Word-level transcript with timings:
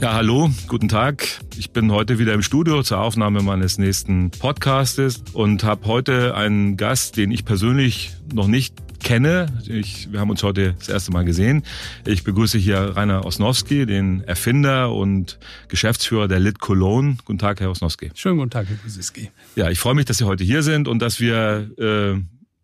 Ja, 0.00 0.14
hallo, 0.14 0.48
guten 0.68 0.88
Tag. 0.88 1.26
Ich 1.56 1.72
bin 1.72 1.90
heute 1.90 2.20
wieder 2.20 2.32
im 2.32 2.42
Studio 2.42 2.84
zur 2.84 3.00
Aufnahme 3.00 3.42
meines 3.42 3.78
nächsten 3.78 4.30
Podcastes 4.30 5.24
und 5.32 5.64
habe 5.64 5.86
heute 5.86 6.36
einen 6.36 6.76
Gast, 6.76 7.16
den 7.16 7.32
ich 7.32 7.44
persönlich 7.44 8.12
noch 8.32 8.46
nicht 8.46 8.76
kenne. 9.02 9.46
Ich, 9.66 10.12
wir 10.12 10.20
haben 10.20 10.30
uns 10.30 10.44
heute 10.44 10.74
das 10.78 10.88
erste 10.88 11.10
Mal 11.10 11.24
gesehen. 11.24 11.64
Ich 12.06 12.22
begrüße 12.22 12.58
hier 12.58 12.78
Rainer 12.96 13.24
Osnowski, 13.24 13.86
den 13.86 14.22
Erfinder 14.22 14.94
und 14.94 15.40
Geschäftsführer 15.66 16.28
der 16.28 16.38
Lit 16.38 16.60
Cologne. 16.60 17.16
Guten 17.24 17.40
Tag, 17.40 17.58
Herr 17.58 17.70
Osnowski. 17.70 18.12
Schönen 18.14 18.38
guten 18.38 18.50
Tag, 18.50 18.68
Herr 18.68 18.76
Kusiski. 18.76 19.32
Ja, 19.56 19.68
ich 19.68 19.80
freue 19.80 19.96
mich, 19.96 20.04
dass 20.04 20.18
Sie 20.18 20.24
heute 20.24 20.44
hier 20.44 20.62
sind 20.62 20.86
und 20.86 21.00
dass 21.02 21.18
wir 21.18 21.70
äh, 21.76 22.20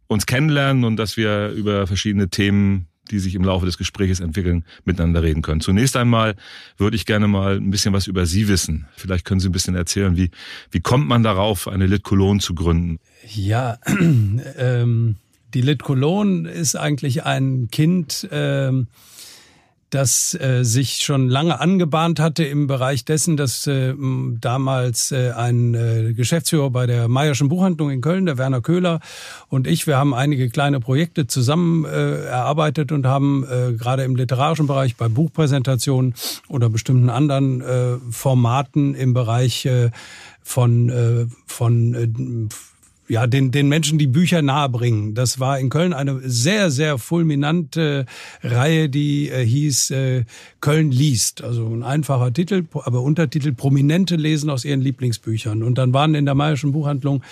uns 0.07 0.27
kennenlernen 0.27 0.85
und 0.85 0.97
dass 0.97 1.17
wir 1.17 1.49
über 1.49 1.89
verschiedene 1.89 2.29
Themen 2.29 2.87
die 3.11 3.19
sich 3.19 3.35
im 3.35 3.45
Laufe 3.45 3.67
des 3.67 3.79
Gesprächs 3.79 4.21
entwickeln, 4.21 4.65
miteinander 4.85 5.23
reden 5.23 5.43
können. 5.43 5.61
Zunächst 5.61 5.97
einmal 5.97 6.37
würde 6.77 6.97
ich 6.97 7.07
gerne 7.07 7.29
mal 7.29 7.57
ein 7.57 7.71
bisschen 7.71 7.93
was 7.93 8.07
über 8.07 8.27
Sie 8.27 8.49
wissen. 8.49 8.87
Vielleicht 8.97 9.25
können 9.25 9.41
Sie 9.41 9.49
ein 9.49 9.53
bisschen 9.53 9.75
erzählen, 9.75 10.17
wie, 10.17 10.31
wie 10.71 10.81
kommt 10.81 11.07
man 11.07 11.23
darauf, 11.23 11.69
eine 11.69 11.87
Lit 11.87 12.03
Cologne 12.03 12.41
zu 12.41 12.55
gründen? 12.55 12.99
Ja, 13.35 13.79
ähm, 14.59 15.17
die 15.55 15.61
Lit 15.61 15.83
Cologne 15.83 16.49
ist 16.51 16.75
eigentlich 16.77 17.25
ein 17.25 17.69
Kind, 17.71 18.29
ähm, 18.33 18.89
das 19.95 20.35
äh, 20.35 20.65
sich 20.65 20.97
schon 20.97 21.29
lange 21.29 21.61
angebahnt 21.61 22.19
hatte 22.19 22.45
im 22.45 22.67
Bereich 22.67 23.05
dessen, 23.05 23.37
dass 23.37 23.67
äh, 23.67 23.95
damals 24.41 25.13
äh, 25.13 25.31
ein 25.31 25.75
äh, 25.75 26.13
Geschäftsführer 26.13 26.71
bei 26.71 26.87
der 26.87 27.09
Meierschen 27.09 27.49
Buchhandlung 27.49 27.91
in 27.91 28.01
Köln, 28.01 28.27
der 28.27 28.37
Werner 28.37 28.61
Köhler 28.61 29.01
und 29.49 29.67
ich, 29.67 29.87
wir 29.87 29.97
haben 29.97 30.13
einige 30.13 30.51
kleine 30.51 30.81
Projekte 30.81 31.27
zusammen 31.27 31.85
äh, 31.85 32.25
erarbeitet 32.25 32.91
und 32.93 33.07
haben 33.07 33.45
äh, 33.45 33.73
gerade 33.73 34.03
im 34.03 34.17
literarischen 34.17 34.67
Bereich 34.67 34.97
bei 34.97 35.09
Buchpräsentationen 35.09 36.15
oder 36.49 36.69
bestimmten 36.69 37.09
anderen 37.09 37.61
äh, 37.61 37.97
Formaten 38.11 38.95
im 38.95 39.15
Bereich 39.15 39.65
äh, 39.67 39.91
von 40.43 40.89
äh, 40.89 41.27
von 41.47 41.95
äh, 41.95 42.55
ja, 43.09 43.27
den, 43.27 43.51
den 43.51 43.69
Menschen 43.69 43.99
die 43.99 44.07
Bücher 44.07 44.43
nahebringen. 44.43 45.15
Das 45.15 45.39
war 45.41 45.59
in 45.59 45.69
Köln 45.69 45.93
eine 45.93 46.21
sehr, 46.25 46.71
sehr 46.71 46.99
fulminante 46.99 48.07
Reihe, 48.43 48.89
die 48.89 49.29
äh, 49.29 49.45
hieß 49.45 49.91
äh, 49.91 50.25
Köln 50.61 50.91
liest. 50.91 51.43
Also 51.43 51.67
ein 51.69 51.83
einfacher 51.83 52.33
Titel, 52.33 52.65
aber 52.73 53.03
Untertitel 53.03 53.53
Prominente 53.53 54.17
lesen 54.17 54.49
aus 54.49 54.65
ihren 54.65 54.81
Lieblingsbüchern. 54.81 55.63
Und 55.63 55.77
dann 55.77 55.93
waren 55.93 56.15
in 56.15 56.25
der 56.25 56.35
Mayerschen 56.35 56.73
Buchhandlung 56.73 57.23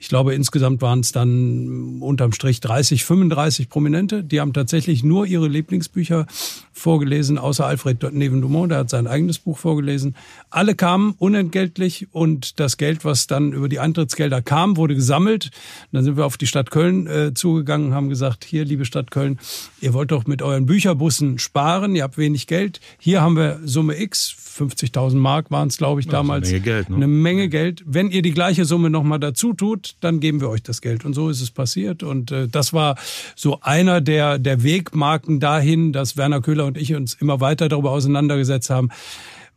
ich 0.00 0.08
glaube, 0.08 0.34
insgesamt 0.34 0.80
waren 0.80 1.00
es 1.00 1.12
dann 1.12 2.00
unterm 2.00 2.32
Strich 2.32 2.60
30, 2.60 3.04
35 3.04 3.68
Prominente. 3.68 4.24
Die 4.24 4.40
haben 4.40 4.54
tatsächlich 4.54 5.04
nur 5.04 5.26
ihre 5.26 5.46
Lieblingsbücher 5.46 6.26
vorgelesen, 6.72 7.36
außer 7.36 7.66
Alfred 7.66 8.10
Neven-Dumont, 8.10 8.72
der 8.72 8.78
hat 8.78 8.88
sein 8.88 9.06
eigenes 9.06 9.38
Buch 9.38 9.58
vorgelesen. 9.58 10.16
Alle 10.48 10.74
kamen 10.74 11.14
unentgeltlich 11.18 12.08
und 12.12 12.58
das 12.60 12.78
Geld, 12.78 13.04
was 13.04 13.26
dann 13.26 13.52
über 13.52 13.68
die 13.68 13.78
Eintrittsgelder 13.78 14.40
kam, 14.40 14.78
wurde 14.78 14.94
gesammelt. 14.94 15.50
Und 15.92 15.96
dann 15.96 16.04
sind 16.04 16.16
wir 16.16 16.24
auf 16.24 16.38
die 16.38 16.46
Stadt 16.46 16.70
Köln 16.70 17.06
äh, 17.06 17.34
zugegangen, 17.34 17.92
haben 17.92 18.08
gesagt, 18.08 18.44
hier, 18.44 18.64
liebe 18.64 18.86
Stadt 18.86 19.10
Köln, 19.10 19.38
ihr 19.82 19.92
wollt 19.92 20.12
doch 20.12 20.26
mit 20.26 20.40
euren 20.40 20.64
Bücherbussen 20.64 21.38
sparen, 21.38 21.94
ihr 21.94 22.04
habt 22.04 22.16
wenig 22.16 22.46
Geld. 22.46 22.80
Hier 22.98 23.20
haben 23.20 23.36
wir 23.36 23.60
Summe 23.64 24.00
X, 24.00 24.34
50.000 24.58 25.16
Mark 25.16 25.50
waren 25.50 25.68
es, 25.68 25.76
glaube 25.76 26.00
ich, 26.00 26.08
damals. 26.08 26.48
Eine 26.48 26.58
Menge 26.58 26.64
Geld. 26.64 26.90
Ne? 26.90 26.96
Eine 26.96 27.06
Menge 27.06 27.48
Geld. 27.50 27.82
Wenn 27.86 28.10
ihr 28.10 28.22
die 28.22 28.32
gleiche 28.32 28.64
Summe 28.64 28.88
nochmal 28.88 29.20
dazu 29.20 29.52
tut, 29.52 29.89
dann 30.00 30.20
geben 30.20 30.40
wir 30.40 30.48
euch 30.48 30.62
das 30.62 30.80
Geld. 30.80 31.04
Und 31.04 31.14
so 31.14 31.28
ist 31.28 31.40
es 31.40 31.50
passiert. 31.50 32.02
Und 32.02 32.30
äh, 32.30 32.48
das 32.48 32.72
war 32.72 32.96
so 33.36 33.60
einer 33.60 34.00
der, 34.00 34.38
der 34.38 34.62
Wegmarken 34.62 35.40
dahin, 35.40 35.92
dass 35.92 36.16
Werner 36.16 36.40
Köhler 36.40 36.66
und 36.66 36.76
ich 36.76 36.94
uns 36.94 37.14
immer 37.14 37.40
weiter 37.40 37.68
darüber 37.68 37.90
auseinandergesetzt 37.90 38.70
haben. 38.70 38.90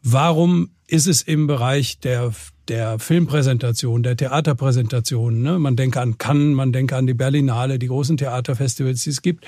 Warum 0.02 0.70
ist 0.88 1.08
es 1.08 1.22
im 1.22 1.48
Bereich 1.48 2.00
der 2.00 2.34
der 2.68 2.98
Filmpräsentation, 3.00 4.04
der 4.04 4.16
Theaterpräsentation. 4.16 5.42
Ne? 5.42 5.60
Man 5.60 5.76
denke 5.76 6.00
an 6.00 6.18
Cannes, 6.18 6.56
man 6.56 6.72
denke 6.72 6.96
an 6.96 7.08
die 7.08 7.14
Berlinale, 7.14 7.78
die 7.78 7.88
großen 7.88 8.18
Theaterfestivals, 8.18 9.04
die 9.04 9.10
es 9.10 9.22
gibt. 9.22 9.46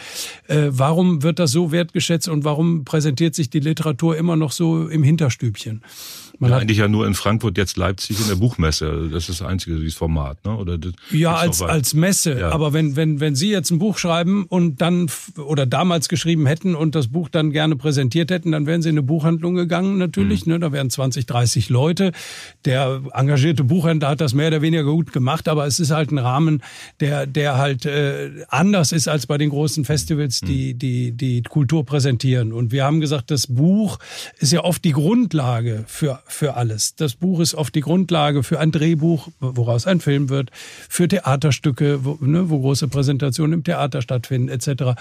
Äh, 0.48 0.68
warum 0.70 1.24
wird 1.24 1.40
das 1.40 1.52
so 1.52 1.72
wertgeschätzt 1.72 2.28
und 2.28 2.44
warum 2.44 2.84
präsentiert 2.84 3.36
sich 3.36 3.50
die 3.50 3.60
Literatur 3.60 4.18
immer 4.18 4.36
noch 4.36 4.52
so 4.52 4.88
im 4.88 5.04
Hinterstübchen? 5.04 5.82
Man 6.40 6.52
ja, 6.52 6.58
eigentlich 6.58 6.78
ja 6.78 6.88
nur 6.88 7.08
in 7.08 7.14
Frankfurt, 7.14 7.58
jetzt 7.58 7.78
Leipzig 7.78 8.20
in 8.20 8.28
der 8.28 8.36
Buchmesse. 8.36 9.10
Das 9.12 9.30
ist 9.30 9.42
das 9.42 9.48
einzige 9.48 9.78
dieses 9.78 9.96
Format, 9.96 10.44
ne? 10.46 10.56
Oder 10.56 10.78
ja, 11.12 11.36
als 11.36 11.62
als 11.62 11.94
Messe. 11.94 12.40
Ja. 12.40 12.52
Aber 12.52 12.74
wenn 12.74 12.96
wenn 12.96 13.20
wenn 13.20 13.36
Sie 13.36 13.50
jetzt 13.50 13.72
ein 13.72 13.80
Buch 13.80 13.98
schreiben 13.98 14.46
und 14.46 14.82
dann 14.82 15.10
oder 15.38 15.66
damals 15.66 16.10
geschrieben 16.10 16.46
hätten 16.46 16.76
und 16.76 16.96
das 16.96 17.08
Buch 17.08 17.30
dann 17.30 17.52
gerne 17.52 17.76
präsentiert 17.76 18.32
hätten, 18.32 18.52
dann 18.52 18.66
wären 18.66 18.82
Sie 18.82 18.90
in 18.90 18.96
eine 18.96 19.04
Buchhandlung 19.04 19.56
gegangen 19.56 19.98
natürlich. 19.98 20.46
Mhm. 20.46 20.54
Ne? 20.54 20.60
Da 20.60 20.72
wären 20.72 20.90
20, 20.90 21.26
30 21.26 21.70
Leute. 21.70 22.12
Der 22.66 23.02
engagierte 23.14 23.64
Buchhändler 23.64 24.10
hat 24.10 24.22
das 24.22 24.34
mehr 24.34 24.48
oder 24.48 24.62
weniger 24.62 24.84
gut 24.84 25.14
gemacht, 25.14 25.48
aber 25.48 25.66
es 25.66 25.80
ist 25.80 25.92
halt 25.92 26.12
ein 26.12 26.18
Rahmen, 26.18 26.62
der 27.00 27.26
der 27.28 27.58
halt 27.58 27.86
äh, 27.86 28.32
anders 28.50 28.92
ist 28.92 29.08
als 29.08 29.28
bei 29.28 29.38
den 29.38 29.50
großen 29.50 29.86
Festivals, 29.86 30.42
die 30.42 30.74
mhm. 30.74 30.80
die 30.80 31.12
die 31.12 31.44
Kultur 31.44 31.86
präsentieren. 31.86 32.52
Und 32.52 32.72
wir 32.72 32.84
haben 32.84 33.00
gesagt, 33.00 33.32
das 33.32 33.48
Buch 33.48 34.00
ist 34.40 34.52
ja 34.52 34.64
oft 34.64 34.84
die 34.84 34.92
Grundlage 34.92 35.86
für 35.88 36.25
für 36.26 36.56
alles. 36.56 36.96
Das 36.96 37.16
Buch 37.16 37.40
ist 37.40 37.56
oft 37.56 37.74
die 37.76 37.82
Grundlage 37.82 38.44
für 38.44 38.60
ein 38.60 38.72
Drehbuch, 38.72 39.30
woraus 39.40 39.88
ein 39.88 40.00
Film 40.00 40.30
wird, 40.30 40.52
für 40.90 41.08
Theaterstücke, 41.08 42.04
wo, 42.04 42.18
ne, 42.22 42.50
wo 42.50 42.60
große 42.60 42.88
Präsentationen 42.88 43.54
im 43.54 43.64
Theater 43.64 44.02
stattfinden, 44.02 44.50
etc. 44.50 45.00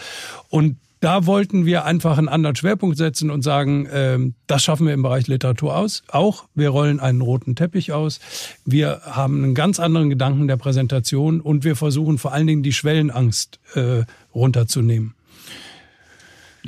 Und 0.49 0.77
da 1.05 1.27
wollten 1.27 1.67
wir 1.67 1.85
einfach 1.85 2.17
einen 2.17 2.31
anderen 2.31 2.57
Schwerpunkt 2.57 2.97
setzen 2.97 3.31
und 3.31 3.43
sagen, 3.43 3.85
äh, 3.87 4.19
das 4.47 4.63
schaffen 4.63 4.87
wir 4.87 4.95
im 4.95 5.03
Bereich 5.03 5.27
Literatur 5.27 5.77
aus. 5.77 6.03
Auch 6.09 6.47
wir 6.55 6.71
rollen 6.71 6.99
einen 6.99 7.21
roten 7.21 7.57
Teppich 7.57 7.93
aus. 7.93 8.21
Wir 8.65 9.03
haben 9.05 9.45
einen 9.45 9.55
ganz 9.55 9.81
anderen 9.81 10.09
Gedanken 10.09 10.49
der 10.49 10.57
Präsentation 10.57 11.43
und 11.43 11.63
wir 11.63 11.77
versuchen 11.77 12.17
vor 12.17 12.33
allen 12.33 12.47
Dingen 12.47 12.63
die 12.63 12.73
Schwellenangst 12.73 13.61
äh, 13.75 14.05
runterzunehmen. 14.35 15.15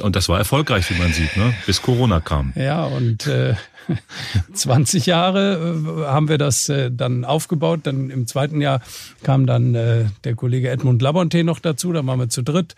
Und 0.01 0.17
das 0.17 0.29
war 0.29 0.39
erfolgreich, 0.39 0.91
wie 0.91 0.99
man 0.99 1.13
sieht, 1.13 1.37
ne? 1.37 1.55
bis 1.67 1.83
Corona 1.83 2.21
kam. 2.21 2.53
Ja, 2.55 2.85
und 2.85 3.27
äh, 3.27 3.55
20 4.53 5.07
Jahre 5.07 5.55
äh, 5.55 6.07
haben 6.07 6.29
wir 6.29 6.39
das 6.39 6.69
äh, 6.69 6.91
dann 6.91 7.25
aufgebaut. 7.25 7.81
Dann 7.85 8.11
im 8.11 8.27
zweiten 8.27 8.61
Jahr 8.61 8.81
kam 9.23 9.47
dann 9.47 9.75
äh, 9.75 10.07
der 10.25 10.35
Kollege 10.35 10.71
Edmund 10.71 11.03
Labonte 11.03 11.45
noch 11.45 11.59
dazu. 11.59 11.93
Da 11.93 12.07
waren 12.07 12.19
wir 12.19 12.29
zu 12.29 12.43
dritt 12.43 12.75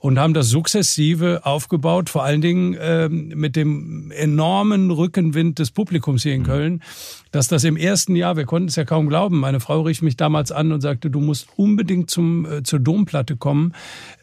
und 0.00 0.18
haben 0.18 0.34
das 0.34 0.48
sukzessive 0.48 1.42
aufgebaut. 1.44 2.08
Vor 2.08 2.24
allen 2.24 2.40
Dingen 2.40 2.76
ähm, 2.80 3.28
mit 3.34 3.56
dem 3.56 4.10
enormen 4.12 4.90
Rückenwind 4.90 5.58
des 5.58 5.70
Publikums 5.70 6.22
hier 6.22 6.34
in 6.34 6.42
mhm. 6.42 6.46
Köln, 6.46 6.82
dass 7.30 7.48
das 7.48 7.64
im 7.64 7.76
ersten 7.76 8.14
Jahr, 8.14 8.36
wir 8.36 8.44
konnten 8.44 8.68
es 8.68 8.76
ja 8.76 8.84
kaum 8.84 9.08
glauben, 9.08 9.40
meine 9.40 9.60
Frau 9.60 9.82
rief 9.82 10.02
mich 10.02 10.16
damals 10.16 10.52
an 10.52 10.72
und 10.72 10.80
sagte, 10.80 11.10
du 11.10 11.20
musst 11.20 11.48
unbedingt 11.56 12.10
zum, 12.10 12.46
zur 12.62 12.78
Domplatte 12.78 13.36
kommen. 13.36 13.72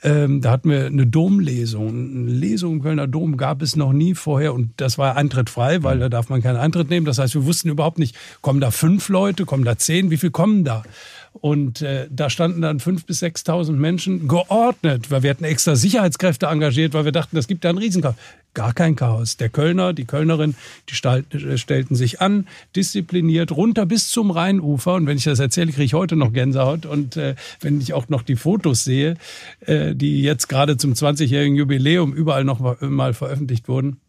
Ähm, 0.03 0.41
da 0.41 0.51
hatten 0.51 0.69
wir 0.69 0.85
eine 0.85 1.07
Domlesung. 1.07 2.25
Lesung 2.31 2.73
im 2.73 2.81
Kölner 2.81 3.07
Dom 3.07 3.37
gab 3.37 3.61
es 3.61 3.75
noch 3.75 3.93
nie 3.93 4.15
vorher 4.15 4.53
und 4.53 4.71
das 4.77 4.97
war 4.97 5.15
Eintritt 5.15 5.49
frei, 5.49 5.83
weil 5.83 5.97
mhm. 5.97 6.01
da 6.01 6.09
darf 6.09 6.29
man 6.29 6.41
keinen 6.41 6.57
Eintritt 6.57 6.89
nehmen. 6.89 7.05
Das 7.05 7.17
heißt, 7.17 7.35
wir 7.35 7.45
wussten 7.45 7.69
überhaupt 7.69 7.99
nicht, 7.99 8.15
kommen 8.41 8.59
da 8.59 8.71
fünf 8.71 9.09
Leute, 9.09 9.45
kommen 9.45 9.65
da 9.65 9.77
zehn, 9.77 10.11
wie 10.11 10.17
viel 10.17 10.31
kommen 10.31 10.63
da? 10.63 10.83
Und 11.33 11.81
äh, 11.81 12.07
da 12.11 12.29
standen 12.29 12.61
dann 12.61 12.79
fünf 12.79 13.05
bis 13.05 13.19
sechstausend 13.19 13.79
Menschen 13.79 14.27
geordnet, 14.27 15.09
weil 15.11 15.23
wir 15.23 15.29
hatten 15.29 15.45
extra 15.45 15.75
Sicherheitskräfte 15.75 16.47
engagiert, 16.47 16.93
weil 16.93 17.05
wir 17.05 17.13
dachten, 17.13 17.37
das 17.37 17.47
gibt 17.47 17.63
ja 17.63 17.69
einen 17.69 17.79
Riesenchaos. 17.79 18.15
Gar 18.53 18.73
kein 18.73 18.97
Chaos. 18.97 19.37
Der 19.37 19.47
Kölner, 19.47 19.93
die 19.93 20.03
Kölnerin, 20.03 20.55
die 20.89 20.95
stellten 20.95 21.95
sich 21.95 22.19
an, 22.19 22.47
diszipliniert 22.75 23.53
runter 23.53 23.85
bis 23.85 24.09
zum 24.09 24.29
Rheinufer. 24.29 24.95
Und 24.95 25.07
wenn 25.07 25.17
ich 25.17 25.23
das 25.23 25.39
erzähle, 25.39 25.71
kriege 25.71 25.85
ich 25.85 25.93
heute 25.93 26.17
noch 26.17 26.33
Gänsehaut. 26.33 26.85
Und 26.85 27.15
äh, 27.15 27.35
wenn 27.61 27.79
ich 27.79 27.93
auch 27.93 28.09
noch 28.09 28.23
die 28.23 28.35
Fotos 28.35 28.83
sehe, 28.83 29.15
äh, 29.61 29.95
die 29.95 30.21
jetzt 30.21 30.49
gerade 30.49 30.75
zum 30.75 30.93
20-jährigen 30.93 31.55
Jubiläum 31.55 32.11
überall 32.11 32.43
noch 32.43 32.59
mal 32.81 33.13
veröffentlicht 33.13 33.69
wurden, 33.69 34.01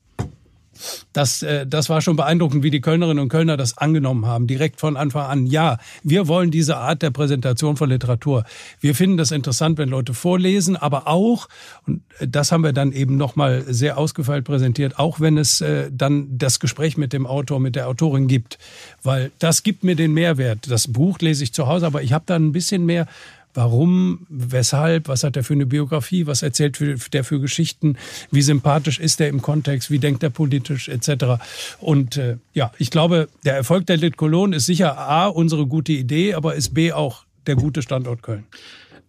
das, 1.13 1.43
äh, 1.43 1.67
das 1.67 1.89
war 1.89 2.01
schon 2.01 2.17
beeindruckend, 2.17 2.63
wie 2.63 2.71
die 2.71 2.81
Kölnerinnen 2.81 3.23
und 3.23 3.29
Kölner 3.29 3.57
das 3.57 3.79
angenommen 3.79 4.27
haben, 4.27 4.47
direkt 4.47 4.81
von 4.81 4.97
Anfang 4.97 5.27
an. 5.27 5.47
Ja, 5.47 5.79
wir 6.03 6.29
wollen 6.29 6.51
diese 6.51 6.77
Art 6.77 7.03
der 7.03 7.11
Präsentation 7.11 7.77
von 7.77 7.89
Literatur. 7.89 8.45
Wir 8.81 8.95
finden 8.95 9.17
das 9.17 9.31
interessant, 9.31 9.79
wenn 9.79 9.89
Leute 9.89 10.15
vorlesen, 10.15 10.77
aber 10.77 11.09
auch, 11.09 11.49
und 11.87 12.03
das 12.21 12.53
haben 12.53 12.65
wir 12.65 12.73
dann 12.73 12.93
eben 12.93 13.17
nochmal 13.17 13.65
sehr 13.67 13.99
ausgefeilt 13.99 14.45
präsentiert, 14.45 14.99
auch 14.99 15.21
wenn 15.21 15.39
es 15.39 15.61
äh, 15.61 15.91
dann 15.93 16.39
das 16.39 16.61
Gespräch 16.61 16.97
mit 16.97 17.13
dem 17.13 17.27
Autor, 17.27 17.61
mit 17.61 17.77
der 17.77 17.89
Autorin 17.89 18.27
gibt. 18.27 18.59
Weil 19.03 19.33
das 19.39 19.63
gibt 19.63 19.85
mir 19.85 19.97
den 19.97 20.13
Mehrwert. 20.13 20.71
Das 20.71 20.93
Buch 20.93 21.19
lese 21.21 21.45
ich 21.45 21.53
zu 21.53 21.67
Hause, 21.67 21.87
aber 21.87 22.03
ich 22.03 22.13
habe 22.13 22.25
dann 22.27 22.47
ein 22.47 22.53
bisschen 22.53 22.85
mehr 22.87 23.07
Warum, 23.55 24.27
weshalb, 24.29 25.09
was 25.09 25.25
hat 25.25 25.37
er 25.37 25.45
für 25.45 25.53
eine 25.53 25.67
Biografie, 25.67 26.27
was 26.27 26.43
erzählt 26.43 26.79
der 27.13 27.25
für 27.25 27.41
Geschichten, 27.41 27.97
wie 28.31 28.43
sympathisch 28.43 28.99
ist 28.99 29.21
er 29.21 29.29
im 29.29 29.43
Kontext, 29.43 29.91
wie 29.91 29.99
denkt 29.99 30.23
er 30.23 30.31
politisch 30.31 30.89
etc. 30.89 31.43
Und 31.79 32.17
äh, 32.17 32.39
ja, 32.55 32.73
ich 32.79 32.91
glaube, 32.91 33.29
der 33.45 33.55
Erfolg 33.55 33.87
der 33.87 33.99
Lit 33.99 34.17
Cologne 34.17 34.57
ist 34.57 34.67
sicher 34.67 34.97
A, 34.99 35.27
unsere 35.27 35.67
gute 35.67 35.93
Idee, 35.93 36.35
aber 36.35 36.55
ist 36.55 36.73
B 36.73 36.93
auch 36.93 37.25
der 37.47 37.57
gute 37.57 37.83
Standort 37.83 38.23
Köln. 38.23 38.45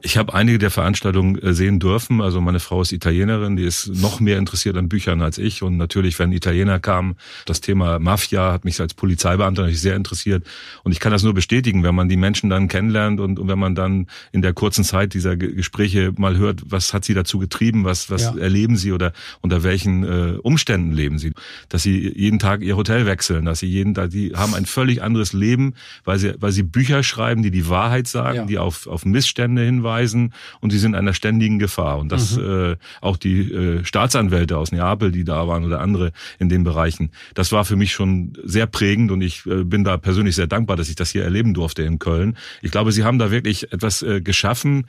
Ich 0.05 0.17
habe 0.17 0.33
einige 0.33 0.57
der 0.57 0.69
Veranstaltungen 0.69 1.41
äh, 1.41 1.53
sehen 1.53 1.79
dürfen. 1.79 2.21
Also 2.21 2.41
meine 2.41 2.59
Frau 2.59 2.81
ist 2.81 2.91
Italienerin, 2.91 3.55
die 3.55 3.63
ist 3.63 3.87
noch 3.87 4.19
mehr 4.19 4.37
interessiert 4.37 4.75
an 4.75 4.89
Büchern 4.89 5.21
als 5.21 5.37
ich. 5.37 5.63
Und 5.63 5.77
natürlich, 5.77 6.19
wenn 6.19 6.33
Italiener 6.33 6.79
kamen, 6.79 7.15
das 7.45 7.61
Thema 7.61 7.99
Mafia 7.99 8.51
hat 8.51 8.65
mich 8.65 8.81
als 8.81 8.93
Polizeibeamter 8.95 9.61
natürlich 9.61 9.79
sehr 9.79 9.95
interessiert. 9.95 10.45
Und 10.83 10.91
ich 10.91 10.99
kann 10.99 11.13
das 11.13 11.23
nur 11.23 11.33
bestätigen, 11.33 11.83
wenn 11.83 11.95
man 11.95 12.09
die 12.09 12.17
Menschen 12.17 12.49
dann 12.49 12.67
kennenlernt 12.67 13.21
und, 13.21 13.39
und 13.39 13.47
wenn 13.47 13.57
man 13.57 13.75
dann 13.75 14.07
in 14.33 14.41
der 14.41 14.51
kurzen 14.51 14.83
Zeit 14.83 15.13
dieser 15.13 15.37
Gespräche 15.37 16.11
mal 16.17 16.35
hört, 16.35 16.63
was 16.65 16.93
hat 16.93 17.05
sie 17.05 17.13
dazu 17.13 17.39
getrieben, 17.39 17.85
was, 17.85 18.09
was 18.09 18.23
ja. 18.23 18.37
erleben 18.37 18.75
sie 18.75 18.91
oder 18.91 19.13
unter 19.39 19.63
welchen 19.63 20.03
äh, 20.03 20.37
Umständen 20.41 20.91
leben 20.91 21.17
sie. 21.17 21.31
Dass 21.69 21.83
sie 21.83 22.11
jeden 22.13 22.39
Tag 22.39 22.61
ihr 22.61 22.75
Hotel 22.75 23.05
wechseln, 23.05 23.45
dass 23.45 23.59
sie 23.59 23.67
jeden 23.67 23.93
Tag, 23.93 24.09
die 24.09 24.33
haben 24.35 24.53
ein 24.53 24.65
völlig 24.65 25.01
anderes 25.01 25.31
Leben, 25.31 25.75
weil 26.03 26.19
sie, 26.19 26.33
weil 26.41 26.51
sie 26.51 26.63
Bücher 26.63 27.03
schreiben, 27.03 27.41
die 27.41 27.51
die 27.51 27.69
Wahrheit 27.69 28.09
sagen, 28.09 28.35
ja. 28.35 28.45
die 28.45 28.57
auf, 28.57 28.85
auf 28.87 29.05
Missstände 29.05 29.61
hinweisen 29.61 29.92
hinweisen 29.93 30.33
und 30.59 30.71
sie 30.71 30.79
sind 30.79 30.95
einer 30.95 31.13
ständigen 31.13 31.59
Gefahr. 31.59 31.99
Und 31.99 32.11
das 32.11 32.37
mhm. 32.37 32.73
äh, 32.73 32.75
auch 33.01 33.17
die 33.17 33.51
äh, 33.51 33.85
Staatsanwälte 33.85 34.57
aus 34.57 34.71
Neapel, 34.71 35.11
die 35.11 35.23
da 35.23 35.47
waren 35.47 35.65
oder 35.65 35.81
andere 35.81 36.11
in 36.39 36.49
den 36.49 36.63
Bereichen, 36.63 37.11
das 37.33 37.51
war 37.51 37.65
für 37.65 37.75
mich 37.75 37.91
schon 37.91 38.33
sehr 38.43 38.67
prägend 38.67 39.11
und 39.11 39.21
ich 39.21 39.45
äh, 39.45 39.63
bin 39.63 39.83
da 39.83 39.97
persönlich 39.97 40.35
sehr 40.35 40.47
dankbar, 40.47 40.77
dass 40.77 40.89
ich 40.89 40.95
das 40.95 41.11
hier 41.11 41.23
erleben 41.23 41.53
durfte 41.53 41.83
in 41.83 41.99
Köln. 41.99 42.37
Ich 42.61 42.71
glaube, 42.71 42.91
sie 42.91 43.03
haben 43.03 43.19
da 43.19 43.31
wirklich 43.31 43.71
etwas 43.71 44.01
äh, 44.01 44.21
geschaffen, 44.21 44.85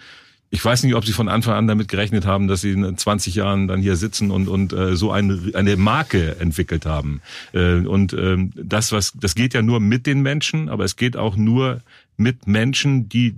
ich 0.50 0.64
weiß 0.64 0.84
nicht, 0.84 0.94
ob 0.94 1.04
Sie 1.04 1.12
von 1.12 1.28
Anfang 1.28 1.54
an 1.54 1.66
damit 1.66 1.88
gerechnet 1.88 2.26
haben, 2.26 2.46
dass 2.46 2.60
Sie 2.60 2.70
in 2.70 2.96
20 2.96 3.34
Jahren 3.34 3.66
dann 3.66 3.80
hier 3.80 3.96
sitzen 3.96 4.30
und, 4.30 4.46
und 4.46 4.72
äh, 4.72 4.94
so 4.94 5.10
eine, 5.10 5.50
eine 5.54 5.76
Marke 5.76 6.36
entwickelt 6.38 6.86
haben. 6.86 7.22
Äh, 7.52 7.78
und 7.78 8.12
äh, 8.12 8.36
das, 8.54 8.92
was 8.92 9.14
das 9.16 9.34
geht 9.34 9.52
ja 9.52 9.62
nur 9.62 9.80
mit 9.80 10.06
den 10.06 10.22
Menschen, 10.22 10.68
aber 10.68 10.84
es 10.84 10.94
geht 10.94 11.16
auch 11.16 11.34
nur 11.34 11.80
mit 12.16 12.46
Menschen, 12.46 13.08
die 13.08 13.34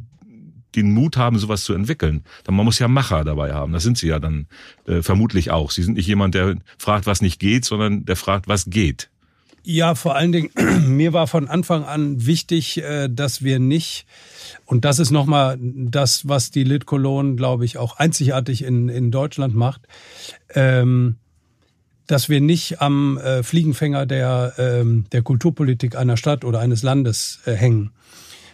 den 0.77 0.93
Mut 0.93 1.17
haben, 1.17 1.39
sowas 1.39 1.65
zu 1.65 1.75
entwickeln. 1.75 2.23
Dann 2.45 2.55
man 2.55 2.65
muss 2.65 2.79
ja 2.79 2.89
Macher 2.89 3.25
dabei 3.25 3.53
haben. 3.53 3.73
Das 3.73 3.83
sind 3.83 3.99
sie 3.99 4.09
ja 4.09 4.19
dann 4.19 4.47
äh, 4.87 5.03
vermutlich 5.03 5.51
auch. 5.51 5.71
Sie 5.71 5.83
sind 5.83 5.95
nicht 5.95 6.07
jemand, 6.07 6.35
der 6.35 6.57
fragt, 6.79 7.07
was 7.07 7.21
nicht 7.21 7.41
geht, 7.41 7.65
sondern 7.65 8.05
der 8.05 8.17
fragt, 8.17 8.49
was 8.49 8.67
geht. 8.67 9.11
Ja, 9.69 9.97
vor 9.97 10.15
allen 10.15 10.31
Dingen, 10.31 10.51
mir 10.87 11.13
war 11.13 11.27
von 11.27 11.49
Anfang 11.49 11.85
an 11.85 12.25
wichtig, 12.25 12.79
äh, 12.79 13.09
dass 13.09 13.43
wir 13.43 13.59
nicht, 13.59 14.07
und 14.65 14.85
das 14.85 15.01
ist 15.01 15.11
nochmal 15.11 15.59
das, 15.61 16.29
was 16.29 16.53
die 16.53 16.63
Lit 16.63 16.87
Cologne, 16.87 17.35
glaube 17.35 17.65
ich, 17.65 17.77
auch 17.77 17.97
einzigartig 17.97 18.63
in, 18.63 18.89
in 18.89 19.11
Deutschland 19.11 19.57
macht, 19.57 19.83
ähm, 20.55 21.17
dass 22.07 22.29
wir 22.29 22.41
nicht 22.41 22.81
am 22.81 23.19
äh, 23.19 23.43
Fliegenfänger 23.43 24.07
der, 24.07 24.55
ähm, 24.59 25.07
der 25.11 25.23
Kulturpolitik 25.23 25.97
einer 25.97 26.17
Stadt 26.17 26.45
oder 26.45 26.61
eines 26.61 26.85
Landes 26.85 27.41
äh, 27.47 27.53
hängen 27.53 27.91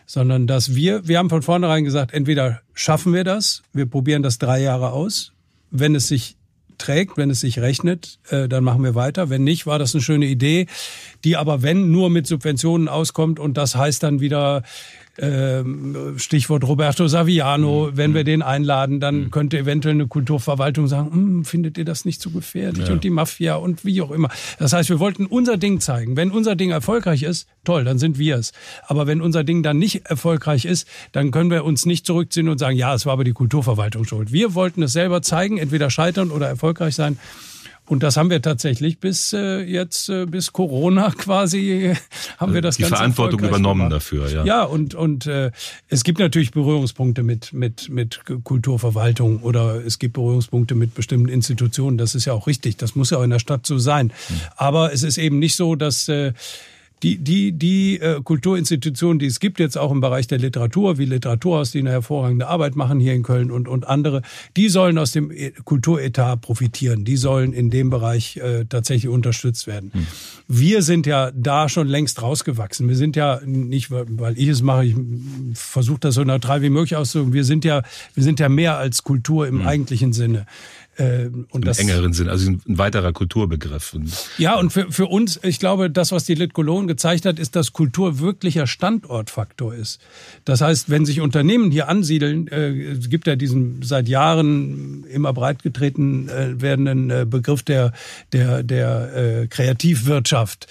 sondern 0.07 0.47
dass 0.47 0.75
wir, 0.75 1.07
wir 1.07 1.19
haben 1.19 1.31
von 1.31 1.43
vornherein 1.43 1.85
gesagt, 1.85 2.13
entweder 2.13 2.61
schaffen 2.75 3.13
wir 3.13 3.25
das, 3.25 3.63
wir 3.73 3.87
probieren 3.87 4.23
das 4.23 4.39
drei 4.39 4.61
Jahre 4.61 4.93
aus, 4.93 5.33
wenn 5.71 5.95
es 5.95 6.09
sich 6.09 6.37
trägt, 6.79 7.17
wenn 7.17 7.31
es 7.31 7.41
sich 7.41 7.61
rechnet, 7.61 8.19
äh, 8.29 8.49
dann 8.49 8.65
machen 8.65 8.83
wir 8.83 8.95
weiter. 8.95 9.31
Wenn 9.31 9.45
nicht, 9.45 9.67
war 9.67 9.79
das 9.79 9.95
eine 9.95 10.03
schöne 10.03 10.27
Idee, 10.27 10.67
die 11.25 11.37
aber 11.37 11.63
wenn 11.63 11.91
nur 11.91 12.11
mit 12.11 12.27
Subventionen 12.27 12.89
auskommt 12.89 13.39
und 13.39 13.57
das 13.57 13.77
heißt 13.77 14.03
dann 14.03 14.21
wieder 14.21 14.63
ähm, 15.19 16.15
Stichwort 16.17 16.65
Roberto 16.65 17.07
Saviano, 17.07 17.89
mhm. 17.91 17.97
wenn 17.97 18.15
wir 18.15 18.23
mhm. 18.23 18.27
den 18.27 18.43
einladen, 18.43 19.01
dann 19.01 19.25
mhm. 19.25 19.31
könnte 19.31 19.59
eventuell 19.59 19.95
eine 19.95 20.07
Kulturverwaltung 20.07 20.89
sagen, 20.89 21.13
hm, 21.13 21.45
findet 21.45 21.77
ihr 21.77 21.85
das 21.85 22.05
nicht 22.05 22.21
zu 22.21 22.31
so 22.31 22.39
gefährlich 22.39 22.87
ja. 22.87 22.93
und 22.93 23.05
die 23.05 23.11
Mafia 23.11 23.57
und 23.57 23.85
wie 23.85 24.01
auch 24.01 24.11
immer. 24.11 24.31
Das 24.59 24.73
heißt, 24.73 24.89
wir 24.89 25.01
wollten 25.01 25.27
unser 25.27 25.59
Ding 25.59 25.81
zeigen. 25.81 26.17
Wenn 26.17 26.31
unser 26.31 26.57
Ding 26.57 26.71
erfolgreich 26.71 27.25
ist, 27.25 27.47
toll, 27.65 27.85
dann 27.85 27.99
sind 27.99 28.19
wir 28.19 28.37
es. 28.37 28.53
Aber 28.87 29.07
wenn 29.07 29.21
unser 29.21 29.45
Ding 29.45 29.63
dann 29.63 29.79
nicht 29.79 30.07
erfolgreich 30.07 30.65
ist, 30.65 30.89
dann 31.13 31.31
können 31.31 31.51
wir 31.51 31.65
uns 31.65 31.85
nicht 31.85 32.07
zurückziehen 32.07 32.49
und 32.49 32.59
sagen, 32.59 32.77
ja, 32.77 32.95
es 32.95 33.05
war 33.05 33.13
aber 33.13 33.25
die 33.25 33.33
Kulturverwaltung 33.33 34.05
schuld. 34.05 34.33
Wir 34.33 34.55
wollten 34.55 34.83
es 34.83 34.93
selber 34.93 35.21
zeigen, 35.21 35.59
entweder 35.59 35.91
scheitern 35.91 36.31
oder 36.31 36.49
erfolgreich 36.49 36.95
sein. 36.95 37.19
Und 37.87 38.02
das 38.02 38.17
haben 38.17 38.31
wir 38.31 38.40
tatsächlich 38.40 39.00
bis 39.00 39.32
äh, 39.32 39.61
jetzt, 39.61 40.08
äh, 40.08 40.25
bis 40.25 40.52
Corona 40.52 41.11
quasi, 41.19 41.94
haben 42.38 42.55
wir 42.55 42.62
das 42.62 42.76
Die 42.76 42.84
Verantwortung 42.84 43.40
übernommen 43.40 43.81
gemacht. 43.81 43.93
dafür, 43.93 44.31
ja. 44.31 44.44
Ja, 44.44 44.62
und, 44.62 44.94
und 44.94 45.26
äh, 45.26 45.50
es 45.88 46.05
gibt 46.05 46.20
natürlich 46.20 46.52
Berührungspunkte 46.52 47.23
mit, 47.23 47.52
mit, 47.52 47.88
mit 47.88 48.23
Kulturverwaltung 48.44 49.40
oder 49.40 49.84
es 49.84 49.99
gibt 49.99 50.14
Berührungspunkte 50.14 50.75
mit 50.75 50.94
bestimmten 50.94 51.29
Institutionen. 51.29 51.99
Das 51.99 52.14
ist 52.14 52.25
ja 52.25 52.32
auch 52.32 52.46
richtig. 52.46 52.76
Das 52.76 52.94
muss 52.94 53.11
ja 53.11 53.19
auch 53.19 53.25
in 53.25 53.31
der 53.31 53.40
Stadt 53.40 53.67
so 53.67 53.79
sein. 53.79 54.12
Hm. 54.29 54.37
Aber 54.56 54.93
es 54.93 55.02
ist 55.02 55.19
eben 55.19 55.38
nicht 55.38 55.56
so, 55.56 55.75
dass 55.75 56.08
äh, 56.08 56.32
die, 57.03 57.19
die, 57.19 57.53
die 57.53 58.01
äh, 58.01 58.21
Kulturinstitutionen, 58.23 59.19
die 59.19 59.27
es 59.27 59.41
gibt 59.41 59.59
jetzt 59.59 59.77
auch 59.77 59.91
im 59.91 60.01
Bereich 60.01 60.29
der 60.29 60.39
Literatur, 60.39 60.99
wie 60.99 61.05
Literaturhaus, 61.05 61.73
die 61.73 61.81
eine 61.81 61.91
hervorragende 61.91 62.47
Arbeit 62.47 62.77
machen 62.77 63.01
hier 63.01 63.13
in 63.13 63.23
Köln 63.23 63.51
und, 63.51 63.67
und 63.67 63.87
andere, 63.87 64.23
die 64.57 64.69
sollen 64.69 64.99
aus 64.99 65.11
dem 65.11 65.31
e, 65.33 65.51
Kulturetat 65.65 66.41
profitieren. 66.41 67.05
Die 67.05 67.17
sollen 67.17 67.53
in 67.53 67.71
dem 67.71 67.91
Bereich 67.91 68.37
äh, 68.37 68.65
tatsächlich 68.69 69.11
unterstützt 69.11 69.67
werden. 69.67 69.91
Hm. 69.93 70.07
Wir 70.47 70.83
sind 70.83 71.07
ja 71.07 71.33
da 71.35 71.69
schon 71.69 71.89
längst 71.89 72.23
rausgewachsen. 72.23 72.89
Wir 72.89 72.97
sind 72.97 73.17
ja 73.17 73.41
nicht, 73.45 73.91
weil 73.91 74.39
ich 74.39 74.49
es 74.49 74.63
mache, 74.63 74.85
ich 74.85 74.95
versuche 75.55 76.01
das 76.01 76.15
so 76.15 76.23
neutral 76.23 76.63
wie 76.63 76.71
möglich 76.71 76.97
auszudrücken. 76.97 77.33
Wir 77.33 77.45
sind 77.45 77.65
ja, 77.65 77.83
wir 78.15 78.23
sind 78.23 78.39
ja 78.39 78.49
mehr 78.49 78.79
als 78.79 79.03
Kultur 79.03 79.49
im 79.49 79.61
hm. 79.61 79.67
eigentlichen 79.67 80.13
Sinne. 80.13 80.47
Äh, 80.97 81.27
und 81.27 81.55
Im 81.55 81.62
das, 81.62 81.79
engeren 81.79 82.12
Sinn, 82.12 82.29
also 82.29 82.50
ein 82.50 82.61
weiterer 82.67 83.12
Kulturbegriff. 83.12 83.97
Ja, 84.37 84.59
und 84.59 84.73
für, 84.73 84.93
für 84.93 85.06
uns, 85.06 85.41
ich 85.43 85.59
glaube, 85.59 85.91
das, 85.91 86.12
was 86.12 86.25
die 86.25 86.35
Lit 86.35 86.53
Cologne 86.53 86.87
gezeigt 86.87 87.25
hat, 87.25 87.39
ist, 87.39 87.56
dass 87.56 87.73
Kultur 87.73 88.19
wirklicher 88.19 88.67
Standortfaktor 88.67 89.75
ist. 89.75 90.00
Das 90.44 90.61
heißt, 90.61 90.91
wenn 90.91 91.06
sich 91.06 91.21
Unternehmen 91.21 91.71
hier 91.71 91.89
ansiedeln, 91.89 92.47
äh, 92.49 92.93
es 92.93 93.09
gibt 93.09 93.27
ja 93.27 93.37
diesen 93.37 93.83
seit 93.83 94.06
Jahren 94.06 95.05
immer 95.05 95.33
breitgetreten 95.33 96.29
äh, 96.29 96.61
werdenden 96.61 97.11
äh, 97.11 97.27
Begriff 97.29 97.62
der, 97.62 97.93
der, 98.33 98.62
der 98.62 99.17
äh, 99.17 99.47
Kreativwirtschaft. 99.47 100.67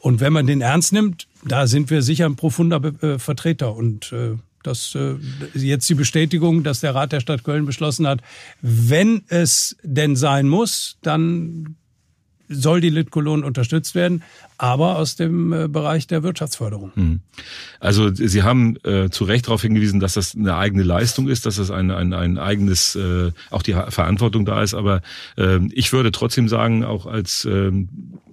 Und 0.00 0.20
wenn 0.20 0.32
man 0.32 0.46
den 0.46 0.62
ernst 0.62 0.94
nimmt, 0.94 1.26
da 1.44 1.66
sind 1.66 1.90
wir 1.90 2.00
sicher 2.00 2.24
ein 2.26 2.36
profunder 2.36 2.80
äh, 3.02 3.18
Vertreter 3.18 3.76
und 3.76 4.12
äh, 4.12 4.36
das 4.66 4.94
äh, 4.94 5.14
jetzt 5.54 5.88
die 5.88 5.94
Bestätigung, 5.94 6.62
dass 6.62 6.80
der 6.80 6.94
Rat 6.94 7.12
der 7.12 7.20
Stadt 7.20 7.44
Köln 7.44 7.66
beschlossen 7.66 8.06
hat, 8.06 8.20
wenn 8.60 9.22
es 9.28 9.76
denn 9.82 10.16
sein 10.16 10.48
muss, 10.48 10.98
dann 11.02 11.76
soll 12.48 12.80
die 12.80 12.90
Litkolon 12.90 13.44
unterstützt 13.44 13.94
werden, 13.94 14.22
aber 14.58 14.98
aus 14.98 15.16
dem 15.16 15.52
äh, 15.52 15.68
Bereich 15.68 16.06
der 16.06 16.22
Wirtschaftsförderung. 16.22 16.92
Hm. 16.94 17.20
Also 17.80 18.14
Sie 18.14 18.42
haben 18.42 18.76
äh, 18.84 19.10
zu 19.10 19.24
Recht 19.24 19.46
darauf 19.46 19.62
hingewiesen, 19.62 20.00
dass 20.00 20.14
das 20.14 20.34
eine 20.34 20.56
eigene 20.56 20.82
Leistung 20.82 21.28
ist, 21.28 21.46
dass 21.46 21.56
das 21.56 21.70
ein, 21.70 21.90
ein, 21.90 22.12
ein 22.12 22.38
eigenes, 22.38 22.94
äh, 22.94 23.32
auch 23.50 23.62
die 23.62 23.72
Verantwortung 23.72 24.44
da 24.44 24.62
ist. 24.62 24.74
Aber 24.74 25.02
äh, 25.36 25.58
ich 25.72 25.92
würde 25.92 26.12
trotzdem 26.12 26.48
sagen, 26.48 26.84
auch 26.84 27.06
als 27.06 27.44
äh, 27.44 27.72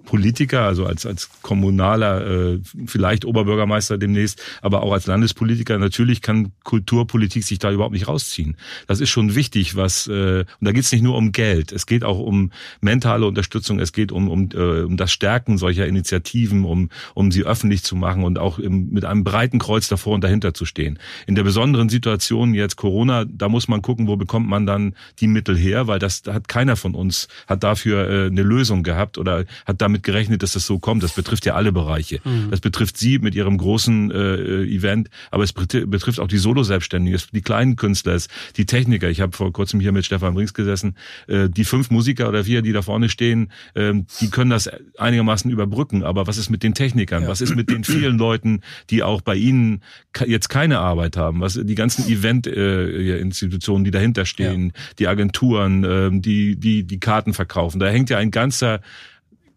Politiker, 0.04 0.62
also 0.62 0.86
als, 0.86 1.06
als 1.06 1.30
kommunaler, 1.42 2.26
äh, 2.26 2.60
vielleicht 2.86 3.24
Oberbürgermeister 3.24 3.98
demnächst, 3.98 4.42
aber 4.62 4.82
auch 4.82 4.92
als 4.92 5.06
Landespolitiker, 5.06 5.78
natürlich 5.78 6.22
kann 6.22 6.52
Kulturpolitik 6.62 7.44
sich 7.44 7.58
da 7.58 7.72
überhaupt 7.72 7.94
nicht 7.94 8.08
rausziehen. 8.08 8.56
Das 8.86 9.00
ist 9.00 9.10
schon 9.10 9.34
wichtig, 9.34 9.76
was, 9.76 10.06
äh, 10.06 10.40
und 10.40 10.46
da 10.60 10.72
geht 10.72 10.84
es 10.84 10.92
nicht 10.92 11.02
nur 11.02 11.16
um 11.16 11.32
Geld, 11.32 11.72
es 11.72 11.86
geht 11.86 12.04
auch 12.04 12.18
um 12.18 12.52
mentale 12.80 13.26
Unterstützung, 13.26 13.78
es 13.78 13.92
geht 13.92 14.12
um, 14.12 14.28
um, 14.28 14.48
äh, 14.54 14.82
um 14.82 14.96
das 14.96 15.12
Stärken 15.12 15.58
solcher 15.58 15.86
Initiativen, 15.86 16.64
um, 16.64 16.90
um 17.14 17.30
sie 17.30 17.44
öffentlich 17.44 17.82
zu 17.82 17.96
machen 17.96 18.24
und 18.24 18.38
auch 18.38 18.58
im, 18.58 18.90
mit 18.90 19.04
einem 19.04 19.24
breiten 19.24 19.58
Kreuz 19.58 19.88
davor 19.88 20.14
und 20.14 20.24
dahinter 20.24 20.54
zu 20.54 20.66
stehen. 20.66 20.98
In 21.26 21.34
der 21.34 21.44
besonderen 21.44 21.88
Situation 21.88 22.54
jetzt 22.54 22.76
Corona, 22.76 23.24
da 23.24 23.48
muss 23.48 23.68
man 23.68 23.82
gucken, 23.82 24.06
wo 24.06 24.16
bekommt 24.16 24.48
man 24.48 24.66
dann 24.66 24.94
die 25.20 25.28
Mittel 25.28 25.56
her, 25.56 25.86
weil 25.86 25.98
das 25.98 26.22
da 26.22 26.34
hat 26.34 26.48
keiner 26.48 26.76
von 26.76 26.94
uns, 26.94 27.28
hat 27.46 27.62
dafür 27.62 28.08
äh, 28.08 28.26
eine 28.26 28.42
Lösung 28.42 28.82
gehabt 28.82 29.18
oder 29.18 29.44
hat 29.66 29.80
damit 29.80 29.93
damit 29.94 30.02
gerechnet, 30.02 30.42
dass 30.42 30.52
das 30.52 30.66
so 30.66 30.78
kommt. 30.78 31.02
Das 31.02 31.12
betrifft 31.12 31.46
ja 31.46 31.54
alle 31.54 31.72
Bereiche. 31.72 32.20
Mhm. 32.24 32.50
Das 32.50 32.60
betrifft 32.60 32.96
Sie 32.96 33.18
mit 33.20 33.34
Ihrem 33.34 33.56
großen 33.56 34.10
äh, 34.10 34.64
Event, 34.64 35.08
aber 35.30 35.44
es 35.44 35.52
betrifft 35.52 36.18
auch 36.18 36.26
die 36.26 36.38
Solo-Selbstständigen, 36.38 37.20
die 37.32 37.42
kleinen 37.42 37.76
Künstler, 37.76 38.18
die 38.56 38.66
Techniker. 38.66 39.08
Ich 39.08 39.20
habe 39.20 39.36
vor 39.36 39.52
kurzem 39.52 39.80
hier 39.80 39.92
mit 39.92 40.04
Stefan 40.04 40.34
Brings 40.34 40.52
gesessen. 40.52 40.96
Äh, 41.28 41.48
die 41.48 41.64
fünf 41.64 41.90
Musiker 41.90 42.28
oder 42.28 42.44
vier, 42.44 42.62
die 42.62 42.72
da 42.72 42.82
vorne 42.82 43.08
stehen, 43.08 43.52
äh, 43.74 43.92
die 44.20 44.30
können 44.30 44.50
das 44.50 44.68
einigermaßen 44.98 45.50
überbrücken. 45.50 46.02
Aber 46.02 46.26
was 46.26 46.38
ist 46.38 46.50
mit 46.50 46.62
den 46.62 46.74
Technikern? 46.74 47.22
Ja. 47.22 47.28
Was 47.28 47.40
ist 47.40 47.54
mit 47.54 47.70
den 47.70 47.84
vielen 47.84 48.18
Leuten, 48.18 48.62
die 48.90 49.02
auch 49.02 49.20
bei 49.20 49.36
Ihnen 49.36 49.80
jetzt 50.26 50.48
keine 50.48 50.80
Arbeit 50.80 51.16
haben? 51.16 51.40
Was 51.40 51.54
die 51.62 51.74
ganzen 51.74 52.08
Event-Institutionen, 52.08 53.84
äh, 53.84 53.86
die 53.86 53.90
dahinter 53.92 54.26
stehen, 54.26 54.72
ja. 54.74 54.82
die 54.98 55.08
Agenturen, 55.08 55.84
äh, 55.84 56.10
die 56.12 56.56
die 56.56 56.82
die 56.84 56.98
Karten 56.98 57.32
verkaufen? 57.32 57.78
Da 57.78 57.86
hängt 57.86 58.10
ja 58.10 58.18
ein 58.18 58.32
ganzer 58.32 58.80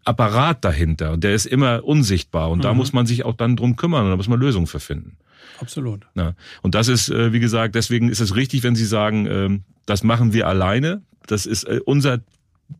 Apparat 0.08 0.64
dahinter 0.64 1.12
und 1.12 1.22
der 1.22 1.34
ist 1.34 1.46
immer 1.46 1.84
unsichtbar 1.84 2.50
und 2.50 2.58
mhm. 2.58 2.62
da 2.62 2.74
muss 2.74 2.92
man 2.92 3.06
sich 3.06 3.24
auch 3.24 3.34
dann 3.34 3.56
drum 3.56 3.76
kümmern 3.76 4.04
und 4.04 4.10
da 4.10 4.16
muss 4.16 4.28
man 4.28 4.40
Lösungen 4.40 4.66
für 4.66 4.80
finden. 4.80 5.16
Absolut. 5.60 6.06
Ja. 6.14 6.34
Und 6.62 6.74
das 6.74 6.88
ist, 6.88 7.08
äh, 7.10 7.32
wie 7.32 7.40
gesagt, 7.40 7.74
deswegen 7.74 8.08
ist 8.08 8.20
es 8.20 8.34
richtig, 8.34 8.62
wenn 8.62 8.76
Sie 8.76 8.84
sagen, 8.84 9.26
ähm, 9.26 9.62
das 9.86 10.02
machen 10.02 10.32
wir 10.32 10.46
alleine. 10.46 11.02
Das 11.26 11.46
ist 11.46 11.64
äh, 11.64 11.80
unser 11.84 12.20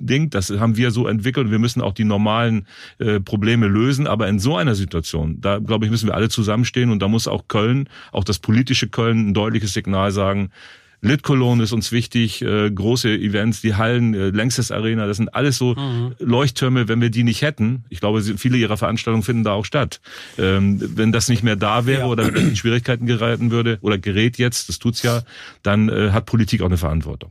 Ding, 0.00 0.30
das 0.30 0.50
haben 0.50 0.76
wir 0.76 0.90
so 0.90 1.06
entwickelt. 1.06 1.50
Wir 1.50 1.58
müssen 1.58 1.80
auch 1.80 1.94
die 1.94 2.04
normalen 2.04 2.66
äh, 2.98 3.20
Probleme 3.20 3.66
lösen. 3.66 4.06
Aber 4.06 4.28
in 4.28 4.38
so 4.38 4.56
einer 4.56 4.74
Situation, 4.74 5.40
da 5.40 5.58
glaube 5.58 5.86
ich, 5.86 5.90
müssen 5.90 6.08
wir 6.08 6.14
alle 6.14 6.28
zusammenstehen 6.28 6.90
und 6.90 7.00
da 7.00 7.08
muss 7.08 7.26
auch 7.26 7.48
Köln, 7.48 7.88
auch 8.12 8.24
das 8.24 8.38
politische 8.38 8.88
Köln, 8.88 9.28
ein 9.28 9.34
deutliches 9.34 9.72
Signal 9.72 10.12
sagen, 10.12 10.50
Lit 11.00 11.22
Cologne 11.22 11.62
ist 11.62 11.72
uns 11.72 11.92
wichtig, 11.92 12.42
äh, 12.42 12.70
große 12.70 13.08
Events, 13.08 13.60
die 13.60 13.76
Hallen, 13.76 14.14
äh, 14.14 14.30
Längstes 14.30 14.72
Arena, 14.72 15.06
das 15.06 15.18
sind 15.18 15.34
alles 15.34 15.56
so 15.56 15.74
mhm. 15.74 16.14
Leuchttürme, 16.18 16.88
wenn 16.88 17.00
wir 17.00 17.10
die 17.10 17.22
nicht 17.22 17.42
hätten. 17.42 17.84
Ich 17.88 18.00
glaube, 18.00 18.20
viele 18.22 18.56
ihrer 18.56 18.76
Veranstaltungen 18.76 19.22
finden 19.22 19.44
da 19.44 19.52
auch 19.52 19.64
statt. 19.64 20.00
Ähm, 20.38 20.80
wenn 20.96 21.12
das 21.12 21.28
nicht 21.28 21.44
mehr 21.44 21.56
da 21.56 21.86
wäre 21.86 22.00
ja. 22.00 22.06
oder 22.06 22.34
in 22.34 22.56
Schwierigkeiten 22.56 23.06
geraten 23.06 23.50
würde 23.50 23.78
oder 23.80 23.96
gerät 23.96 24.38
jetzt, 24.38 24.68
das 24.68 24.78
tut's 24.78 25.02
ja, 25.02 25.22
dann 25.62 25.88
äh, 25.88 26.10
hat 26.10 26.26
Politik 26.26 26.62
auch 26.62 26.66
eine 26.66 26.78
Verantwortung. 26.78 27.30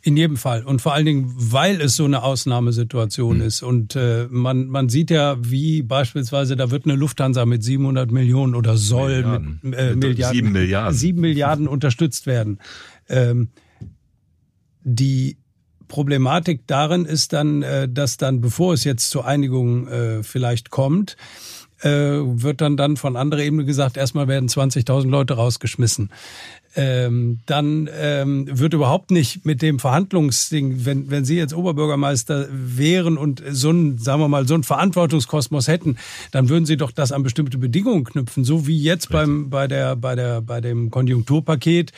In 0.00 0.16
jedem 0.16 0.36
Fall. 0.36 0.62
Und 0.62 0.80
vor 0.80 0.94
allen 0.94 1.06
Dingen, 1.06 1.34
weil 1.36 1.80
es 1.80 1.96
so 1.96 2.04
eine 2.04 2.22
Ausnahmesituation 2.22 3.38
mhm. 3.38 3.42
ist. 3.42 3.62
Und 3.62 3.96
äh, 3.96 4.26
man, 4.30 4.68
man 4.68 4.88
sieht 4.88 5.10
ja, 5.10 5.36
wie 5.40 5.82
beispielsweise, 5.82 6.56
da 6.56 6.70
wird 6.70 6.84
eine 6.84 6.94
Lufthansa 6.94 7.44
mit 7.44 7.64
700 7.64 8.10
Millionen 8.10 8.54
oder 8.54 8.76
soll 8.76 9.22
Milliarden. 9.22 9.58
mit 9.62 9.74
äh, 9.74 9.96
Milliarden, 9.96 10.36
7 10.36 10.52
Milliarden. 10.52 10.94
7 10.94 11.20
Milliarden 11.20 11.68
unterstützt 11.68 12.26
werden. 12.26 12.58
Ähm, 13.08 13.48
die 14.82 15.36
Problematik 15.88 16.66
darin 16.66 17.04
ist 17.04 17.32
dann, 17.32 17.62
äh, 17.62 17.88
dass 17.88 18.16
dann, 18.16 18.40
bevor 18.40 18.74
es 18.74 18.84
jetzt 18.84 19.10
zur 19.10 19.26
Einigung 19.26 19.88
äh, 19.88 20.22
vielleicht 20.22 20.70
kommt, 20.70 21.16
äh, 21.80 21.88
wird 21.88 22.60
dann 22.60 22.76
dann 22.76 22.96
von 22.96 23.16
anderer 23.16 23.42
Ebene 23.42 23.64
gesagt, 23.64 23.96
erstmal 23.96 24.28
werden 24.28 24.48
20.000 24.48 25.08
Leute 25.08 25.34
rausgeschmissen 25.34 26.10
ähm, 26.78 27.40
dann 27.46 27.90
ähm, 27.92 28.46
wird 28.48 28.72
überhaupt 28.72 29.10
nicht 29.10 29.44
mit 29.44 29.62
dem 29.62 29.80
Verhandlungsding, 29.80 30.86
wenn, 30.86 31.10
wenn 31.10 31.24
Sie 31.24 31.36
jetzt 31.36 31.52
Oberbürgermeister 31.52 32.46
wären 32.52 33.18
und 33.18 33.42
so 33.50 33.72
ein, 33.72 33.98
sagen 33.98 34.20
wir 34.20 34.28
mal, 34.28 34.46
so 34.46 34.54
ein 34.54 34.62
Verantwortungskosmos 34.62 35.66
hätten, 35.66 35.96
dann 36.30 36.48
würden 36.48 36.66
Sie 36.66 36.76
doch 36.76 36.92
das 36.92 37.10
an 37.10 37.24
bestimmte 37.24 37.58
Bedingungen 37.58 38.04
knüpfen, 38.04 38.44
so 38.44 38.68
wie 38.68 38.80
jetzt 38.80 39.10
beim, 39.10 39.50
bei 39.50 39.66
der, 39.66 39.96
bei 39.96 40.14
der, 40.14 40.40
bei 40.40 40.60
dem 40.60 40.92
Konjunkturpaket 40.92 41.90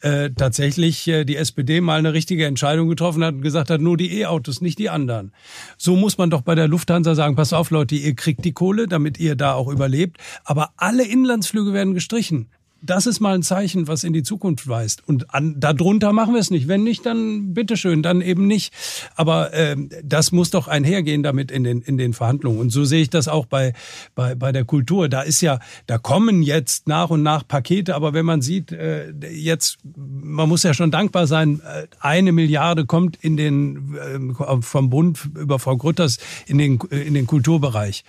äh, 0.00 0.30
tatsächlich 0.30 1.06
äh, 1.06 1.24
die 1.24 1.36
SPD 1.36 1.80
mal 1.80 2.00
eine 2.00 2.12
richtige 2.12 2.46
Entscheidung 2.46 2.88
getroffen 2.88 3.22
hat 3.22 3.34
und 3.34 3.42
gesagt 3.42 3.70
hat, 3.70 3.80
nur 3.80 3.96
die 3.96 4.18
E-Autos, 4.18 4.60
nicht 4.60 4.80
die 4.80 4.90
anderen. 4.90 5.30
So 5.78 5.94
muss 5.94 6.18
man 6.18 6.30
doch 6.30 6.40
bei 6.40 6.56
der 6.56 6.66
Lufthansa 6.66 7.14
sagen, 7.14 7.36
pass 7.36 7.52
auf 7.52 7.70
Leute, 7.70 7.94
ihr 7.94 8.16
kriegt 8.16 8.44
die 8.44 8.52
Kohle, 8.52 8.88
damit 8.88 9.20
ihr 9.20 9.36
da 9.36 9.54
auch 9.54 9.68
überlebt, 9.68 10.18
aber 10.42 10.70
alle 10.76 11.06
Inlandsflüge 11.06 11.72
werden 11.72 11.94
gestrichen 11.94 12.48
das 12.84 13.06
ist 13.06 13.20
mal 13.20 13.34
ein 13.34 13.42
Zeichen, 13.42 13.88
was 13.88 14.04
in 14.04 14.12
die 14.12 14.22
Zukunft 14.22 14.68
weist. 14.68 15.06
Und 15.06 15.34
an, 15.34 15.58
darunter 15.58 16.12
machen 16.12 16.34
wir 16.34 16.40
es 16.40 16.50
nicht. 16.50 16.68
Wenn 16.68 16.84
nicht, 16.84 17.06
dann 17.06 17.54
bitteschön, 17.54 18.02
dann 18.02 18.20
eben 18.20 18.46
nicht. 18.46 18.74
Aber 19.16 19.52
äh, 19.54 19.76
das 20.02 20.32
muss 20.32 20.50
doch 20.50 20.68
einhergehen 20.68 21.22
damit 21.22 21.50
in 21.50 21.64
den, 21.64 21.80
in 21.80 21.96
den 21.96 22.12
Verhandlungen. 22.12 22.58
Und 22.58 22.70
so 22.70 22.84
sehe 22.84 23.02
ich 23.02 23.10
das 23.10 23.28
auch 23.28 23.46
bei, 23.46 23.72
bei, 24.14 24.34
bei 24.34 24.52
der 24.52 24.64
Kultur. 24.64 25.08
Da 25.08 25.22
ist 25.22 25.40
ja, 25.40 25.60
da 25.86 25.98
kommen 25.98 26.42
jetzt 26.42 26.86
nach 26.86 27.10
und 27.10 27.22
nach 27.22 27.46
Pakete, 27.46 27.94
aber 27.94 28.12
wenn 28.12 28.26
man 28.26 28.42
sieht, 28.42 28.72
äh, 28.72 29.12
jetzt, 29.30 29.78
man 29.96 30.48
muss 30.48 30.62
ja 30.62 30.74
schon 30.74 30.90
dankbar 30.90 31.26
sein, 31.26 31.60
äh, 31.60 31.86
eine 32.00 32.32
Milliarde 32.32 32.84
kommt 32.84 33.16
in 33.16 33.36
den 33.36 33.96
äh, 33.96 34.60
vom 34.60 34.90
Bund 34.90 35.30
über 35.34 35.58
Frau 35.58 35.76
Grütters 35.76 36.18
in 36.46 36.58
den, 36.58 36.78
in 36.90 37.14
den 37.14 37.26
Kulturbereich. 37.26 38.04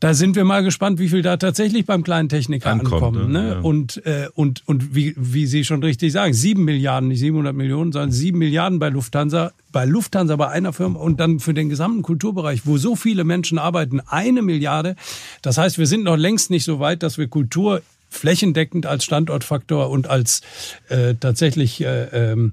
Da 0.00 0.14
sind 0.14 0.34
wir 0.34 0.44
mal 0.44 0.62
gespannt, 0.62 0.98
wie 0.98 1.10
viel 1.10 1.20
da 1.20 1.36
tatsächlich 1.36 1.84
beim 1.84 2.02
kleinen 2.02 2.30
Techniker 2.30 2.70
Ankommt, 2.70 3.02
ankommen. 3.02 3.32
Ne? 3.32 3.48
Ja. 3.50 3.60
Und, 3.60 4.04
äh, 4.06 4.28
und, 4.34 4.66
und 4.66 4.94
wie, 4.94 5.14
wie 5.16 5.46
Sie 5.46 5.62
schon 5.62 5.82
richtig 5.82 6.12
sagen, 6.12 6.32
sieben 6.32 6.64
Milliarden, 6.64 7.10
nicht 7.10 7.20
700 7.20 7.54
Millionen, 7.54 7.92
sondern 7.92 8.10
sieben 8.10 8.38
Milliarden 8.38 8.78
bei 8.78 8.88
Lufthansa, 8.88 9.52
bei 9.72 9.84
Lufthansa 9.84 10.36
bei 10.36 10.48
einer 10.48 10.72
Firma 10.72 10.98
und 10.98 11.20
dann 11.20 11.38
für 11.38 11.52
den 11.52 11.68
gesamten 11.68 12.00
Kulturbereich, 12.00 12.62
wo 12.64 12.78
so 12.78 12.96
viele 12.96 13.24
Menschen 13.24 13.58
arbeiten, 13.58 14.00
eine 14.00 14.40
Milliarde. 14.40 14.96
Das 15.42 15.58
heißt, 15.58 15.76
wir 15.76 15.86
sind 15.86 16.04
noch 16.04 16.16
längst 16.16 16.50
nicht 16.50 16.64
so 16.64 16.80
weit, 16.80 17.02
dass 17.02 17.18
wir 17.18 17.28
Kultur 17.28 17.82
flächendeckend 18.08 18.86
als 18.86 19.04
Standortfaktor 19.04 19.90
und 19.90 20.08
als 20.08 20.40
äh, 20.88 21.14
tatsächlich 21.14 21.82
äh, 21.82 22.04
ähm, 22.32 22.52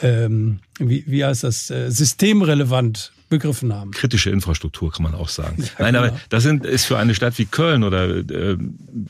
ähm, 0.00 0.60
wie, 0.78 1.04
wie 1.06 1.24
heißt 1.24 1.44
das, 1.44 1.70
äh, 1.70 1.90
systemrelevant 1.90 3.12
begriffen 3.28 3.72
haben. 3.72 3.90
Kritische 3.90 4.30
Infrastruktur 4.30 4.92
kann 4.92 5.02
man 5.02 5.14
auch 5.14 5.28
sagen. 5.28 5.56
Ja, 5.58 5.68
Nein, 5.78 5.94
genau. 5.94 6.06
aber 6.06 6.20
das 6.28 6.42
sind, 6.42 6.64
ist 6.64 6.84
für 6.84 6.98
eine 6.98 7.14
Stadt 7.14 7.38
wie 7.38 7.44
Köln 7.44 7.84
oder 7.84 8.08
äh, 8.08 8.56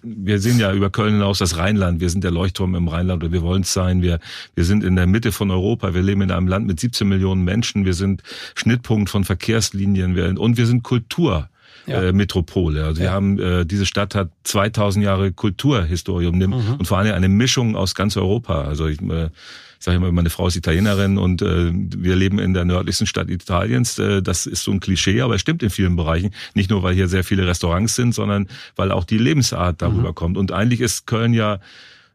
wir 0.03 0.39
sehen 0.39 0.59
ja 0.59 0.73
über 0.73 0.91
Köln 0.91 1.15
hinaus 1.15 1.39
das 1.39 1.57
Rheinland. 1.57 2.01
Wir 2.01 2.11
sind 2.11 2.25
der 2.25 2.31
Leuchtturm 2.31 2.75
im 2.75 2.89
Rheinland 2.89 3.23
oder 3.23 3.33
wir 3.33 3.43
wollen 3.43 3.63
es 3.63 3.73
sein. 3.73 4.03
Wir, 4.03 4.19
wir 4.55 4.65
sind 4.65 4.85
in 4.85 4.97
der 4.97 5.07
Mitte 5.07 5.33
von 5.33 5.51
Europa. 5.51 5.95
Wir 5.95 6.03
leben 6.03 6.23
in 6.23 6.31
einem 6.31 6.49
Land 6.49 6.67
mit 6.67 6.81
17 6.81 7.09
Millionen 7.09 7.45
Menschen. 7.45 7.85
Wir 7.85 7.95
sind 7.95 8.23
Schnittpunkt 8.55 9.11
von 9.11 9.25
Verkehrslinien 9.25 10.17
wir, 10.17 10.39
und 10.41 10.57
wir 10.57 10.67
sind 10.67 10.83
Kultur. 10.83 11.49
Ja. 11.87 12.03
Äh, 12.03 12.13
Metropole. 12.13 12.85
Also 12.85 13.01
ja. 13.01 13.07
wir 13.07 13.13
haben 13.13 13.39
äh, 13.39 13.65
diese 13.65 13.87
Stadt 13.87 14.15
hat 14.15 14.31
2000 14.45 15.03
Jahre 15.03 15.33
Kulturhistorie 15.33 16.27
und, 16.27 16.37
mhm. 16.37 16.53
und 16.79 16.87
vor 16.87 16.99
allem 16.99 17.15
eine 17.15 17.31
Mischung 17.31 17.77
aus 17.77 17.95
ganz 17.95 18.15
Europa. 18.19 18.65
Also 18.65 18.89
ich, 18.89 19.01
äh, 19.01 19.31
sage 19.79 19.97
immer, 19.97 20.11
meine 20.13 20.31
Frau 20.31 20.49
ist 20.49 20.57
Italienerin 20.57 21.19
und 21.19 21.43
äh, 21.43 21.71
wir 21.73 22.17
leben 22.17 22.39
in 22.39 22.55
der 22.55 22.65
nördlichsten 22.65 23.07
Stadt 23.07 23.29
Italiens. 23.29 23.99
Äh, 23.99 24.23
das 24.23 24.47
ist 24.47 24.65
so 24.65 24.73
ein 24.73 24.81
Klischee, 24.81 25.21
aber 25.21 25.35
es 25.35 25.41
stimmt 25.41 25.63
in 25.63 25.71
vielen 25.71 25.97
Bereichen. 25.97 26.31
Nicht 26.55 26.71
nur, 26.71 26.83
weil 26.83 26.95
hier 26.95 27.09
sehr 27.09 27.25
viele 27.25 27.47
Restaurants 27.47 27.95
sind, 27.95 28.15
sondern 28.15 28.49
weil 28.77 28.93
auch 28.93 29.05
die 29.05 29.19
Lebensart 29.19 29.81
darüber 29.83 30.11
mhm. 30.11 30.15
kommt. 30.15 30.37
Und 30.37 30.53
eigentlich 30.53 30.81
ist 30.81 31.07
Köln 31.07 31.33
ja 31.33 31.61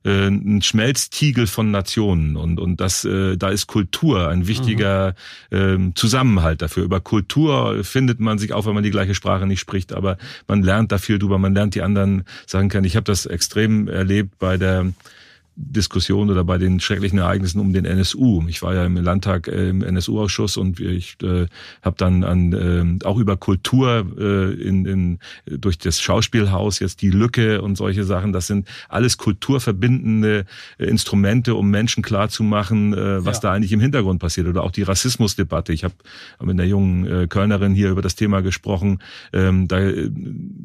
äh, 0.04 0.28
ein 0.28 0.62
Schmelztiegel 0.62 1.48
von 1.48 1.72
Nationen 1.72 2.36
und 2.36 2.60
und 2.60 2.82
das 2.82 3.06
äh, 3.06 3.38
da 3.38 3.50
ist 3.50 3.68
Kultur 3.68 4.28
ein 4.28 4.48
wichtiger 4.48 5.16
mhm. 5.50 5.90
äh, 5.90 5.94
Zusammenhalt 5.96 6.62
dafür. 6.62 6.84
Über 6.84 7.00
Kultur 7.00 7.84
findet 7.86 8.20
man 8.20 8.38
sich 8.38 8.52
auch, 8.52 8.66
wenn 8.66 8.74
man 8.74 8.84
die 8.84 8.92
gleiche 8.92 9.16
Sprache 9.16 9.48
nicht 9.48 9.62
spricht, 9.62 9.94
aber 9.94 10.18
man 10.48 10.62
lernt 10.62 10.92
da 10.92 10.98
viel 10.98 11.20
drüber, 11.20 11.38
man 11.38 11.54
lernt 11.54 11.76
die 11.76 11.82
anderen 11.82 12.26
sagen 12.46 12.68
können. 12.68 12.86
Ich 12.86 12.98
habe 12.98 13.06
das 13.06 13.26
extrem 13.26 13.88
erlebt 13.88 14.38
bei 14.40 14.58
der 14.58 14.92
Diskussion 15.56 16.32
oder 16.32 16.44
bei 16.44 16.58
den 16.58 16.80
schrecklichen 16.80 17.20
Ereignissen 17.20 17.60
um 17.60 17.74
den 17.74 17.86
NSU. 17.86 18.44
Ich 18.48 18.62
war 18.64 18.74
ja 18.74 18.86
im 18.86 18.98
Landtag 18.98 19.48
äh, 19.48 19.70
im 19.70 19.84
NSU-Ausschuss 19.84 20.58
und 20.58 20.80
ich 20.80 21.16
äh, 21.22 21.46
habe 21.84 21.96
dann 21.98 22.24
an, 22.24 23.00
äh, 23.02 23.06
auch 23.06 23.20
über 23.20 23.38
Kultur 23.38 24.06
äh, 24.18 24.54
in, 24.54 24.86
in, 24.86 25.20
durch 25.46 25.78
das 25.78 26.02
Schauspielhaus 26.02 26.80
jetzt 26.80 27.02
die 27.02 27.12
Lücke 27.12 27.62
und 27.62 27.76
solche 27.76 28.04
Sachen. 28.04 28.34
Das 28.34 28.48
sind 28.48 28.68
alles 28.90 29.18
kulturverbindende 29.18 30.46
äh, 30.80 30.86
Instrumente, 30.86 31.56
um 31.56 31.70
Menschen 31.70 32.02
klarzumachen, 32.04 32.94
äh, 32.94 33.24
was 33.24 33.38
ja. 33.38 33.42
da 33.42 33.54
eigentlich 33.54 33.74
im 33.74 33.80
Hintergrund 33.80 34.20
passiert. 34.20 34.48
Oder 34.48 34.64
auch 34.64 34.72
die 34.72 34.84
Rassismusdebatte. 34.84 35.72
Ich 35.72 35.84
habe 35.84 35.94
mit 36.42 36.52
einer 36.52 36.64
jungen 36.64 37.06
äh, 37.06 37.28
Kölnerin 37.28 37.74
hier 37.74 37.90
über 37.92 38.02
das 38.02 38.16
Thema 38.16 38.42
gesprochen. 38.42 39.00
Ähm, 39.32 39.68
da 39.68 39.80
äh, 39.80 40.10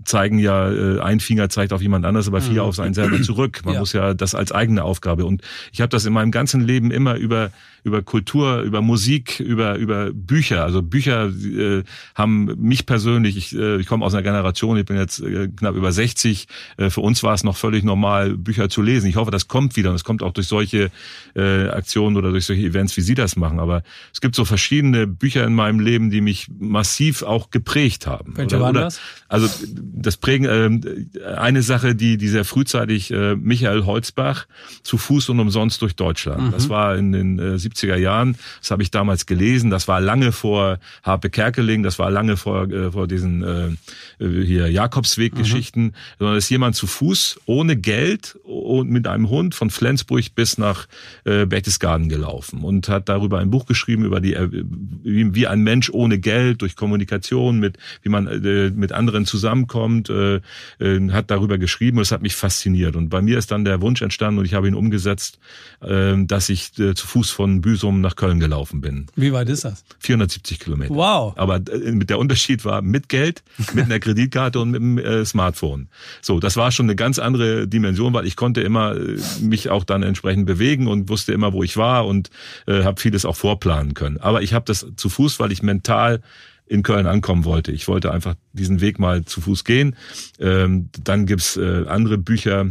zeigen 0.04 0.38
ja, 0.38 0.70
äh, 0.70 1.00
ein 1.00 1.20
Finger 1.20 1.48
zeigt 1.50 1.72
auf 1.72 1.82
jemand 1.82 2.06
anders, 2.06 2.26
aber 2.26 2.40
vier 2.40 2.62
mhm. 2.62 2.68
auf 2.68 2.78
einen 2.80 2.94
selber 2.94 3.20
zurück. 3.22 3.60
Man 3.64 3.74
ja. 3.74 3.80
muss 3.80 3.92
ja 3.92 4.14
das 4.14 4.34
als 4.34 4.52
eigene 4.52 4.77
Aufgabe. 4.84 5.24
Und 5.24 5.42
ich 5.72 5.80
habe 5.80 5.88
das 5.88 6.04
in 6.04 6.12
meinem 6.12 6.30
ganzen 6.30 6.60
Leben 6.60 6.90
immer 6.90 7.16
über 7.16 7.50
über 7.84 8.02
Kultur, 8.02 8.60
über 8.62 8.82
Musik, 8.82 9.40
über 9.40 9.76
über 9.76 10.10
Bücher. 10.12 10.64
Also 10.64 10.82
Bücher 10.82 11.28
äh, 11.28 11.84
haben 12.14 12.46
mich 12.58 12.86
persönlich. 12.86 13.36
Ich, 13.36 13.56
äh, 13.56 13.76
ich 13.76 13.86
komme 13.86 14.04
aus 14.04 14.14
einer 14.14 14.22
Generation. 14.22 14.76
Ich 14.76 14.84
bin 14.84 14.96
jetzt 14.96 15.20
äh, 15.20 15.48
knapp 15.48 15.74
über 15.74 15.92
60. 15.92 16.48
Äh, 16.76 16.90
für 16.90 17.00
uns 17.00 17.22
war 17.22 17.34
es 17.34 17.44
noch 17.44 17.56
völlig 17.56 17.84
normal, 17.84 18.36
Bücher 18.36 18.68
zu 18.68 18.82
lesen. 18.82 19.08
Ich 19.08 19.16
hoffe, 19.16 19.30
das 19.30 19.48
kommt 19.48 19.76
wieder 19.76 19.90
und 19.90 19.96
es 19.96 20.04
kommt 20.04 20.22
auch 20.22 20.32
durch 20.32 20.46
solche 20.46 20.90
äh, 21.34 21.68
Aktionen 21.68 22.16
oder 22.16 22.30
durch 22.30 22.44
solche 22.44 22.62
Events, 22.62 22.96
wie 22.96 23.00
Sie 23.00 23.14
das 23.14 23.36
machen. 23.36 23.60
Aber 23.60 23.82
es 24.12 24.20
gibt 24.20 24.34
so 24.34 24.44
verschiedene 24.44 25.06
Bücher 25.06 25.44
in 25.44 25.54
meinem 25.54 25.80
Leben, 25.80 26.10
die 26.10 26.20
mich 26.20 26.48
massiv 26.58 27.22
auch 27.22 27.50
geprägt 27.50 28.06
haben. 28.06 28.36
Welche 28.36 28.56
oder, 28.56 28.64
waren 28.64 28.74
das? 28.74 29.00
Also 29.28 29.48
das 29.74 30.16
Prägen. 30.16 30.46
Äh, 30.46 31.28
eine 31.36 31.62
Sache, 31.62 31.94
die 31.94 32.16
die 32.16 32.28
sehr 32.28 32.44
frühzeitig 32.44 33.10
äh, 33.10 33.36
Michael 33.36 33.84
Holzbach 33.84 34.46
zu 34.82 34.98
Fuß 34.98 35.28
und 35.30 35.40
umsonst 35.40 35.82
durch 35.82 35.96
Deutschland. 35.96 36.42
Mhm. 36.42 36.50
Das 36.52 36.68
war 36.68 36.96
in 36.96 37.12
den 37.12 37.38
äh, 37.38 37.54
70er 37.54 37.96
Jahren. 37.96 38.36
Das 38.60 38.70
habe 38.70 38.82
ich 38.82 38.90
damals 38.90 39.26
gelesen. 39.26 39.70
Das 39.70 39.88
war 39.88 40.00
lange 40.00 40.32
vor 40.32 40.78
Harpe 41.02 41.30
Kerkeling. 41.30 41.82
Das 41.82 41.98
war 41.98 42.10
lange 42.10 42.36
vor, 42.36 42.70
äh, 42.70 42.92
vor 42.92 43.06
diesen 43.06 43.42
äh, 43.42 43.70
hier 44.18 44.70
Jakobsweg-Geschichten. 44.70 45.82
Mhm. 45.82 45.92
Sondern 46.18 46.36
ist 46.36 46.50
jemand 46.50 46.76
zu 46.76 46.86
Fuß 46.86 47.40
ohne 47.46 47.76
Geld 47.76 48.38
und 48.44 48.90
mit 48.90 49.06
einem 49.06 49.28
Hund 49.28 49.54
von 49.54 49.70
Flensburg 49.70 50.34
bis 50.34 50.58
nach 50.58 50.86
äh, 51.24 51.46
Berchtesgaden 51.46 52.08
gelaufen 52.08 52.62
und 52.62 52.88
hat 52.88 53.08
darüber 53.08 53.38
ein 53.38 53.50
Buch 53.50 53.66
geschrieben 53.66 54.04
über 54.04 54.20
die 54.20 54.34
äh, 54.34 54.48
wie, 54.50 55.34
wie 55.34 55.46
ein 55.46 55.62
Mensch 55.62 55.90
ohne 55.90 56.18
Geld 56.18 56.62
durch 56.62 56.76
Kommunikation 56.76 57.58
mit 57.58 57.78
wie 58.02 58.08
man 58.08 58.26
äh, 58.26 58.70
mit 58.70 58.92
anderen 58.92 59.26
zusammenkommt 59.26 60.10
äh, 60.10 60.40
äh, 60.78 61.10
hat 61.10 61.30
darüber 61.30 61.58
geschrieben 61.58 61.98
und 61.98 62.02
es 62.02 62.12
hat 62.12 62.22
mich 62.22 62.34
fasziniert 62.34 62.96
und 62.96 63.08
bei 63.08 63.22
mir 63.22 63.38
ist 63.38 63.50
dann 63.50 63.64
der 63.64 63.80
Wunsch 63.80 64.02
entstanden 64.02 64.38
und 64.40 64.44
ich 64.44 64.54
habe 64.58 64.68
ihn 64.68 64.74
umgesetzt, 64.74 65.38
äh, 65.80 66.14
dass 66.18 66.48
ich 66.48 66.78
äh, 66.78 66.94
zu 66.94 67.06
Fuß 67.06 67.30
von 67.30 67.60
Büsum 67.60 68.00
nach 68.00 68.16
Köln 68.16 68.40
gelaufen 68.40 68.80
bin. 68.80 69.06
Wie 69.16 69.32
weit 69.32 69.48
ist 69.48 69.64
das? 69.64 69.84
470 70.00 70.60
Kilometer. 70.60 70.94
Wow. 70.94 71.34
Aber 71.36 71.56
äh, 71.56 71.98
der 72.04 72.18
Unterschied 72.18 72.64
war 72.64 72.82
mit 72.82 73.08
Geld, 73.08 73.42
mit 73.72 73.86
einer 73.86 73.98
Kreditkarte 73.98 74.60
und 74.60 74.70
mit 74.70 74.80
dem 74.80 74.98
äh, 74.98 75.24
Smartphone. 75.24 75.88
So, 76.20 76.40
das 76.40 76.56
war 76.56 76.70
schon 76.70 76.86
eine 76.86 76.96
ganz 76.96 77.18
andere 77.18 77.66
Dimension, 77.66 78.12
weil 78.12 78.26
ich 78.26 78.36
konnte 78.36 78.60
immer 78.60 78.94
mich 79.40 79.70
auch 79.70 79.84
dann 79.84 80.02
entsprechend 80.02 80.46
bewegen 80.46 80.86
und 80.86 81.08
wusste 81.08 81.32
immer, 81.32 81.52
wo 81.52 81.62
ich 81.62 81.76
war 81.76 82.06
und 82.06 82.30
äh, 82.66 82.84
habe 82.84 83.00
vieles 83.00 83.24
auch 83.24 83.36
vorplanen 83.36 83.94
können. 83.94 84.18
Aber 84.18 84.42
ich 84.42 84.52
habe 84.52 84.64
das 84.66 84.86
zu 84.96 85.08
Fuß, 85.08 85.40
weil 85.40 85.52
ich 85.52 85.62
mental 85.62 86.20
in 86.68 86.82
Köln 86.82 87.06
ankommen 87.06 87.44
wollte. 87.44 87.72
Ich 87.72 87.88
wollte 87.88 88.12
einfach 88.12 88.34
diesen 88.52 88.80
Weg 88.80 88.98
mal 88.98 89.24
zu 89.24 89.40
Fuß 89.40 89.64
gehen. 89.64 89.96
Ähm, 90.38 90.90
dann 91.02 91.26
gibt's 91.26 91.56
äh, 91.56 91.84
andere 91.86 92.18
Bücher, 92.18 92.70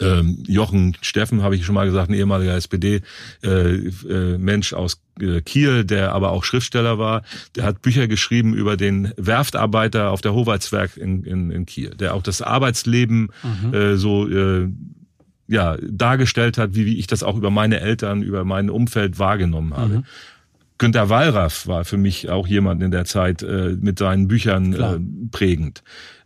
ähm, 0.00 0.42
Jochen 0.46 0.96
Steffen, 1.00 1.42
habe 1.42 1.56
ich 1.56 1.64
schon 1.64 1.74
mal 1.74 1.86
gesagt, 1.86 2.10
ein 2.10 2.14
ehemaliger 2.14 2.54
SPD-Mensch 2.54 4.72
äh, 4.72 4.74
äh, 4.74 4.78
aus 4.78 5.02
äh, 5.20 5.40
Kiel, 5.40 5.84
der 5.84 6.12
aber 6.12 6.32
auch 6.32 6.44
Schriftsteller 6.44 6.98
war, 6.98 7.22
der 7.56 7.64
hat 7.64 7.82
Bücher 7.82 8.08
geschrieben 8.08 8.54
über 8.54 8.76
den 8.76 9.12
Werftarbeiter 9.16 10.10
auf 10.10 10.20
der 10.20 10.34
Howaldswerk 10.34 10.96
in, 10.96 11.24
in, 11.24 11.50
in 11.50 11.66
Kiel, 11.66 11.90
der 11.90 12.14
auch 12.14 12.22
das 12.22 12.42
Arbeitsleben 12.42 13.30
mhm. 13.42 13.96
so 13.96 14.28
ja 15.46 15.76
dargestellt 15.82 16.58
hat, 16.58 16.74
wie, 16.74 16.86
wie 16.86 16.98
ich 16.98 17.06
das 17.06 17.22
auch 17.22 17.36
über 17.36 17.50
meine 17.50 17.80
Eltern, 17.80 18.22
über 18.22 18.44
mein 18.44 18.70
Umfeld 18.70 19.18
wahrgenommen 19.18 19.76
habe. 19.76 19.98
Mhm. 19.98 20.04
Günter 20.78 21.08
Wallraff 21.08 21.66
war 21.66 21.84
für 21.84 21.96
mich 21.96 22.30
auch 22.30 22.46
jemand 22.46 22.82
in 22.82 22.90
der 22.90 23.04
Zeit 23.04 23.42
äh, 23.42 23.76
mit 23.80 23.98
seinen 23.98 24.26
Büchern 24.26 24.72
äh, 24.72 24.98
prägend 25.30 25.82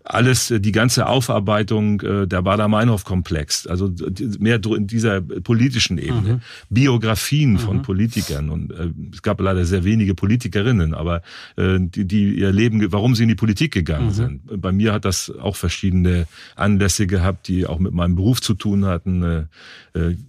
alles, 0.08 0.50
äh, 0.50 0.60
die 0.60 0.72
ganze 0.72 1.06
Aufarbeitung 1.06 2.00
äh, 2.00 2.26
der 2.26 2.42
Bader-Meinhof-Komplex, 2.42 3.66
also 3.66 3.92
mehr 4.38 4.60
in 4.64 4.86
dieser 4.86 5.20
politischen 5.20 5.98
Ebene, 5.98 6.34
mhm. 6.34 6.40
Biografien 6.70 7.52
mhm. 7.52 7.58
von 7.58 7.82
Politikern 7.82 8.50
und 8.50 8.72
äh, 8.72 8.90
es 9.12 9.22
gab 9.22 9.40
leider 9.40 9.64
sehr 9.64 9.84
wenige 9.84 10.14
Politikerinnen, 10.14 10.94
aber 10.94 11.22
die, 11.56 12.04
die 12.04 12.38
ihr 12.38 12.52
Leben, 12.52 12.92
warum 12.92 13.14
sie 13.14 13.24
in 13.24 13.28
die 13.28 13.34
Politik 13.34 13.72
gegangen 13.72 14.06
mhm. 14.06 14.12
sind. 14.12 14.60
Bei 14.60 14.72
mir 14.72 14.92
hat 14.92 15.04
das 15.04 15.32
auch 15.40 15.56
verschiedene 15.56 16.26
Anlässe 16.56 17.06
gehabt, 17.06 17.48
die 17.48 17.66
auch 17.66 17.78
mit 17.78 17.92
meinem 17.92 18.16
Beruf 18.16 18.40
zu 18.40 18.54
tun 18.54 18.84
hatten. 18.84 19.48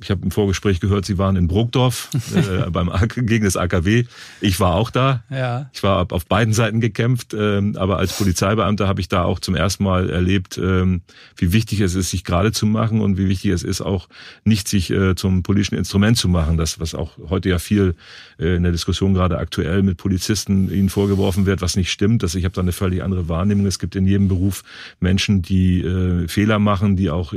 Ich 0.02 0.10
habe 0.10 0.24
im 0.24 0.32
Vorgespräch 0.32 0.80
gehört, 0.80 1.06
Sie 1.06 1.18
waren 1.18 1.36
in 1.36 1.48
Bruckdorf 1.48 2.10
äh, 2.36 2.70
beim 2.72 2.92
gegen 3.16 3.46
das 3.46 3.58
AKW. 3.58 4.06
Ich 4.42 4.60
war 4.60 4.76
auch 4.76 4.90
da. 4.90 5.24
Ja. 5.30 5.70
Ich 5.74 5.84
war 5.84 6.08
auf 6.12 6.26
beiden 6.26 6.54
Seiten 6.54 6.82
gekämpft, 6.82 7.34
äh, 7.34 7.62
aber 7.76 7.98
als 7.98 8.18
Polizeibeamter 8.18 8.88
habe 8.88 9.02
ich 9.02 9.08
da 9.08 9.24
auch 9.24 9.40
zum 9.40 9.56
ersten 9.56 9.69
erstmal 9.70 10.10
erlebt, 10.10 10.58
ähm, 10.58 11.02
wie 11.38 11.54
wichtig 11.54 11.82
es 11.82 11.94
ist, 11.94 12.10
sich 12.10 12.24
gerade 12.24 12.52
zu 12.52 12.66
machen 12.66 13.02
und 13.02 13.20
wie 13.20 13.28
wichtig 13.30 13.52
es 13.52 13.62
ist, 13.62 13.82
auch 13.82 14.10
nicht 14.44 14.68
sich 14.68 14.90
äh, 14.90 15.14
zum 15.14 15.44
politischen 15.44 15.76
Instrument 15.76 16.18
zu 16.18 16.28
machen. 16.28 16.58
Das, 16.58 16.80
was 16.80 16.96
auch 16.96 17.12
heute 17.30 17.50
ja 17.50 17.60
viel 17.60 17.94
äh, 18.40 18.56
in 18.56 18.64
der 18.64 18.72
Diskussion 18.72 19.14
gerade 19.14 19.38
aktuell 19.38 19.84
mit 19.84 19.98
Polizisten 19.98 20.74
ihnen 20.74 20.90
vorgeworfen 20.90 21.46
wird, 21.46 21.62
was 21.62 21.76
nicht 21.76 21.92
stimmt. 21.92 22.24
Dass 22.24 22.34
ich 22.34 22.46
habe 22.46 22.56
da 22.56 22.62
eine 22.62 22.72
völlig 22.72 23.04
andere 23.04 23.30
Wahrnehmung. 23.30 23.68
Es 23.68 23.78
gibt 23.78 23.96
in 23.96 24.08
jedem 24.08 24.28
Beruf 24.28 24.64
Menschen, 25.00 25.44
die 25.44 25.82
äh, 25.82 26.28
Fehler 26.28 26.58
machen, 26.58 26.96
die 26.96 27.12
auch 27.12 27.34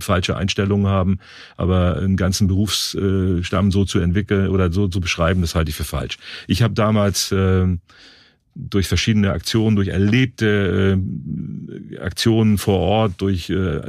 falsche 0.00 0.36
Einstellungen 0.36 0.86
haben. 0.86 1.18
Aber 1.56 1.96
einen 1.96 2.16
ganzen 2.16 2.48
Berufsstamm 2.48 3.70
so 3.70 3.84
zu 3.84 3.98
entwickeln 3.98 4.48
oder 4.48 4.72
so 4.72 4.88
zu 4.88 5.00
beschreiben, 5.00 5.42
das 5.42 5.54
halte 5.54 5.68
ich 5.70 5.76
für 5.76 5.84
falsch. 5.84 6.16
Ich 6.46 6.62
habe 6.62 6.72
damals 6.72 7.32
äh, 7.32 7.66
durch 8.56 8.88
verschiedene 8.88 9.32
Aktionen, 9.32 9.76
durch 9.76 9.88
erlebte 9.88 10.98
äh, 11.92 11.98
Aktionen 11.98 12.56
vor 12.58 12.78
Ort, 12.78 13.20
durch 13.20 13.50
äh, 13.50 13.80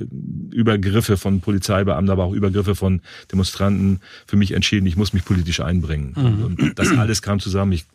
Übergriffe 0.51 1.15
von 1.17 1.39
Polizeibeamten, 1.39 2.09
aber 2.09 2.25
auch 2.25 2.33
Übergriffe 2.33 2.75
von 2.75 3.01
Demonstranten 3.31 4.01
für 4.25 4.35
mich 4.35 4.51
entschieden, 4.51 4.85
ich 4.85 4.97
muss 4.97 5.13
mich 5.13 5.23
politisch 5.23 5.61
einbringen. 5.61 6.13
Mhm. 6.15 6.43
Und 6.43 6.79
das 6.79 6.89
alles 6.97 7.21
kam 7.21 7.39
zusammen. 7.39 7.71
Ich 7.71 7.85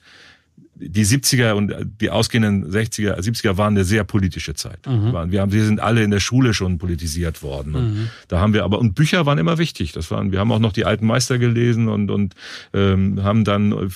die 0.89 1.07
70er 1.07 1.53
und 1.53 1.75
die 2.01 2.11
ausgehenden 2.11 2.71
60er, 2.71 3.19
70er 3.19 3.57
waren 3.57 3.75
eine 3.75 3.85
sehr 3.85 4.05
politische 4.05 4.55
Zeit. 4.55 4.87
Mhm. 4.87 5.31
Wir, 5.31 5.41
haben, 5.41 5.53
wir 5.53 5.65
sind 5.65 5.81
alle 5.81 6.03
in 6.03 6.11
der 6.11 6.21
Schule 6.21 6.55
schon 6.55 6.79
politisiert 6.79 7.43
worden. 7.43 7.73
Mhm. 7.73 8.09
Da 8.29 8.41
haben 8.41 8.55
wir 8.55 8.65
aber, 8.65 8.79
und 8.79 8.95
Bücher 8.95 9.27
waren 9.27 9.39
immer 9.39 9.59
wichtig. 9.59 9.93
Das 9.93 10.11
waren, 10.11 10.33
wir 10.33 10.41
haben 10.41 10.51
auch 10.53 10.59
noch 10.59 10.73
die 10.73 10.85
alten 10.85 11.07
Meister 11.07 11.39
gelesen 11.39 11.89
und, 11.89 12.11
und 12.11 12.35
ähm, 12.75 13.23
haben 13.23 13.45
dann 13.45 13.91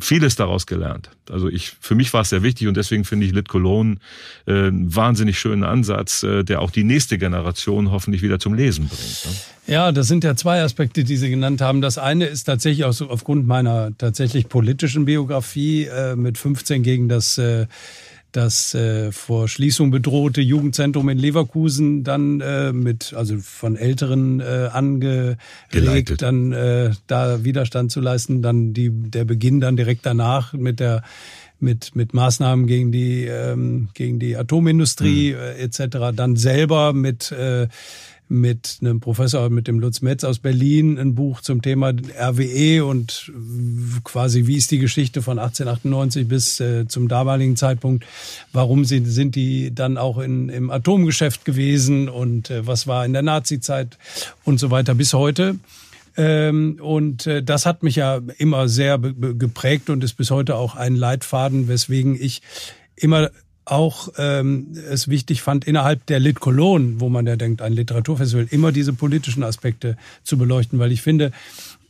vieles 0.00 0.36
daraus 0.36 0.66
gelernt. 0.66 1.10
Also 1.30 1.48
ich, 1.48 1.72
für 1.80 1.94
mich 1.94 2.12
war 2.12 2.22
es 2.22 2.30
sehr 2.30 2.42
wichtig 2.42 2.68
und 2.68 2.76
deswegen 2.76 3.04
finde 3.04 3.26
ich 3.26 3.32
Lit 3.32 3.48
Cologne 3.48 3.96
äh, 4.46 4.52
einen 4.52 4.94
wahnsinnig 4.94 5.38
schönen 5.38 5.64
Ansatz, 5.64 6.22
äh, 6.22 6.44
der 6.44 6.60
auch 6.60 6.70
die 6.70 6.84
nächste 6.84 7.18
Generation 7.18 7.90
hoffentlich 7.90 8.22
wieder 8.22 8.38
zum 8.38 8.54
Lesen 8.54 8.88
bringt. 8.88 9.26
Ne? 9.26 9.32
Ja, 9.66 9.92
das 9.92 10.08
sind 10.08 10.24
ja 10.24 10.34
zwei 10.34 10.62
Aspekte, 10.62 11.04
die 11.04 11.16
Sie 11.16 11.30
genannt 11.30 11.60
haben. 11.60 11.80
Das 11.80 11.96
eine 11.96 12.26
ist 12.26 12.44
tatsächlich 12.44 12.84
auch 12.84 12.92
so 12.92 13.08
aufgrund 13.08 13.46
meiner 13.46 13.96
tatsächlich 13.98 14.48
politischen 14.48 15.04
Biografie 15.04 15.84
äh, 15.84 16.09
mit 16.16 16.38
15 16.38 16.82
gegen 16.82 17.08
das 17.08 17.38
äh, 17.38 17.66
das 18.32 18.74
äh, 18.74 19.10
vor 19.12 19.48
Schließung 19.48 19.90
bedrohte 19.90 20.40
Jugendzentrum 20.40 21.08
in 21.08 21.18
Leverkusen 21.18 22.04
dann 22.04 22.40
äh, 22.40 22.72
mit 22.72 23.12
also 23.14 23.38
von 23.38 23.76
Älteren 23.76 24.40
äh, 24.40 24.68
angeregt, 24.72 26.22
dann 26.22 26.52
äh, 26.52 26.92
da 27.06 27.44
Widerstand 27.44 27.90
zu 27.90 28.00
leisten, 28.00 28.42
dann 28.42 28.72
die 28.72 28.90
der 28.90 29.24
Beginn 29.24 29.60
dann 29.60 29.76
direkt 29.76 30.06
danach 30.06 30.52
mit 30.52 30.80
der 30.80 31.02
mit 31.58 31.94
mit 31.96 32.14
Maßnahmen 32.14 32.66
gegen 32.66 32.92
die 32.92 33.24
ähm, 33.24 33.88
gegen 33.94 34.18
die 34.18 34.36
Atomindustrie 34.36 35.32
mhm. 35.32 35.40
äh, 35.40 35.62
etc. 35.62 36.14
Dann 36.14 36.36
selber 36.36 36.92
mit 36.92 37.32
äh, 37.32 37.68
mit 38.30 38.78
einem 38.80 39.00
Professor, 39.00 39.50
mit 39.50 39.66
dem 39.66 39.80
Lutz 39.80 40.02
Metz 40.02 40.22
aus 40.22 40.38
Berlin, 40.38 40.98
ein 40.98 41.16
Buch 41.16 41.40
zum 41.40 41.62
Thema 41.62 41.88
RWE 41.90 42.84
und 42.84 43.32
quasi 44.04 44.46
wie 44.46 44.56
ist 44.56 44.70
die 44.70 44.78
Geschichte 44.78 45.20
von 45.20 45.40
1898 45.40 46.28
bis 46.28 46.60
äh, 46.60 46.86
zum 46.86 47.08
damaligen 47.08 47.56
Zeitpunkt, 47.56 48.06
warum 48.52 48.84
sind, 48.84 49.06
sind 49.06 49.34
die 49.34 49.74
dann 49.74 49.98
auch 49.98 50.18
in, 50.18 50.48
im 50.48 50.70
Atomgeschäft 50.70 51.44
gewesen 51.44 52.08
und 52.08 52.50
äh, 52.50 52.64
was 52.64 52.86
war 52.86 53.04
in 53.04 53.12
der 53.12 53.22
Nazizeit 53.22 53.98
und 54.44 54.60
so 54.60 54.70
weiter 54.70 54.94
bis 54.94 55.12
heute. 55.12 55.58
Ähm, 56.16 56.78
und 56.80 57.26
äh, 57.26 57.42
das 57.42 57.66
hat 57.66 57.82
mich 57.82 57.96
ja 57.96 58.20
immer 58.38 58.68
sehr 58.68 58.98
geprägt 58.98 59.90
und 59.90 60.04
ist 60.04 60.14
bis 60.14 60.30
heute 60.30 60.54
auch 60.54 60.76
ein 60.76 60.94
Leitfaden, 60.94 61.66
weswegen 61.66 62.14
ich 62.14 62.42
immer 62.94 63.30
auch 63.70 64.08
ähm, 64.18 64.68
es 64.90 65.08
wichtig 65.08 65.42
fand, 65.42 65.64
innerhalb 65.64 66.04
der 66.06 66.20
Lit 66.20 66.40
Cologne, 66.40 66.94
wo 66.98 67.08
man 67.08 67.26
ja 67.26 67.36
denkt, 67.36 67.62
ein 67.62 67.72
Literaturfestival, 67.72 68.48
immer 68.50 68.72
diese 68.72 68.92
politischen 68.92 69.42
Aspekte 69.42 69.96
zu 70.24 70.36
beleuchten, 70.38 70.78
weil 70.78 70.92
ich 70.92 71.02
finde, 71.02 71.32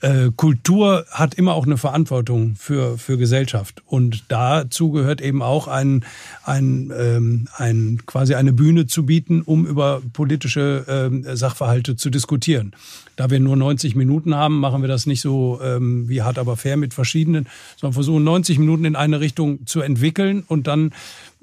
äh, 0.00 0.30
Kultur 0.34 1.04
hat 1.10 1.34
immer 1.34 1.54
auch 1.54 1.66
eine 1.66 1.76
Verantwortung 1.76 2.54
für, 2.56 2.98
für 2.98 3.18
Gesellschaft. 3.18 3.82
Und 3.86 4.24
dazu 4.28 4.90
gehört 4.90 5.20
eben 5.20 5.42
auch 5.42 5.68
ein, 5.68 6.04
ein, 6.44 6.92
ähm, 6.96 7.48
ein, 7.56 8.00
quasi 8.06 8.34
eine 8.34 8.52
Bühne 8.52 8.86
zu 8.86 9.04
bieten, 9.04 9.42
um 9.42 9.66
über 9.66 10.00
politische 10.12 10.84
ähm, 10.88 11.24
Sachverhalte 11.36 11.96
zu 11.96 12.10
diskutieren. 12.10 12.72
Da 13.16 13.28
wir 13.28 13.40
nur 13.40 13.56
90 13.56 13.96
Minuten 13.96 14.34
haben, 14.34 14.60
machen 14.60 14.80
wir 14.80 14.88
das 14.88 15.04
nicht 15.04 15.20
so 15.20 15.60
ähm, 15.62 16.08
wie 16.08 16.22
hart 16.22 16.38
aber 16.38 16.56
fair 16.56 16.78
mit 16.78 16.94
verschiedenen, 16.94 17.46
sondern 17.76 17.92
versuchen 17.92 18.24
90 18.24 18.58
Minuten 18.58 18.86
in 18.86 18.96
eine 18.96 19.20
Richtung 19.20 19.66
zu 19.66 19.82
entwickeln 19.82 20.44
und 20.46 20.66
dann 20.66 20.92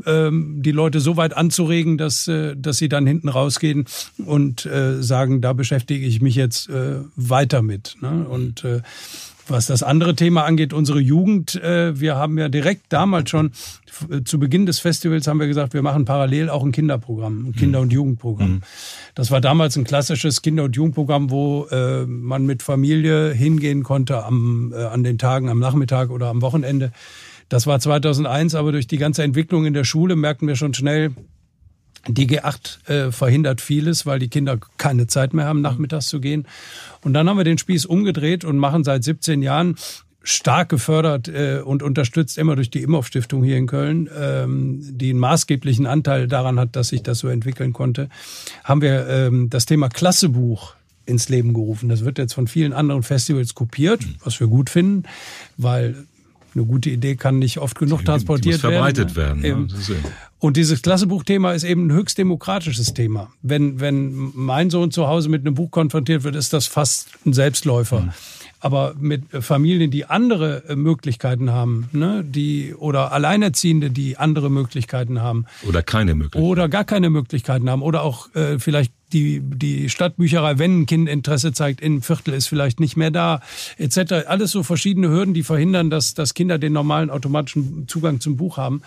ähm, 0.06 0.62
die 0.64 0.72
Leute 0.72 1.00
so 1.00 1.18
weit 1.18 1.36
anzuregen, 1.36 1.98
dass, 1.98 2.28
äh, 2.28 2.56
dass 2.56 2.78
sie 2.78 2.90
dann 2.90 3.06
hinten 3.06 3.30
rausgehen 3.30 3.86
und 4.26 4.66
äh, 4.66 5.02
sagen, 5.02 5.42
da 5.42 5.54
beschäftige 5.54 6.06
ich 6.06 6.22
mich 6.22 6.36
jetzt 6.36 6.70
äh, 6.70 7.02
weiter 7.16 7.62
mit. 7.62 7.96
Ne? 8.02 8.26
Und 8.28 8.47
äh, 8.64 8.82
was 9.48 9.68
das 9.68 9.82
andere 9.82 10.16
Thema 10.16 10.44
angeht, 10.44 10.74
unsere 10.74 11.00
Jugend, 11.00 11.56
äh, 11.56 12.00
wir 12.00 12.16
haben 12.16 12.38
ja 12.38 12.50
direkt 12.50 12.86
damals 12.90 13.30
schon, 13.30 13.52
zu 14.26 14.40
Beginn 14.40 14.66
des 14.66 14.80
Festivals 14.80 15.26
haben 15.28 15.40
wir 15.40 15.48
gesagt, 15.48 15.74
wir 15.74 15.82
machen 15.82 16.06
parallel 16.06 16.50
auch 16.50 16.64
ein 16.64 16.72
Kinderprogramm, 16.72 17.48
ein 17.48 17.56
Kinder- 17.56 17.80
und 17.80 17.92
Jugendprogramm. 17.92 18.56
Mhm. 18.56 18.62
Das 19.16 19.32
war 19.32 19.42
damals 19.42 19.76
ein 19.78 19.86
klassisches 19.86 20.42
Kinder- 20.42 20.66
und 20.66 20.76
Jugendprogramm, 20.76 21.32
wo 21.32 21.66
äh, 21.72 22.06
man 22.06 22.46
mit 22.46 22.62
Familie 22.62 23.32
hingehen 23.34 23.84
konnte 23.84 24.24
am, 24.24 24.74
äh, 24.76 24.84
an 24.84 25.04
den 25.04 25.18
Tagen, 25.18 25.50
am 25.50 25.60
Nachmittag 25.60 26.10
oder 26.10 26.28
am 26.28 26.42
Wochenende 26.42 26.92
das 27.50 27.66
war 27.66 27.80
2001, 27.80 28.56
aber 28.56 28.72
durch 28.72 28.88
die 28.88 28.98
ganze 28.98 29.24
Entwicklung 29.24 29.66
in 29.66 29.74
der 29.74 29.86
Schule 29.86 30.16
merkten 30.16 30.48
wir 30.48 30.56
schon 30.56 30.74
schnell, 30.74 31.12
die 32.08 32.28
G8 32.28 32.90
äh, 32.90 33.12
verhindert 33.12 33.62
vieles, 33.62 34.06
weil 34.06 34.20
die 34.20 34.30
Kinder 34.30 34.58
keine 34.78 35.08
Zeit 35.08 35.34
mehr 35.34 35.46
haben, 35.46 35.62
nachmittags 35.62 36.08
zu 36.08 36.20
gehen. 36.20 36.48
Und 37.02 37.14
dann 37.14 37.30
haben 37.30 37.38
wir 37.38 37.44
den 37.44 37.58
Spieß 37.58 37.86
umgedreht 37.86 38.46
und 38.46 38.58
machen 38.58 38.84
seit 38.84 39.04
17 39.04 39.42
Jahren 39.42 39.76
stark 40.24 40.68
gefördert 40.68 41.30
äh, 41.30 41.62
und 41.64 41.84
unterstützt 41.84 42.38
immer 42.38 42.56
durch 42.58 42.70
die 42.70 42.82
Imhoff 42.82 43.08
Stiftung 43.08 43.44
hier 43.44 43.56
in 43.56 43.66
Köln, 43.66 44.10
ähm, 44.18 44.80
die 44.82 45.12
einen 45.12 45.20
maßgeblichen 45.20 45.86
Anteil 45.86 46.28
daran 46.28 46.60
hat, 46.60 46.76
dass 46.76 46.90
sich 46.90 47.02
das 47.02 47.20
so 47.20 47.30
entwickeln 47.30 47.72
konnte, 47.72 48.10
haben 48.66 48.82
wir 48.82 49.08
ähm, 49.08 49.50
das 49.50 49.66
Thema 49.66 49.88
Klassebuch 49.88 50.76
ins 51.06 51.30
Leben 51.30 51.54
gerufen. 51.54 51.88
Das 51.88 52.04
wird 52.04 52.18
jetzt 52.18 52.34
von 52.34 52.48
vielen 52.48 52.74
anderen 52.74 53.04
Festivals 53.04 53.56
kopiert, 53.56 54.06
was 54.22 54.42
wir 54.42 54.48
gut 54.48 54.70
finden, 54.70 55.04
weil 55.56 55.96
eine 56.54 56.66
gute 56.66 56.90
Idee 56.90 57.16
kann 57.16 57.40
nicht 57.40 57.60
oft 57.60 57.80
genug 57.80 58.04
transportiert 58.04 58.62
werden. 58.64 58.74
verbreitet 58.74 59.16
werden. 59.16 59.44
werden 59.44 59.70
ja. 59.70 60.10
Und 60.40 60.56
dieses 60.56 60.82
Klassebuchthema 60.82 61.54
ist 61.54 61.64
eben 61.64 61.88
ein 61.88 61.92
höchst 61.92 62.18
demokratisches 62.18 62.94
Thema. 62.94 63.32
Wenn, 63.42 63.80
wenn 63.80 64.32
mein 64.36 64.70
Sohn 64.70 64.92
zu 64.92 65.08
Hause 65.08 65.30
mit 65.30 65.42
einem 65.42 65.56
Buch 65.56 65.72
konfrontiert 65.72 66.24
wird, 66.24 66.36
ist 66.36 66.54
das 66.54 66.68
fast 66.68 67.10
ein 67.26 67.34
Selbstläufer. 67.34 68.02
Mhm. 68.02 68.10
Aber 68.60 68.96
mit 69.00 69.24
Familien, 69.42 69.92
die 69.92 70.06
andere 70.06 70.64
äh, 70.68 70.76
Möglichkeiten 70.76 71.52
haben, 71.52 71.90
ne, 71.92 72.24
die 72.24 72.74
oder 72.74 73.12
Alleinerziehende, 73.12 73.92
die 73.92 74.18
andere 74.18 74.50
Möglichkeiten 74.50 75.22
haben. 75.22 75.46
Oder 75.68 75.84
keine 75.84 76.16
Möglichkeiten. 76.16 76.46
Oder 76.46 76.70
gar 76.70 76.84
keine 76.84 77.10
Möglichkeiten 77.10 77.70
haben. 77.70 77.84
Oder 77.84 78.02
auch 78.04 78.34
äh, 78.36 78.58
vielleicht 78.58 78.94
die, 79.14 79.42
die 79.42 79.90
Stadtbücherei, 79.90 80.58
wenn 80.58 80.82
ein 80.82 80.86
Kind 80.86 81.08
Interesse 81.08 81.54
zeigt, 81.54 81.82
in 81.82 82.02
Viertel 82.02 82.34
ist 82.34 82.48
vielleicht 82.48 82.80
nicht 82.80 82.98
mehr 82.98 83.12
da, 83.12 83.42
etc. 83.78 84.28
Alles 84.28 84.52
so 84.52 84.64
verschiedene 84.64 85.10
Hürden, 85.10 85.34
die 85.34 85.44
verhindern, 85.44 85.90
dass, 85.90 86.14
dass 86.14 86.34
Kinder 86.34 86.58
den 86.58 86.74
normalen 86.74 87.10
automatischen 87.10 87.88
Zugang 87.88 88.20
zum 88.20 88.38
Buch 88.38 88.58
haben. 88.58 88.82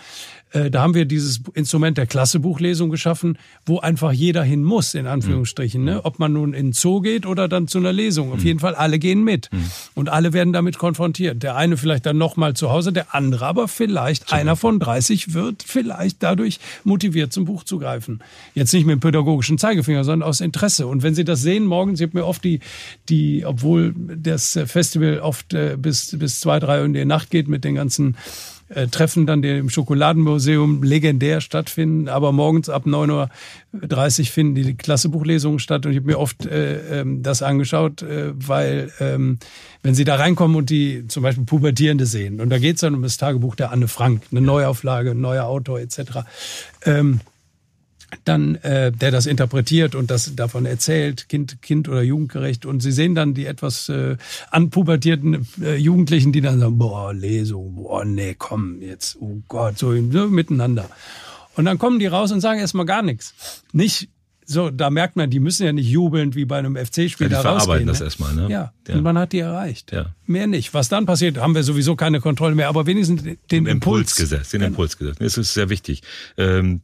Äh, 0.53 0.69
da 0.69 0.81
haben 0.81 0.93
wir 0.93 1.05
dieses 1.05 1.41
Instrument 1.53 1.97
der 1.97 2.05
Klassebuchlesung 2.05 2.89
geschaffen, 2.89 3.37
wo 3.65 3.79
einfach 3.79 4.11
jeder 4.11 4.43
hin 4.43 4.63
muss, 4.63 4.93
in 4.93 5.07
Anführungsstrichen. 5.07 5.83
Ne? 5.83 6.03
Ob 6.03 6.19
man 6.19 6.33
nun 6.33 6.53
in 6.53 6.67
den 6.67 6.73
Zoo 6.73 7.01
geht 7.01 7.25
oder 7.25 7.47
dann 7.47 7.67
zu 7.67 7.77
einer 7.77 7.93
Lesung. 7.93 8.31
Auf 8.31 8.39
mhm. 8.39 8.45
jeden 8.45 8.59
Fall, 8.59 8.75
alle 8.75 8.99
gehen 8.99 9.23
mit. 9.23 9.51
Mhm. 9.51 9.71
Und 9.95 10.09
alle 10.09 10.33
werden 10.33 10.53
damit 10.53 10.77
konfrontiert. 10.77 11.41
Der 11.43 11.55
eine 11.55 11.77
vielleicht 11.77 12.05
dann 12.05 12.17
nochmal 12.17 12.53
zu 12.53 12.69
Hause, 12.69 12.91
der 12.91 13.15
andere 13.15 13.45
aber 13.45 13.67
vielleicht, 13.67 14.33
einer 14.33 14.55
von 14.55 14.79
30 14.79 15.33
wird 15.33 15.63
vielleicht 15.63 16.21
dadurch 16.21 16.59
motiviert, 16.83 17.33
zum 17.33 17.45
Buch 17.45 17.63
zu 17.63 17.79
greifen. 17.79 18.19
Jetzt 18.53 18.73
nicht 18.73 18.85
mit 18.85 18.93
dem 18.93 18.99
pädagogischen 18.99 19.57
Zeigefinger, 19.57 20.03
sondern 20.11 20.27
aus 20.27 20.41
Interesse. 20.41 20.87
Und 20.87 21.03
wenn 21.03 21.15
Sie 21.15 21.23
das 21.23 21.41
sehen, 21.41 21.65
morgen, 21.65 21.95
Sie 21.95 22.03
haben 22.03 22.11
mir 22.13 22.25
oft 22.25 22.43
die, 22.43 22.59
die, 23.09 23.45
obwohl 23.45 23.93
das 23.95 24.59
Festival 24.65 25.19
oft 25.19 25.53
äh, 25.53 25.77
bis, 25.77 26.17
bis 26.17 26.39
zwei, 26.39 26.59
drei 26.59 26.79
Uhr 26.79 26.85
in 26.85 26.93
die 26.93 27.05
Nacht 27.05 27.31
geht 27.31 27.47
mit 27.47 27.63
den 27.63 27.75
ganzen 27.75 28.17
äh, 28.73 28.87
Treffen 28.87 29.25
dann, 29.25 29.41
die 29.41 29.49
im 29.49 29.69
Schokoladenmuseum 29.69 30.83
legendär 30.83 31.41
stattfinden. 31.41 32.07
Aber 32.07 32.31
morgens 32.31 32.69
ab 32.69 32.85
9.30 32.85 34.19
Uhr 34.19 34.25
finden 34.25 34.55
die 34.55 34.73
Klassebuchlesungen 34.75 35.59
statt. 35.59 35.85
Und 35.85 35.91
ich 35.91 35.97
habe 35.97 36.07
mir 36.07 36.19
oft 36.19 36.45
äh, 36.45 37.01
ähm, 37.01 37.23
das 37.23 37.41
angeschaut, 37.41 38.01
äh, 38.01 38.33
weil 38.33 38.91
ähm, 38.99 39.39
wenn 39.83 39.95
sie 39.95 40.03
da 40.03 40.15
reinkommen 40.15 40.57
und 40.57 40.69
die 40.69 41.07
zum 41.07 41.23
Beispiel 41.23 41.45
Pubertierende 41.45 42.05
sehen, 42.05 42.39
und 42.39 42.49
da 42.49 42.59
geht 42.59 42.75
es 42.75 42.81
dann 42.81 42.95
um 42.95 43.01
das 43.01 43.17
Tagebuch 43.17 43.55
der 43.55 43.71
Anne 43.71 43.87
Frank, 43.87 44.23
eine 44.31 44.41
Neuauflage, 44.41 45.11
ein 45.11 45.21
neuer 45.21 45.45
Autor 45.45 45.79
etc., 45.79 46.19
ähm, 46.85 47.21
dann 48.25 48.55
äh, 48.55 48.91
der 48.91 49.11
das 49.11 49.25
interpretiert 49.25 49.95
und 49.95 50.11
das 50.11 50.35
davon 50.35 50.65
erzählt, 50.65 51.29
Kind, 51.29 51.61
Kind 51.61 51.89
oder 51.89 52.01
Jugendgerecht. 52.01 52.65
Und 52.65 52.81
sie 52.81 52.91
sehen 52.91 53.15
dann 53.15 53.33
die 53.33 53.45
etwas 53.45 53.89
äh, 53.89 54.17
anpubertierten 54.49 55.47
äh, 55.61 55.75
Jugendlichen, 55.75 56.31
die 56.31 56.41
dann 56.41 56.59
sagen, 56.59 56.77
boah, 56.77 57.13
Lesung, 57.13 57.75
boah, 57.75 58.05
nee, 58.05 58.35
komm, 58.37 58.81
jetzt, 58.81 59.17
oh 59.19 59.41
Gott, 59.47 59.77
so, 59.77 59.93
so 60.11 60.27
miteinander. 60.27 60.89
Und 61.55 61.65
dann 61.65 61.77
kommen 61.77 61.99
die 61.99 62.07
raus 62.07 62.31
und 62.31 62.41
sagen 62.41 62.59
erstmal 62.59 62.85
gar 62.85 63.01
nichts. 63.01 63.63
Nicht 63.73 64.09
so, 64.45 64.69
da 64.69 64.89
merkt 64.89 65.15
man, 65.15 65.29
die 65.29 65.39
müssen 65.39 65.65
ja 65.65 65.71
nicht 65.71 65.87
jubelnd 65.87 66.35
wie 66.35 66.45
bei 66.45 66.57
einem 66.57 66.75
FC-Spiel 66.75 67.31
ja, 67.31 67.41
da 67.41 67.53
rausgehen. 67.53 67.87
das 67.87 67.99
ne? 67.99 68.05
erstmal, 68.05 68.35
ne? 68.35 68.49
Ja. 68.49 68.73
ja. 68.87 68.95
und 68.95 69.03
man 69.03 69.17
hat 69.17 69.31
die 69.31 69.39
erreicht. 69.39 69.91
Ja. 69.91 70.13
Mehr 70.25 70.47
nicht. 70.47 70.73
Was 70.73 70.89
dann 70.89 71.05
passiert, 71.05 71.37
haben 71.37 71.55
wir 71.55 71.63
sowieso 71.63 71.95
keine 71.95 72.19
Kontrolle 72.19 72.55
mehr, 72.55 72.67
aber 72.67 72.85
wenigstens 72.85 73.23
den, 73.23 73.37
Impuls. 73.65 73.71
Impuls 73.71 74.15
gesetzt, 74.15 74.53
den 74.53 74.59
genau. 74.59 74.69
Impuls 74.69 74.97
gesetzt. 74.97 75.21
Das 75.21 75.37
ist 75.37 75.53
sehr 75.53 75.69
wichtig. 75.69 76.01
Ähm, 76.37 76.81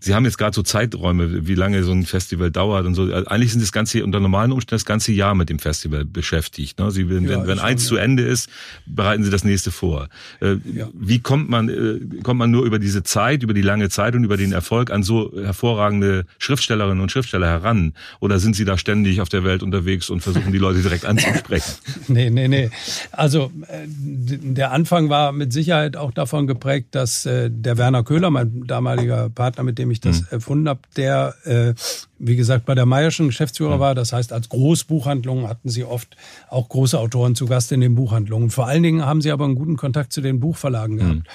Sie 0.00 0.14
haben 0.14 0.24
jetzt 0.24 0.38
gerade 0.38 0.54
so 0.54 0.62
Zeiträume, 0.62 1.46
wie 1.46 1.54
lange 1.54 1.82
so 1.82 1.92
ein 1.92 2.04
Festival 2.04 2.50
dauert 2.50 2.86
und 2.86 2.94
so. 2.94 3.02
Also 3.02 3.26
eigentlich 3.26 3.52
sind 3.52 3.62
das 3.62 3.72
ganze 3.72 4.04
unter 4.04 4.20
normalen 4.20 4.52
Umständen 4.52 4.78
das 4.78 4.84
ganze 4.84 5.12
Jahr 5.12 5.34
mit 5.34 5.48
dem 5.48 5.58
Festival 5.58 6.04
beschäftigt. 6.04 6.78
Ne? 6.78 6.90
Sie, 6.90 7.08
wenn, 7.08 7.28
ja, 7.28 7.46
wenn 7.46 7.58
eins 7.58 7.82
schon, 7.82 7.88
zu 7.88 7.96
Ende 7.96 8.22
ist, 8.22 8.48
bereiten 8.86 9.24
Sie 9.24 9.30
das 9.30 9.44
nächste 9.44 9.70
vor. 9.70 10.08
Äh, 10.40 10.56
ja. 10.72 10.88
Wie 10.94 11.18
kommt 11.18 11.48
man 11.48 11.68
äh, 11.68 12.20
kommt 12.22 12.38
man 12.38 12.50
nur 12.50 12.64
über 12.64 12.78
diese 12.78 13.02
Zeit, 13.02 13.42
über 13.42 13.54
die 13.54 13.62
lange 13.62 13.88
Zeit 13.88 14.14
und 14.14 14.24
über 14.24 14.36
den 14.36 14.52
Erfolg 14.52 14.90
an 14.90 15.02
so 15.02 15.32
hervorragende 15.34 16.26
Schriftstellerinnen 16.38 17.00
und 17.00 17.10
Schriftsteller 17.10 17.48
heran? 17.48 17.94
Oder 18.20 18.38
sind 18.38 18.54
Sie 18.54 18.64
da 18.64 18.78
ständig 18.78 19.20
auf 19.20 19.28
der 19.28 19.42
Welt 19.42 19.62
unterwegs 19.62 20.10
und 20.10 20.20
versuchen 20.20 20.52
die 20.52 20.58
Leute 20.58 20.80
direkt 20.80 21.04
anzusprechen? 21.04 21.72
nee, 22.08 22.30
nee, 22.30 22.46
nee. 22.46 22.70
Also 23.10 23.50
äh, 23.66 23.86
der 23.88 24.70
Anfang 24.72 25.08
war 25.08 25.32
mit 25.32 25.52
Sicherheit 25.52 25.96
auch 25.96 26.12
davon 26.12 26.46
geprägt, 26.46 26.94
dass 26.94 27.26
äh, 27.26 27.50
der 27.50 27.78
Werner 27.78 28.04
Köhler, 28.04 28.30
mein 28.30 28.64
damaliger 28.66 29.28
Partner, 29.30 29.64
mit 29.64 29.78
dem 29.78 29.87
dem 29.88 29.90
ich 29.90 30.00
das 30.00 30.20
mhm. 30.22 30.26
erfunden 30.30 30.68
habe, 30.68 30.80
der, 30.96 31.34
äh, 31.44 31.74
wie 32.18 32.36
gesagt, 32.36 32.66
bei 32.66 32.74
der 32.74 32.86
Meierschen 32.86 33.26
Geschäftsführer 33.26 33.76
mhm. 33.76 33.80
war. 33.80 33.94
Das 33.94 34.12
heißt, 34.12 34.32
als 34.32 34.48
Großbuchhandlung 34.48 35.48
hatten 35.48 35.68
sie 35.68 35.84
oft 35.84 36.16
auch 36.48 36.68
große 36.68 36.98
Autoren 36.98 37.34
zu 37.34 37.46
Gast 37.46 37.72
in 37.72 37.80
den 37.80 37.94
Buchhandlungen. 37.94 38.50
Vor 38.50 38.66
allen 38.66 38.82
Dingen 38.82 39.04
haben 39.04 39.22
sie 39.22 39.30
aber 39.30 39.44
einen 39.44 39.54
guten 39.54 39.76
Kontakt 39.76 40.12
zu 40.12 40.20
den 40.20 40.40
Buchverlagen 40.40 40.96
mhm. 40.96 41.00
gehabt. 41.00 41.28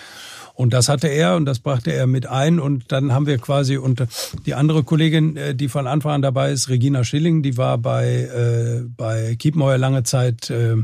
Und 0.55 0.71
das 0.71 0.87
hatte 0.87 1.07
er 1.07 1.35
und 1.35 1.45
das 1.45 1.57
brachte 1.57 1.91
er 1.91 2.05
mit 2.05 2.27
ein. 2.27 2.59
Und 2.59 2.91
dann 2.91 3.11
haben 3.11 3.25
wir 3.25 3.39
quasi, 3.39 3.77
und 3.77 4.05
die 4.45 4.53
andere 4.53 4.83
Kollegin, 4.83 5.35
äh, 5.35 5.55
die 5.55 5.67
von 5.67 5.87
Anfang 5.87 6.13
an 6.13 6.21
dabei 6.21 6.51
ist, 6.51 6.69
Regina 6.69 7.03
Schilling, 7.03 7.41
die 7.41 7.57
war 7.57 7.79
bei, 7.79 8.05
äh, 8.05 8.83
bei 8.95 9.35
Kiepenheuer 9.35 9.79
lange 9.79 10.03
Zeit 10.03 10.51
äh, 10.51 10.75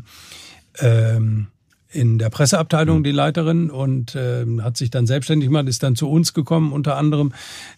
ähm, 0.80 1.48
in 1.92 2.20
der 2.20 2.30
Presseabteilung 2.30 3.00
mhm. 3.00 3.04
die 3.04 3.12
Leiterin 3.12 3.72
und 3.72 4.14
äh, 4.14 4.46
hat 4.62 4.78
sich 4.78 4.92
dann 4.92 5.08
selbstständig 5.08 5.50
gemacht, 5.50 5.68
ist 5.68 5.82
dann 5.82 5.96
zu 5.96 6.08
uns 6.08 6.34
gekommen 6.34 6.72
unter 6.72 6.98
anderem. 6.98 7.34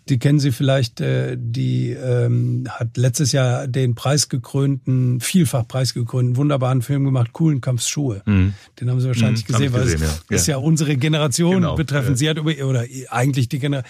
Die 0.10 0.20
kennen 0.20 0.40
Sie 0.40 0.52
vielleicht, 0.52 1.00
äh, 1.00 1.38
die 1.40 1.92
ähm, 1.92 2.68
hat 2.70 2.98
letztes 2.98 3.32
Jahr 3.32 3.68
den 3.68 3.96
preisgekrönten, 3.96 5.22
vielfach 5.22 5.66
preisgekrönten, 5.66 6.36
wunderbaren 6.36 6.82
Film 6.82 7.06
gemacht, 7.06 7.32
Coolen 7.32 7.62
Kampfschuhe. 7.62 8.22
Mhm. 8.26 8.54
Den 8.80 8.90
haben 8.90 9.00
Sie 9.00 9.08
wahrscheinlich 9.08 9.48
mhm, 9.48 9.54
gesehen, 9.54 9.74
weil 9.74 9.84
gesehen, 9.84 10.02
es 10.04 10.24
ja. 10.30 10.36
ist 10.36 10.48
ja 10.48 10.58
unsere 10.58 10.98
Generation 10.98 11.56
genau, 11.56 11.76
betreffend. 11.76 12.12
Ja. 12.12 12.18
Sie 12.18 12.30
hat 12.30 12.38
über, 12.38 12.52
oder 12.66 12.86
eigentlich 13.10 13.48
die 13.48 13.60
Generation, 13.60 13.90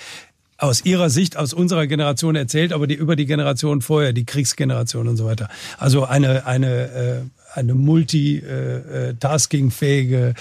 aus 0.62 0.86
ihrer 0.86 1.10
Sicht, 1.10 1.38
aus 1.38 1.54
unserer 1.54 1.88
Generation 1.88 2.36
erzählt, 2.36 2.72
aber 2.72 2.86
die 2.86 2.94
über 2.94 3.16
die 3.16 3.26
Generation 3.26 3.82
vorher, 3.82 4.14
die 4.14 4.26
Kriegsgeneration 4.26 5.08
und 5.08 5.18
so 5.18 5.26
weiter. 5.26 5.50
Also 5.80 6.06
eine 6.06 6.46
eine 6.46 6.92
äh, 6.92 7.22
eine 7.54 7.74
multitasking-fähige 7.74 10.30
äh, 10.30 10.34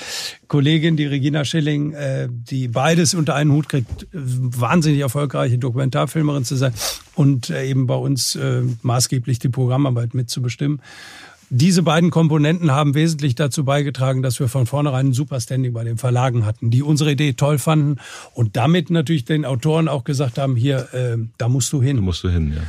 Kollegin, 0.49 0.97
die 0.97 1.07
Regina 1.07 1.45
Schilling, 1.45 1.93
äh, 1.93 2.29
die 2.31 2.69
beides 2.69 3.15
unter 3.15 3.35
einen 3.35 3.51
Hut 3.53 3.69
kriegt, 3.69 4.07
wahnsinnig 4.13 5.01
erfolgreiche 5.01 5.59
Dokumentarfilmerin 5.59 6.45
zu 6.45 6.55
sein 6.57 6.73
und 7.15 7.51
äh, 7.51 7.67
eben 7.67 7.87
bei 7.87 7.97
uns 7.97 8.39
maßgeblich 8.83 9.39
die 9.39 9.49
Programmarbeit 9.49 10.15
mitzubestimmen. 10.15 10.81
Diese 11.53 11.83
beiden 11.83 12.11
Komponenten 12.11 12.71
haben 12.71 12.95
wesentlich 12.95 13.35
dazu 13.35 13.65
beigetragen, 13.65 14.23
dass 14.23 14.39
wir 14.39 14.47
von 14.47 14.67
vornherein 14.67 15.09
ein 15.09 15.13
super 15.13 15.41
Standing 15.41 15.73
bei 15.73 15.83
den 15.83 15.99
Verlagen 15.99 16.47
hatten, 16.47 16.71
die 16.71 16.81
unsere 16.81 17.11
Idee 17.11 17.33
toll 17.33 17.59
fanden 17.59 17.97
und 18.35 18.57
damit 18.57 18.89
natürlich 18.89 19.25
den 19.25 19.45
Autoren 19.45 19.89
auch 19.89 20.05
gesagt 20.05 20.39
haben, 20.39 20.55
hier, 20.55 20.95
äh, 20.95 21.17
da 21.39 21.49
musst 21.49 21.73
du 21.73 21.83
hin. 21.83 21.97
Da 21.97 22.03
musst 22.03 22.23
du 22.23 22.29
hin, 22.29 22.53
ja. 22.55 22.63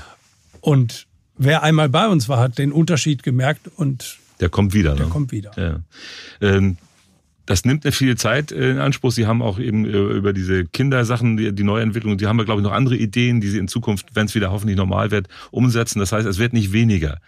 Und 0.61 1.05
wer 1.37 1.61
einmal 1.61 1.89
bei 1.89 2.07
uns 2.07 2.27
war, 2.27 2.39
hat 2.39 2.57
den 2.57 2.71
Unterschied 2.71 3.21
gemerkt 3.21 3.69
und 3.75 4.17
der 4.41 4.49
kommt 4.49 4.73
wieder. 4.73 4.95
Der 4.95 5.05
ne? 5.05 5.11
kommt 5.11 5.31
wieder. 5.31 5.51
Ja. 5.55 5.79
Ähm, 6.41 6.77
das 7.45 7.65
nimmt 7.65 7.85
eine 7.85 7.91
viele 7.91 8.15
Zeit 8.15 8.51
in 8.51 8.77
Anspruch. 8.77 9.11
Sie 9.11 9.25
haben 9.25 9.41
auch 9.41 9.59
eben 9.59 9.85
äh, 9.85 9.89
über 9.89 10.33
diese 10.33 10.65
Kindersachen, 10.65 11.37
die, 11.37 11.53
die 11.53 11.63
Neuentwicklung, 11.63 12.17
die 12.17 12.27
haben 12.27 12.37
wir, 12.37 12.45
glaube 12.45 12.61
ich, 12.61 12.63
noch 12.63 12.71
andere 12.71 12.95
Ideen, 12.95 13.41
die 13.41 13.49
Sie 13.49 13.57
in 13.57 13.67
Zukunft, 13.67 14.07
wenn 14.13 14.25
es 14.25 14.35
wieder 14.35 14.51
hoffentlich 14.51 14.77
normal 14.77 15.11
wird, 15.11 15.27
umsetzen. 15.51 15.99
Das 15.99 16.11
heißt, 16.11 16.27
es 16.27 16.37
wird 16.39 16.53
nicht 16.53 16.73
weniger. 16.73 17.19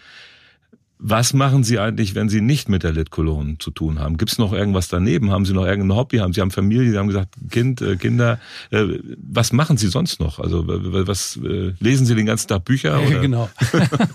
Was 1.06 1.34
machen 1.34 1.66
Sie 1.66 1.80
eigentlich, 1.80 2.16
wenn 2.16 2.30
Sie 2.30 2.40
nicht 2.40 2.70
mit 2.70 2.84
der 2.84 2.94
Lit 2.94 3.12
Cologne 3.12 3.58
zu 3.60 3.72
tun 3.72 4.00
haben? 4.00 4.16
Gibt 4.16 4.32
es 4.32 4.38
noch 4.38 4.54
irgendwas 4.54 4.88
daneben? 4.88 5.32
Haben 5.32 5.44
Sie 5.44 5.52
noch 5.52 5.66
irgendein 5.66 5.98
Hobby? 5.98 6.20
Haben 6.20 6.32
Sie 6.32 6.40
haben 6.40 6.50
Familie? 6.50 6.92
Sie 6.92 6.98
haben 6.98 7.08
gesagt, 7.08 7.36
Kind, 7.52 7.82
äh, 7.82 7.98
Kinder. 7.98 8.40
Äh, 8.72 9.00
was 9.18 9.52
machen 9.52 9.76
Sie 9.76 9.88
sonst 9.88 10.22
noch? 10.22 10.40
Also 10.40 10.64
was 10.66 11.38
äh, 11.44 11.74
lesen 11.82 12.06
Sie 12.06 12.16
den 12.16 12.26
ganzen 12.26 12.48
Tag 12.48 12.64
Bücher? 12.64 13.02
Oder? 13.06 13.20
Genau. 13.20 13.50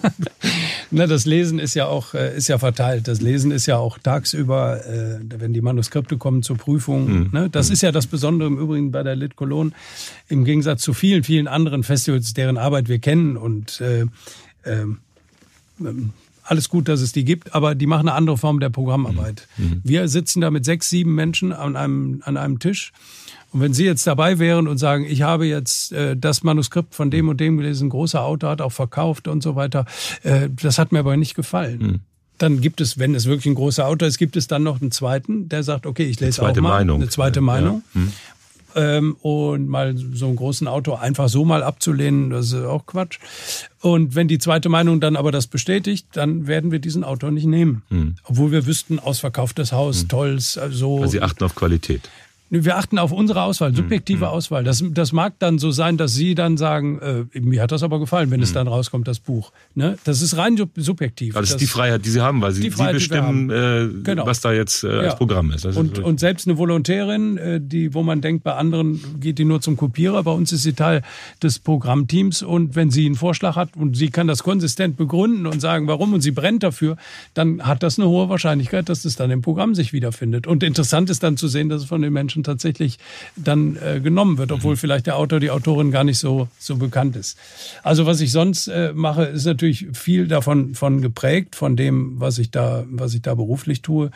Na, 0.90 1.06
das 1.06 1.26
Lesen 1.26 1.58
ist 1.58 1.74
ja 1.74 1.84
auch 1.84 2.14
ist 2.14 2.48
ja 2.48 2.56
verteilt. 2.58 3.06
Das 3.06 3.20
Lesen 3.20 3.50
ist 3.50 3.66
ja 3.66 3.76
auch 3.76 3.98
tagsüber, 3.98 4.80
wenn 5.20 5.52
die 5.52 5.60
Manuskripte 5.60 6.16
kommen 6.16 6.42
zur 6.42 6.56
Prüfung. 6.56 7.24
Mhm. 7.24 7.28
Ne? 7.32 7.50
Das 7.50 7.68
mhm. 7.68 7.74
ist 7.74 7.82
ja 7.82 7.92
das 7.92 8.06
Besondere 8.06 8.48
im 8.48 8.58
Übrigen 8.58 8.92
bei 8.92 9.02
der 9.02 9.14
Lit 9.14 9.36
Cologne 9.36 9.72
im 10.28 10.46
Gegensatz 10.46 10.80
zu 10.80 10.94
vielen 10.94 11.22
vielen 11.22 11.48
anderen 11.48 11.82
Festivals, 11.82 12.32
deren 12.32 12.56
Arbeit 12.56 12.88
wir 12.88 12.98
kennen 12.98 13.36
und 13.36 13.82
äh, 13.82 14.06
äh, 14.62 14.86
alles 16.50 16.68
gut, 16.68 16.88
dass 16.88 17.00
es 17.00 17.12
die 17.12 17.24
gibt, 17.24 17.54
aber 17.54 17.74
die 17.74 17.86
machen 17.86 18.08
eine 18.08 18.16
andere 18.16 18.38
Form 18.38 18.60
der 18.60 18.70
Programmarbeit. 18.70 19.46
Mhm. 19.56 19.64
mhm. 19.64 19.80
Wir 19.84 20.08
sitzen 20.08 20.40
da 20.40 20.50
mit 20.50 20.64
sechs, 20.64 20.90
sieben 20.90 21.14
Menschen 21.14 21.52
an 21.52 21.76
einem, 21.76 22.22
an 22.24 22.36
einem 22.36 22.58
Tisch. 22.58 22.92
Und 23.50 23.60
wenn 23.60 23.72
Sie 23.72 23.84
jetzt 23.84 24.06
dabei 24.06 24.38
wären 24.38 24.68
und 24.68 24.76
sagen, 24.78 25.06
ich 25.08 25.22
habe 25.22 25.46
jetzt 25.46 25.92
äh, 25.92 26.16
das 26.16 26.42
Manuskript 26.42 26.94
von 26.94 27.10
dem 27.10 27.28
und 27.28 27.40
dem 27.40 27.56
gelesen, 27.56 27.88
großer 27.88 28.22
Autor 28.22 28.50
hat 28.50 28.60
auch 28.60 28.72
verkauft 28.72 29.26
und 29.26 29.42
so 29.42 29.56
weiter, 29.56 29.86
äh, 30.22 30.48
das 30.50 30.78
hat 30.78 30.92
mir 30.92 30.98
aber 30.98 31.16
nicht 31.16 31.34
gefallen. 31.34 31.78
Mhm. 31.78 32.00
Dann 32.36 32.60
gibt 32.60 32.80
es, 32.80 32.98
wenn 32.98 33.14
es 33.14 33.26
wirklich 33.26 33.46
ein 33.46 33.54
großer 33.54 33.86
Autor 33.86 34.06
ist, 34.06 34.18
gibt 34.18 34.36
es 34.36 34.46
dann 34.46 34.62
noch 34.62 34.80
einen 34.80 34.92
zweiten, 34.92 35.48
der 35.48 35.62
sagt, 35.62 35.86
okay, 35.86 36.04
ich 36.04 36.20
lese 36.20 36.42
auch 36.42 36.54
mal 36.54 36.60
Meinung. 36.60 37.00
eine 37.00 37.08
zweite 37.08 37.40
Meinung. 37.40 37.82
Ja. 37.94 38.00
Mhm 38.00 38.12
ähm, 38.78 39.16
und 39.20 39.68
mal 39.68 39.96
so 39.96 40.26
einen 40.26 40.36
großen 40.36 40.68
Auto 40.68 40.94
einfach 40.94 41.28
so 41.28 41.44
mal 41.44 41.62
abzulehnen, 41.62 42.30
das 42.30 42.52
ist 42.52 42.64
auch 42.64 42.86
Quatsch. 42.86 43.18
Und 43.80 44.14
wenn 44.14 44.28
die 44.28 44.38
zweite 44.38 44.68
Meinung 44.68 45.00
dann 45.00 45.16
aber 45.16 45.32
das 45.32 45.46
bestätigt, 45.46 46.06
dann 46.12 46.46
werden 46.46 46.70
wir 46.70 46.78
diesen 46.78 47.04
Auto 47.04 47.30
nicht 47.30 47.46
nehmen. 47.46 47.82
Hm. 47.88 48.16
Obwohl 48.24 48.52
wir 48.52 48.66
wüssten, 48.66 48.98
ausverkauftes 48.98 49.72
Haus, 49.72 50.02
hm. 50.02 50.08
tolles, 50.08 50.52
so. 50.52 50.60
Also, 50.62 50.96
also 50.98 51.06
Sie 51.06 51.22
achten 51.22 51.44
auf 51.44 51.54
Qualität. 51.54 52.08
Wir 52.50 52.76
achten 52.76 52.98
auf 52.98 53.12
unsere 53.12 53.42
Auswahl, 53.42 53.70
hm, 53.70 53.76
subjektive 53.76 54.24
mhm. 54.24 54.30
Auswahl. 54.30 54.64
Das, 54.64 54.82
das 54.90 55.12
mag 55.12 55.34
dann 55.38 55.58
so 55.58 55.70
sein, 55.70 55.96
dass 55.96 56.14
Sie 56.14 56.34
dann 56.34 56.56
sagen, 56.56 56.98
äh, 56.98 57.40
mir 57.40 57.62
hat 57.62 57.72
das 57.72 57.82
aber 57.82 58.00
gefallen, 58.00 58.30
wenn 58.30 58.40
mhm. 58.40 58.44
es 58.44 58.50
hm. 58.50 58.54
dann 58.54 58.68
rauskommt, 58.68 59.06
das 59.06 59.18
Buch. 59.18 59.52
Ne? 59.74 59.96
Das 60.04 60.22
ist 60.22 60.36
rein 60.36 60.56
subjektiv. 60.76 61.36
Also 61.36 61.44
das 61.44 61.50
ist 61.52 61.60
die 61.60 61.66
Freiheit, 61.66 62.04
die 62.04 62.10
Sie 62.10 62.20
haben, 62.20 62.40
weil 62.40 62.52
Sie, 62.52 62.70
Freiheit, 62.70 62.92
Sie 62.92 63.08
bestimmen, 63.08 63.50
äh, 63.50 63.88
genau. 64.02 64.26
was 64.26 64.40
da 64.40 64.52
jetzt 64.52 64.84
äh, 64.84 64.88
als 64.88 65.16
Programm 65.16 65.50
ist. 65.50 65.66
Und, 65.66 65.98
und, 65.98 66.20
selbst 66.20 66.46
eine 66.46 66.58
Volontärin, 66.58 67.36
äh, 67.36 67.60
die, 67.62 67.94
wo 67.94 68.02
man 68.02 68.20
denkt, 68.20 68.44
bei 68.44 68.54
anderen 68.54 69.20
geht 69.20 69.38
die 69.38 69.44
nur 69.44 69.60
zum 69.60 69.76
Kopierer, 69.76 70.22
bei 70.22 70.32
uns 70.32 70.52
ist 70.52 70.62
sie 70.62 70.72
Teil 70.72 71.02
des 71.42 71.58
Programmteams 71.58 72.42
und 72.42 72.76
wenn 72.76 72.90
sie 72.90 73.06
einen 73.06 73.14
Vorschlag 73.14 73.56
hat 73.56 73.76
und 73.76 73.96
sie 73.96 74.10
kann 74.10 74.26
das 74.26 74.42
konsistent 74.42 74.96
begründen 74.96 75.46
und 75.46 75.60
sagen, 75.60 75.86
warum 75.86 76.12
und 76.12 76.20
sie 76.20 76.30
brennt 76.30 76.62
dafür, 76.62 76.96
dann 77.34 77.62
hat 77.62 77.82
das 77.82 77.98
eine 77.98 78.08
hohe 78.08 78.28
Wahrscheinlichkeit, 78.28 78.88
dass 78.88 79.04
es 79.04 79.16
dann 79.16 79.30
im 79.30 79.42
Programm 79.42 79.74
sich 79.74 79.92
wiederfindet. 79.92 80.46
Und 80.46 80.62
interessant 80.62 81.10
ist 81.10 81.22
dann 81.22 81.36
zu 81.36 81.48
sehen, 81.48 81.68
dass 81.68 81.82
es 81.82 81.88
von 81.88 82.02
den 82.02 82.12
Menschen 82.12 82.37
Menschen 82.38 82.44
tatsächlich 82.44 82.98
dann 83.36 83.76
äh, 83.76 84.00
genommen 84.00 84.38
wird, 84.38 84.52
obwohl 84.52 84.74
mhm. 84.74 84.78
vielleicht 84.78 85.06
der 85.06 85.16
Autor, 85.16 85.40
die 85.40 85.50
Autorin 85.50 85.90
gar 85.90 86.04
nicht 86.04 86.18
so, 86.18 86.48
so 86.58 86.76
bekannt 86.76 87.16
ist. 87.16 87.36
Also 87.82 88.06
was 88.06 88.20
ich 88.20 88.30
sonst 88.30 88.68
äh, 88.68 88.92
mache, 88.94 89.24
ist 89.24 89.44
natürlich 89.44 89.88
viel 89.92 90.28
davon 90.28 90.74
von 90.74 91.00
geprägt, 91.00 91.56
von 91.56 91.76
dem, 91.76 92.20
was 92.20 92.38
ich 92.38 92.50
da, 92.50 92.84
was 92.90 93.14
ich 93.14 93.22
da 93.22 93.34
beruflich 93.34 93.82
tue. 93.82 94.10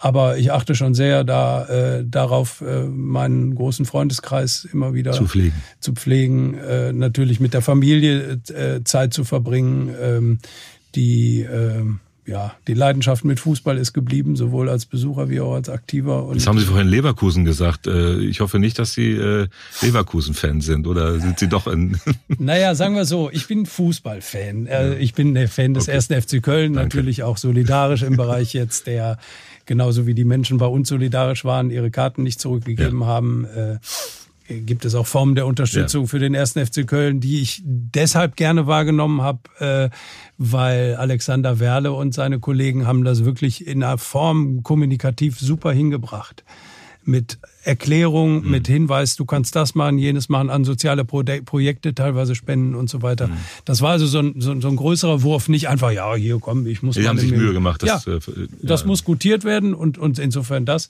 Aber 0.00 0.36
ich 0.36 0.50
achte 0.50 0.74
schon 0.74 0.94
sehr 0.94 1.22
da, 1.22 1.64
äh, 1.66 2.04
darauf, 2.04 2.60
äh, 2.60 2.82
meinen 2.86 3.54
großen 3.54 3.86
Freundeskreis 3.86 4.66
immer 4.72 4.94
wieder 4.94 5.12
zu 5.12 5.26
pflegen, 5.26 5.54
zu 5.78 5.92
pflegen 5.92 6.54
äh, 6.58 6.92
natürlich 6.92 7.38
mit 7.38 7.54
der 7.54 7.62
Familie 7.62 8.40
äh, 8.48 8.82
Zeit 8.82 9.14
zu 9.14 9.22
verbringen, 9.22 9.94
ähm, 10.00 10.38
die 10.96 11.42
äh, 11.42 11.84
ja, 12.24 12.54
die 12.68 12.74
Leidenschaft 12.74 13.24
mit 13.24 13.40
Fußball 13.40 13.76
ist 13.76 13.92
geblieben, 13.92 14.36
sowohl 14.36 14.68
als 14.68 14.86
Besucher 14.86 15.28
wie 15.28 15.40
auch 15.40 15.54
als 15.54 15.68
Aktiver. 15.68 16.24
Und 16.24 16.36
das 16.36 16.46
haben 16.46 16.58
Sie 16.58 16.66
vorhin 16.66 16.86
Leverkusen 16.86 17.44
gesagt. 17.44 17.88
Äh, 17.88 18.18
ich 18.20 18.40
hoffe 18.40 18.60
nicht, 18.60 18.78
dass 18.78 18.92
Sie 18.92 19.10
äh, 19.10 19.48
Leverkusen-Fan 19.80 20.60
sind 20.60 20.86
oder 20.86 21.18
sind 21.18 21.40
Sie 21.40 21.48
doch 21.48 21.66
ein... 21.66 22.00
Naja, 22.38 22.74
sagen 22.74 22.94
wir 22.94 23.04
so, 23.04 23.30
ich 23.30 23.48
bin 23.48 23.66
Fußballfan. 23.66 24.66
Äh, 24.66 24.98
ich 24.98 25.14
bin 25.14 25.34
der 25.34 25.48
Fan 25.48 25.74
des 25.74 25.84
okay. 25.84 25.96
ersten 25.96 26.20
FC 26.20 26.42
Köln, 26.42 26.74
Danke. 26.74 26.96
natürlich 26.96 27.22
auch 27.24 27.36
solidarisch 27.36 28.02
im 28.02 28.16
Bereich 28.16 28.52
jetzt 28.52 28.86
der, 28.86 29.18
genauso 29.66 30.06
wie 30.06 30.14
die 30.14 30.24
Menschen 30.24 30.58
bei 30.58 30.66
uns 30.66 30.88
solidarisch 30.88 31.44
waren, 31.44 31.70
ihre 31.70 31.90
Karten 31.90 32.22
nicht 32.22 32.40
zurückgegeben 32.40 33.00
ja. 33.00 33.06
haben 33.06 33.46
gibt 34.60 34.84
es 34.84 34.94
auch 34.94 35.06
Formen 35.06 35.34
der 35.34 35.46
Unterstützung 35.46 36.02
ja. 36.02 36.08
für 36.08 36.18
den 36.18 36.34
ersten 36.34 36.64
FC 36.64 36.86
Köln, 36.86 37.20
die 37.20 37.40
ich 37.40 37.62
deshalb 37.64 38.36
gerne 38.36 38.66
wahrgenommen 38.66 39.22
habe, 39.22 39.40
äh, 39.58 39.90
weil 40.38 40.96
Alexander 40.96 41.60
Werle 41.60 41.92
und 41.92 42.14
seine 42.14 42.40
Kollegen 42.40 42.86
haben 42.86 43.04
das 43.04 43.24
wirklich 43.24 43.66
in 43.66 43.82
einer 43.82 43.98
Form 43.98 44.62
kommunikativ 44.62 45.38
super 45.38 45.72
hingebracht. 45.72 46.44
Mit 47.04 47.38
Erklärung, 47.64 48.44
mhm. 48.44 48.50
mit 48.50 48.68
Hinweis, 48.68 49.16
du 49.16 49.24
kannst 49.24 49.56
das 49.56 49.74
machen, 49.74 49.98
jenes 49.98 50.28
machen, 50.28 50.50
an 50.50 50.64
soziale 50.64 51.04
Pro 51.04 51.22
Projekte 51.44 51.94
teilweise 51.94 52.36
spenden 52.36 52.76
und 52.76 52.88
so 52.88 53.02
weiter. 53.02 53.26
Mhm. 53.26 53.36
Das 53.64 53.82
war 53.82 53.90
also 53.90 54.06
so 54.06 54.20
ein, 54.20 54.34
so, 54.40 54.60
so, 54.60 54.68
ein 54.68 54.76
größerer 54.76 55.22
Wurf, 55.22 55.48
nicht 55.48 55.68
einfach, 55.68 55.90
ja, 55.90 56.14
hier 56.14 56.38
komm, 56.40 56.66
ich 56.66 56.82
muss 56.82 56.94
Die 56.94 57.08
haben 57.08 57.18
sich 57.18 57.32
Mühe 57.32 57.52
gemacht. 57.52 57.82
Das, 57.82 58.04
ja, 58.04 58.14
äh, 58.14 58.20
das 58.62 58.84
muss 58.84 59.02
gutiert 59.02 59.42
werden 59.42 59.74
und, 59.74 59.98
und 59.98 60.20
insofern 60.20 60.64
das. 60.64 60.88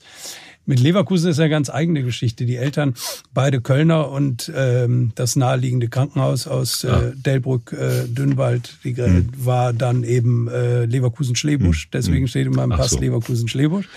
Mit 0.65 0.79
Leverkusen 0.79 1.29
ist 1.29 1.39
ja 1.39 1.49
ganz 1.49 1.69
eigene 1.69 2.03
Geschichte. 2.03 2.45
Die 2.45 2.55
Eltern, 2.55 2.93
beide 3.33 3.59
Kölner 3.59 4.09
und 4.09 4.51
ähm, 4.55 5.11
das 5.15 5.35
naheliegende 5.35 5.89
Krankenhaus 5.89 6.47
aus 6.47 6.83
äh, 6.83 6.87
ja. 6.87 7.01
Delbrück, 7.15 7.73
äh, 7.73 8.07
Dünnwald, 8.07 8.77
die 8.83 8.95
hm. 8.95 9.29
war 9.37 9.73
dann 9.73 10.05
eben 10.05 10.47
äh, 10.47 10.85
Leverkusen-Schlebusch. 10.85 11.83
Hm. 11.83 11.89
Deswegen 11.91 12.21
hm. 12.21 12.27
steht 12.27 12.47
in 12.47 12.53
meinem 12.53 12.77
Pass 12.77 12.91
so. 12.91 12.99
Leverkusen-Schlebusch. 12.99 13.89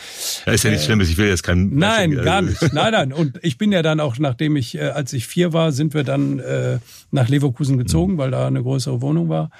Ja, 0.45 0.53
ist 0.53 0.65
ja 0.65 0.71
nichts 0.71 0.85
äh, 0.85 0.87
Schlimmes. 0.87 1.09
Ich 1.09 1.19
will 1.19 1.29
jetzt 1.29 1.45
keinen. 1.45 1.77
Nein, 1.77 2.11
Bashing, 2.11 2.25
gar 2.25 2.43
nicht. 2.43 2.61
Nein, 2.73 2.93
nein. 2.93 3.13
Und 3.13 3.39
ich 3.43 3.59
bin 3.59 3.71
ja 3.71 3.83
dann 3.83 4.01
auch, 4.01 4.19
nachdem 4.19 4.57
ich, 4.57 4.75
äh, 4.77 4.89
als 4.89 5.13
ich 5.13 5.27
vier 5.27 5.53
war, 5.53 5.71
sind 5.71 5.95
wir 5.95 6.03
dann 6.03 6.41
äh, 6.41 6.79
nach 7.13 7.29
Leverkusen 7.29 7.79
gezogen, 7.79 8.13
hm. 8.13 8.19
weil 8.19 8.31
da 8.33 8.47
eine 8.47 8.63
größere 8.63 9.01
Wohnung 9.03 9.29
war. 9.29 9.51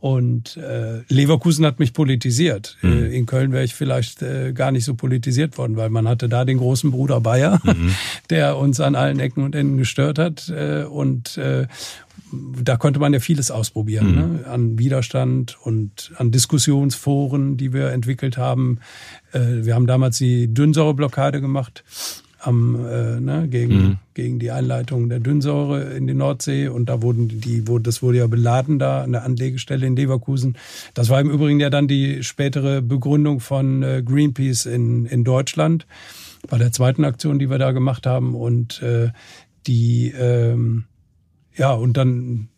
Und 0.00 0.56
äh, 0.56 1.02
Leverkusen 1.08 1.66
hat 1.66 1.80
mich 1.80 1.92
politisiert. 1.92 2.76
Mhm. 2.82 3.10
in 3.10 3.26
Köln 3.26 3.50
wäre 3.50 3.64
ich 3.64 3.74
vielleicht 3.74 4.22
äh, 4.22 4.52
gar 4.52 4.70
nicht 4.70 4.84
so 4.84 4.94
politisiert 4.94 5.58
worden, 5.58 5.76
weil 5.76 5.90
man 5.90 6.06
hatte 6.06 6.28
da 6.28 6.44
den 6.44 6.58
großen 6.58 6.90
Bruder 6.92 7.20
Bayer, 7.20 7.60
mhm. 7.64 7.94
der 8.30 8.56
uns 8.58 8.78
an 8.80 8.94
allen 8.94 9.18
Ecken 9.18 9.42
und 9.42 9.56
Enden 9.56 9.76
gestört 9.76 10.18
hat. 10.18 10.48
Äh, 10.50 10.84
und 10.84 11.36
äh, 11.36 11.66
da 12.62 12.76
konnte 12.76 13.00
man 13.00 13.12
ja 13.12 13.20
vieles 13.20 13.50
ausprobieren, 13.50 14.10
mhm. 14.10 14.14
ne? 14.14 14.46
an 14.46 14.78
Widerstand 14.78 15.56
und 15.62 16.12
an 16.16 16.30
Diskussionsforen, 16.30 17.56
die 17.56 17.72
wir 17.72 17.90
entwickelt 17.90 18.36
haben. 18.36 18.78
Äh, 19.32 19.64
wir 19.64 19.74
haben 19.74 19.86
damals 19.86 20.18
die 20.18 20.52
Dünnsäureblockade 20.52 21.40
gemacht 21.40 21.82
am, 22.48 22.86
äh, 22.86 23.20
ne, 23.20 23.46
gegen, 23.48 23.74
mhm. 23.74 23.96
gegen 24.14 24.38
die 24.38 24.50
Einleitung 24.50 25.08
der 25.08 25.20
Dünnsäure 25.20 25.94
in 25.94 26.06
die 26.06 26.14
Nordsee. 26.14 26.68
Und 26.68 26.88
da 26.88 27.02
wurden 27.02 27.28
die, 27.28 27.68
wurde, 27.68 27.84
das 27.84 28.02
wurde 28.02 28.18
ja 28.18 28.26
beladen 28.26 28.78
da 28.78 29.02
an 29.02 29.12
der 29.12 29.24
Anlegestelle 29.24 29.86
in 29.86 29.94
Leverkusen. 29.94 30.56
Das 30.94 31.10
war 31.10 31.20
im 31.20 31.30
Übrigen 31.30 31.60
ja 31.60 31.70
dann 31.70 31.88
die 31.88 32.22
spätere 32.24 32.80
Begründung 32.82 33.40
von 33.40 33.82
äh, 33.82 34.02
Greenpeace 34.04 34.66
in, 34.66 35.06
in 35.06 35.24
Deutschland 35.24 35.86
bei 36.48 36.58
der 36.58 36.72
zweiten 36.72 37.04
Aktion, 37.04 37.38
die 37.38 37.50
wir 37.50 37.58
da 37.58 37.72
gemacht 37.72 38.06
haben. 38.06 38.34
Und 38.34 38.82
äh, 38.82 39.10
die, 39.66 40.12
ähm, 40.18 40.84
ja, 41.54 41.72
und 41.72 41.96
dann 41.96 42.48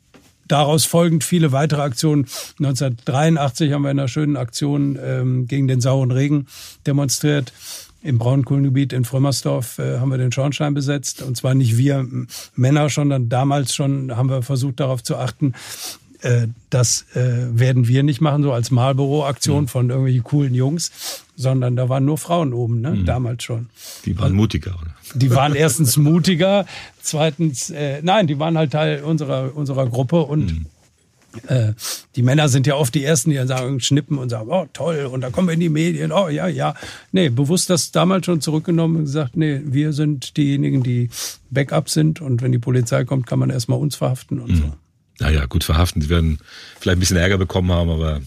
daraus 0.46 0.84
folgend 0.84 1.24
viele 1.24 1.52
weitere 1.52 1.82
Aktionen. 1.82 2.26
1983 2.58 3.72
haben 3.72 3.82
wir 3.82 3.90
in 3.90 3.98
einer 3.98 4.08
schönen 4.08 4.36
Aktion 4.36 4.98
ähm, 5.02 5.46
gegen 5.46 5.68
den 5.68 5.80
sauren 5.80 6.10
Regen 6.10 6.46
demonstriert. 6.86 7.52
Im 8.02 8.18
Braunkohlengebiet 8.18 8.92
in 8.92 9.04
Frömmersdorf 9.04 9.78
äh, 9.78 9.98
haben 9.98 10.10
wir 10.10 10.18
den 10.18 10.32
Schornstein 10.32 10.72
besetzt. 10.74 11.22
Und 11.22 11.36
zwar 11.36 11.54
nicht 11.54 11.76
wir 11.76 12.06
Männer, 12.56 12.88
sondern 12.88 13.28
damals 13.28 13.74
schon 13.74 14.16
haben 14.16 14.30
wir 14.30 14.42
versucht 14.42 14.80
darauf 14.80 15.02
zu 15.02 15.16
achten, 15.16 15.54
äh, 16.22 16.48
das 16.68 17.06
äh, 17.14 17.46
werden 17.58 17.88
wir 17.88 18.02
nicht 18.02 18.20
machen, 18.20 18.42
so 18.42 18.52
als 18.52 18.70
Malbüro-Aktion 18.70 19.62
mhm. 19.62 19.68
von 19.68 19.88
irgendwelchen 19.88 20.24
coolen 20.24 20.54
Jungs, 20.54 21.24
sondern 21.34 21.76
da 21.76 21.88
waren 21.88 22.04
nur 22.04 22.18
Frauen 22.18 22.52
oben, 22.52 22.80
ne? 22.80 22.90
Mhm. 22.90 23.06
damals 23.06 23.42
schon. 23.42 23.70
Die 24.04 24.18
waren 24.18 24.34
mutiger, 24.34 24.76
oder? 24.80 24.94
Die 25.14 25.30
waren 25.30 25.54
erstens 25.54 25.96
mutiger, 25.96 26.66
zweitens, 27.00 27.70
äh, 27.70 28.00
nein, 28.02 28.26
die 28.26 28.38
waren 28.38 28.58
halt 28.58 28.72
Teil 28.72 29.02
unserer, 29.02 29.56
unserer 29.56 29.86
Gruppe 29.86 30.22
und 30.22 30.52
mhm. 30.52 30.66
Äh, 31.46 31.72
die 32.16 32.22
Männer 32.22 32.48
sind 32.48 32.66
ja 32.66 32.74
oft 32.74 32.94
die 32.94 33.04
Ersten, 33.04 33.30
die 33.30 33.36
dann 33.36 33.48
sagen, 33.48 33.80
schnippen 33.80 34.18
und 34.18 34.28
sagen, 34.30 34.48
oh 34.50 34.66
toll, 34.72 35.08
und 35.10 35.20
dann 35.20 35.32
kommen 35.32 35.48
wir 35.48 35.54
in 35.54 35.60
die 35.60 35.68
Medien, 35.68 36.12
oh 36.12 36.28
ja, 36.28 36.48
ja. 36.48 36.74
Nee, 37.12 37.28
bewusst 37.28 37.70
das 37.70 37.92
damals 37.92 38.26
schon 38.26 38.40
zurückgenommen 38.40 38.96
und 38.96 39.04
gesagt, 39.04 39.36
nee, 39.36 39.60
wir 39.64 39.92
sind 39.92 40.36
diejenigen, 40.36 40.82
die 40.82 41.10
Backup 41.50 41.88
sind 41.88 42.20
und 42.20 42.42
wenn 42.42 42.52
die 42.52 42.58
Polizei 42.58 43.04
kommt, 43.04 43.26
kann 43.26 43.38
man 43.38 43.50
erstmal 43.50 43.78
uns 43.78 43.96
verhaften 43.96 44.40
und 44.40 44.50
mhm. 44.50 44.56
so. 44.56 44.72
Naja, 45.20 45.44
gut 45.46 45.64
verhaften. 45.64 46.00
Sie 46.00 46.08
werden 46.08 46.38
vielleicht 46.80 46.96
ein 46.96 47.00
bisschen 47.00 47.18
Ärger 47.18 47.38
bekommen 47.38 47.70
haben, 47.70 47.90
aber 47.90 48.20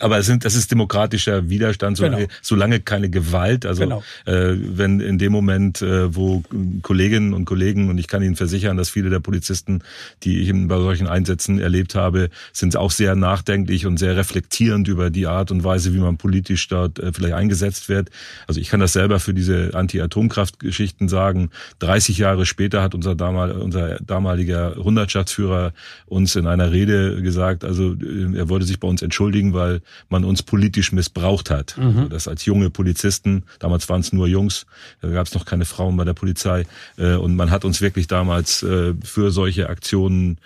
aber 0.00 0.18
es 0.18 0.26
sind, 0.26 0.44
das 0.44 0.54
ist 0.54 0.70
demokratischer 0.70 1.48
Widerstand, 1.48 1.96
solange, 1.96 2.26
genau. 2.26 2.38
solange 2.42 2.80
keine 2.80 3.10
Gewalt. 3.10 3.66
Also 3.66 3.84
genau. 3.84 4.02
äh, 4.26 4.54
wenn 4.56 5.00
in 5.00 5.18
dem 5.18 5.32
Moment, 5.32 5.82
äh, 5.82 6.14
wo 6.14 6.42
Kolleginnen 6.82 7.34
und 7.34 7.44
Kollegen, 7.44 7.90
und 7.90 7.98
ich 7.98 8.08
kann 8.08 8.22
Ihnen 8.22 8.36
versichern, 8.36 8.76
dass 8.76 8.90
viele 8.90 9.10
der 9.10 9.20
Polizisten, 9.20 9.82
die 10.22 10.40
ich 10.40 10.52
bei 10.68 10.78
solchen 10.78 11.06
Einsätzen 11.06 11.58
erlebt 11.58 11.94
habe, 11.94 12.30
sind 12.52 12.76
auch 12.76 12.90
sehr 12.90 13.14
nachdenklich 13.14 13.86
und 13.86 13.98
sehr 13.98 14.16
reflektierend 14.16 14.88
über 14.88 15.10
die 15.10 15.26
Art 15.26 15.50
und 15.50 15.64
Weise, 15.64 15.94
wie 15.94 15.98
man 15.98 16.16
politisch 16.16 16.68
dort 16.68 16.98
äh, 16.98 17.12
vielleicht 17.12 17.34
eingesetzt 17.34 17.88
wird. 17.88 18.10
Also 18.46 18.60
ich 18.60 18.68
kann 18.68 18.80
das 18.80 18.92
selber 18.92 19.20
für 19.20 19.34
diese 19.34 19.70
Anti-Atomkraft-Geschichten 19.74 21.08
sagen. 21.08 21.50
30 21.80 22.18
Jahre 22.18 22.46
später 22.46 22.82
hat 22.82 22.94
unser, 22.94 23.14
damal, 23.14 23.52
unser 23.52 23.96
damaliger 24.00 24.76
Hundertschaftsführer 24.76 25.72
uns 26.06 26.36
in 26.36 26.46
einer 26.46 26.72
Rede 26.72 27.22
gesagt, 27.22 27.64
also 27.64 27.94
äh, 27.94 28.36
er 28.36 28.48
wollte 28.48 28.66
sich 28.66 28.80
bei 28.80 28.88
uns 28.88 29.02
entschuldigen, 29.02 29.52
weil 29.52 29.80
man 30.08 30.24
uns 30.24 30.42
politisch 30.42 30.92
missbraucht 30.92 31.50
hat. 31.50 31.76
Mhm. 31.76 31.84
Also 31.84 32.08
das 32.08 32.28
als 32.28 32.44
junge 32.44 32.70
Polizisten, 32.70 33.44
damals 33.58 33.88
waren 33.88 34.00
es 34.00 34.12
nur 34.12 34.26
Jungs, 34.26 34.66
da 35.00 35.08
gab 35.08 35.26
es 35.26 35.34
noch 35.34 35.44
keine 35.44 35.64
Frauen 35.64 35.96
bei 35.96 36.04
der 36.04 36.14
Polizei. 36.14 36.66
Äh, 36.96 37.14
und 37.14 37.36
man 37.36 37.50
hat 37.50 37.64
uns 37.64 37.80
wirklich 37.80 38.06
damals 38.06 38.62
äh, 38.62 38.94
für 39.02 39.30
solche 39.30 39.68
Aktionen 39.68 40.38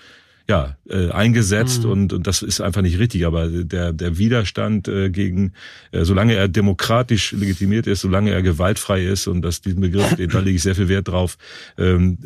ja, 0.49 0.77
äh, 0.89 1.11
eingesetzt 1.11 1.85
mhm. 1.85 1.91
und, 1.91 2.13
und 2.13 2.27
das 2.27 2.43
ist 2.43 2.61
einfach 2.61 2.83
nicht 2.83 2.99
richtig. 2.99 3.27
Aber 3.27 3.49
der, 3.49 3.93
der 3.93 4.19
Widerstand 4.19 4.89
äh, 4.89 5.11
gegen, 5.11 5.53
äh, 5.93 6.05
solange 6.05 6.35
er 6.35 6.49
demokratisch 6.49 7.33
legitimiert 7.33 7.87
ist, 7.87 8.01
solange 8.01 8.31
er 8.31 8.43
gewaltfrei 8.43 9.05
ist 9.05 9.27
und 9.27 9.43
dass 9.43 9.61
diesen 9.61 9.81
Begriff, 9.81 10.15
da 10.17 10.41
lege 10.41 10.57
ich 10.57 10.63
sehr 10.63 10.75
viel 10.75 10.89
Wert 10.89 11.09
drauf, 11.09 11.39
ähm, 11.79 12.19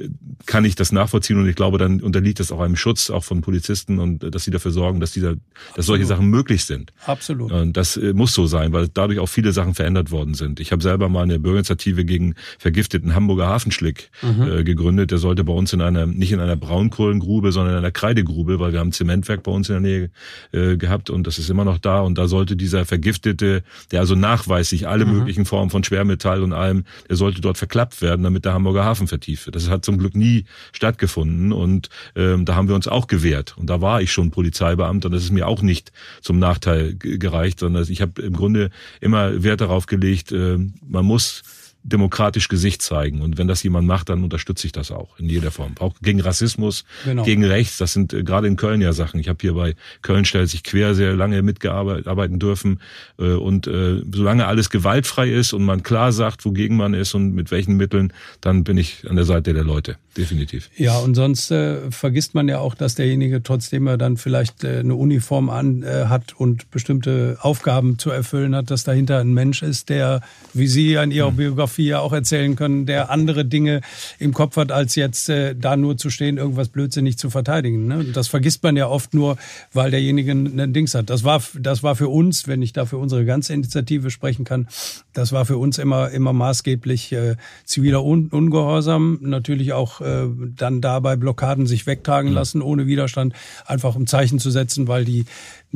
kann 0.47 0.65
ich 0.65 0.75
das 0.75 0.93
nachvollziehen 0.93 1.39
und 1.39 1.49
ich 1.49 1.57
glaube, 1.57 1.79
dann 1.79 2.01
unterliegt 2.01 2.41
das 2.41 2.53
auch 2.53 2.61
einem 2.61 2.77
Schutz, 2.77 3.11
auch 3.11 3.25
von 3.25 3.41
Polizisten 3.43 3.99
und 3.99 4.25
äh, 4.25 4.31
dass 4.31 4.45
sie 4.45 4.51
dafür 4.51 4.71
sorgen, 4.71 5.01
dass 5.01 5.13
dieser, 5.13 5.35
dass 5.75 5.87
solche 5.87 6.07
Sachen 6.07 6.29
möglich 6.29 6.65
sind. 6.65 6.93
Absolut. 7.05 7.53
Und 7.53 7.77
das 7.77 7.97
äh, 7.97 8.13
muss 8.13 8.33
so 8.33 8.47
sein, 8.47 8.73
weil 8.73 8.89
dadurch 8.89 9.19
auch 9.19 9.29
viele 9.29 9.53
Sachen 9.53 9.75
verändert 9.75 10.11
worden 10.11 10.35
sind. 10.35 10.61
Ich 10.61 10.73
habe 10.73 10.83
selber 10.83 11.09
mal 11.09 11.23
eine 11.23 11.39
Bürgerinitiative 11.39 12.05
gegen 12.05 12.35
vergifteten 12.59 13.15
Hamburger 13.15 13.47
Hafenschlick 13.47 14.11
mhm. 14.23 14.43
äh, 14.43 14.65
gegründet. 14.65 15.11
Der 15.11 15.19
sollte 15.19 15.45
bei 15.45 15.53
uns 15.53 15.73
in 15.73 15.81
einer, 15.81 16.07
nicht 16.07 16.33
in 16.33 16.41
einer 16.41 16.57
Braunkohlengrube, 16.57 17.53
sondern 17.53 17.75
in 17.75 17.79
einer 17.79 17.91
Kreidegrube, 18.07 18.61
weil 18.61 18.73
wir 18.73 18.79
haben 18.79 18.93
Zementwerk 18.93 19.43
bei 19.43 19.51
uns 19.51 19.69
in 19.69 19.75
der 19.75 19.81
Nähe 19.81 20.11
äh, 20.53 20.77
gehabt 20.77 21.11
und 21.11 21.27
das 21.27 21.39
ist 21.39 21.51
immer 21.51 21.65
noch 21.65 21.79
da. 21.79 22.01
Und 22.01 22.19
da 22.19 22.29
sollte 22.29 22.55
dieser 22.55 22.85
Vergiftete, 22.85 23.65
der 23.91 24.01
also 24.01 24.15
nachweislich 24.15 24.87
alle 24.87 25.05
mhm. 25.05 25.19
möglichen 25.19 25.45
Formen 25.45 25.71
von 25.71 25.83
Schwermetall 25.83 26.43
und 26.43 26.53
allem, 26.53 26.85
der 27.09 27.17
sollte 27.17 27.41
dort 27.41 27.59
verklappt 27.59 28.03
werden, 28.03 28.23
damit 28.23 28.45
der 28.45 28.53
Hamburger 28.53 28.85
Hafen 28.85 29.09
vertieft 29.09 29.47
wird. 29.47 29.57
Das 29.57 29.69
hat 29.69 29.85
zum 29.85 29.99
Glück 29.99 30.15
nie 30.15 30.45
stattgefunden 30.73 31.53
und 31.53 31.89
ähm, 32.15 32.45
da 32.45 32.55
haben 32.55 32.69
wir 32.69 32.77
uns 32.77 32.87
auch 32.87 33.09
gewehrt. 33.09 33.57
Und 33.59 33.69
da 33.69 33.81
war 33.81 34.01
ich 34.01 34.13
schon 34.13 34.31
Polizeibeamter 34.31 35.07
und 35.07 35.13
das 35.13 35.25
ist 35.25 35.33
mir 35.33 35.49
auch 35.49 35.63
nicht 35.63 35.91
zum 36.21 36.39
Nachteil 36.39 36.95
gereicht, 36.95 37.59
sondern 37.59 37.87
ich 37.89 38.01
habe 38.01 38.23
im 38.23 38.35
Grunde 38.35 38.71
immer 39.01 39.43
Wert 39.43 39.61
darauf 39.61 39.87
gelegt, 39.87 40.31
äh, 40.31 40.59
man 40.87 41.05
muss 41.05 41.43
demokratisch 41.87 42.49
Gesicht 42.49 42.83
zeigen. 42.83 43.23
Und 43.23 43.39
wenn 43.39 43.49
das 43.49 43.63
jemand 43.63 43.87
macht, 43.87 44.09
dann 44.09 44.25
unterstütze 44.25 44.67
ich 44.67 44.73
das 44.73 44.91
auch 44.91 45.19
in 45.19 45.29
jeder 45.29 45.51
Form. 45.51 45.75
Auch 45.79 45.95
gegen 46.03 46.21
Rassismus, 46.21 46.85
genau. 47.05 47.23
gegen 47.23 47.45
Rechts. 47.45 47.79
Das 47.79 47.93
sind 47.93 48.13
äh, 48.13 48.23
gerade 48.25 48.49
in 48.49 48.57
Köln 48.57 48.81
ja 48.81 48.93
Sachen. 48.93 49.21
Ich 49.21 49.29
habe 49.29 49.39
hier 49.41 49.55
bei 49.55 49.75
Köln 50.03 50.25
stellt 50.25 50.51
sich 50.51 50.65
quer 50.65 50.95
sehr 50.95 51.15
lange 51.15 51.43
mitgearbeiten 51.43 52.39
dürfen. 52.39 52.81
Äh, 53.19 53.33
und 53.33 53.67
äh, 53.67 54.03
solange 54.13 54.47
alles 54.47 54.71
gewaltfrei 54.71 55.31
ist 55.31 55.53
und 55.53 55.65
man 55.65 55.83
klar 55.83 56.13
sagt, 56.13 56.45
wogegen 56.45 56.77
man 56.77 56.95
ist 56.95 57.15
und 57.15 57.35
mit 57.35 57.51
welchen 57.51 57.77
Mitteln, 57.77 58.13
dann 58.41 58.65
bin 58.65 58.77
ich 58.77 59.09
an 59.09 59.17
der 59.17 59.25
Seite 59.25 59.55
der 59.55 59.65
Leute. 59.65 59.97
Definitiv. 60.17 60.71
Ja, 60.77 60.99
und 60.99 61.15
sonst 61.15 61.51
äh, 61.51 61.91
vergisst 61.91 62.35
man 62.35 62.49
ja 62.49 62.59
auch, 62.59 62.75
dass 62.75 62.95
derjenige, 62.95 63.43
trotzdem 63.43 63.87
er 63.87 63.99
dann 63.99 64.17
vielleicht 64.17 64.65
äh, 64.65 64.79
eine 64.79 64.95
Uniform 64.95 65.51
an 65.51 65.83
äh, 65.83 66.07
hat 66.07 66.35
und 66.37 66.71
bestimmte 66.71 67.37
Aufgaben 67.41 67.99
zu 67.99 68.11
erfüllen 68.11 68.57
hat, 68.57 68.71
dass 68.71 68.85
dahinter 68.85 69.19
ein 69.19 69.35
Mensch 69.35 69.63
ist, 69.63 69.91
der, 69.91 70.23
wie 70.55 70.69
Sie 70.69 70.95
in 70.95 71.11
Ihrer 71.11 71.31
mhm. 71.31 71.37
Biografie 71.37 71.76
ja 71.85 72.01
auch 72.01 72.13
erzählen 72.13 72.57
können, 72.57 72.87
der 72.87 73.11
andere 73.11 73.45
Dinge 73.45 73.81
im 74.19 74.33
Kopf 74.33 74.57
hat, 74.57 74.73
als 74.73 74.95
jetzt 74.95 75.29
äh, 75.29 75.55
da 75.55 75.77
nur 75.77 75.97
zu 75.97 76.11
stehen, 76.11 76.39
irgendwas 76.39 76.69
blödsinnig 76.69 77.19
zu 77.19 77.31
verteidigen. 77.31 77.87
Ne? 77.87 78.05
Das 78.13 78.29
vergisst 78.29 78.63
man 78.63 78.77
ja 78.77 78.89
oft 78.89 79.15
nur, 79.15 79.37
weil 79.73 79.91
derjenige 79.91 80.33
ein 80.33 80.73
Dings 80.73 80.95
hat. 80.95 81.11
Das 81.11 81.25
war, 81.25 81.43
das 81.59 81.83
war 81.83 81.97
für 81.97 82.09
uns, 82.09 82.49
wenn 82.49 82.63
ich 82.63 82.73
da 82.73 82.87
für 82.87 82.99
unsere 82.99 83.25
ganze 83.25 83.53
Initiative 83.53 84.11
sprechen 84.11 84.45
kann, 84.45 84.69
das 85.13 85.33
war 85.33 85.45
für 85.47 85.59
uns 85.59 85.79
immer, 85.79 86.11
immer 86.11 86.33
maßgeblich 86.33 87.13
äh, 87.13 87.37
ziviler 87.65 88.05
Un 88.05 88.29
Ungehorsam, 88.29 89.19
natürlich 89.23 89.73
auch 89.73 90.01
äh, 90.01 90.27
dann 90.57 90.81
dabei 90.81 91.17
Blockaden 91.17 91.67
sich 91.67 91.87
wegtragen 91.87 92.31
mhm. 92.31 92.37
lassen 92.37 92.63
ohne 92.63 92.87
Widerstand, 92.87 93.35
einfach 93.65 93.95
um 93.95 94.07
Zeichen 94.07 94.39
zu 94.39 94.51
setzen, 94.51 94.89
weil 94.89 95.05
die 95.05 95.25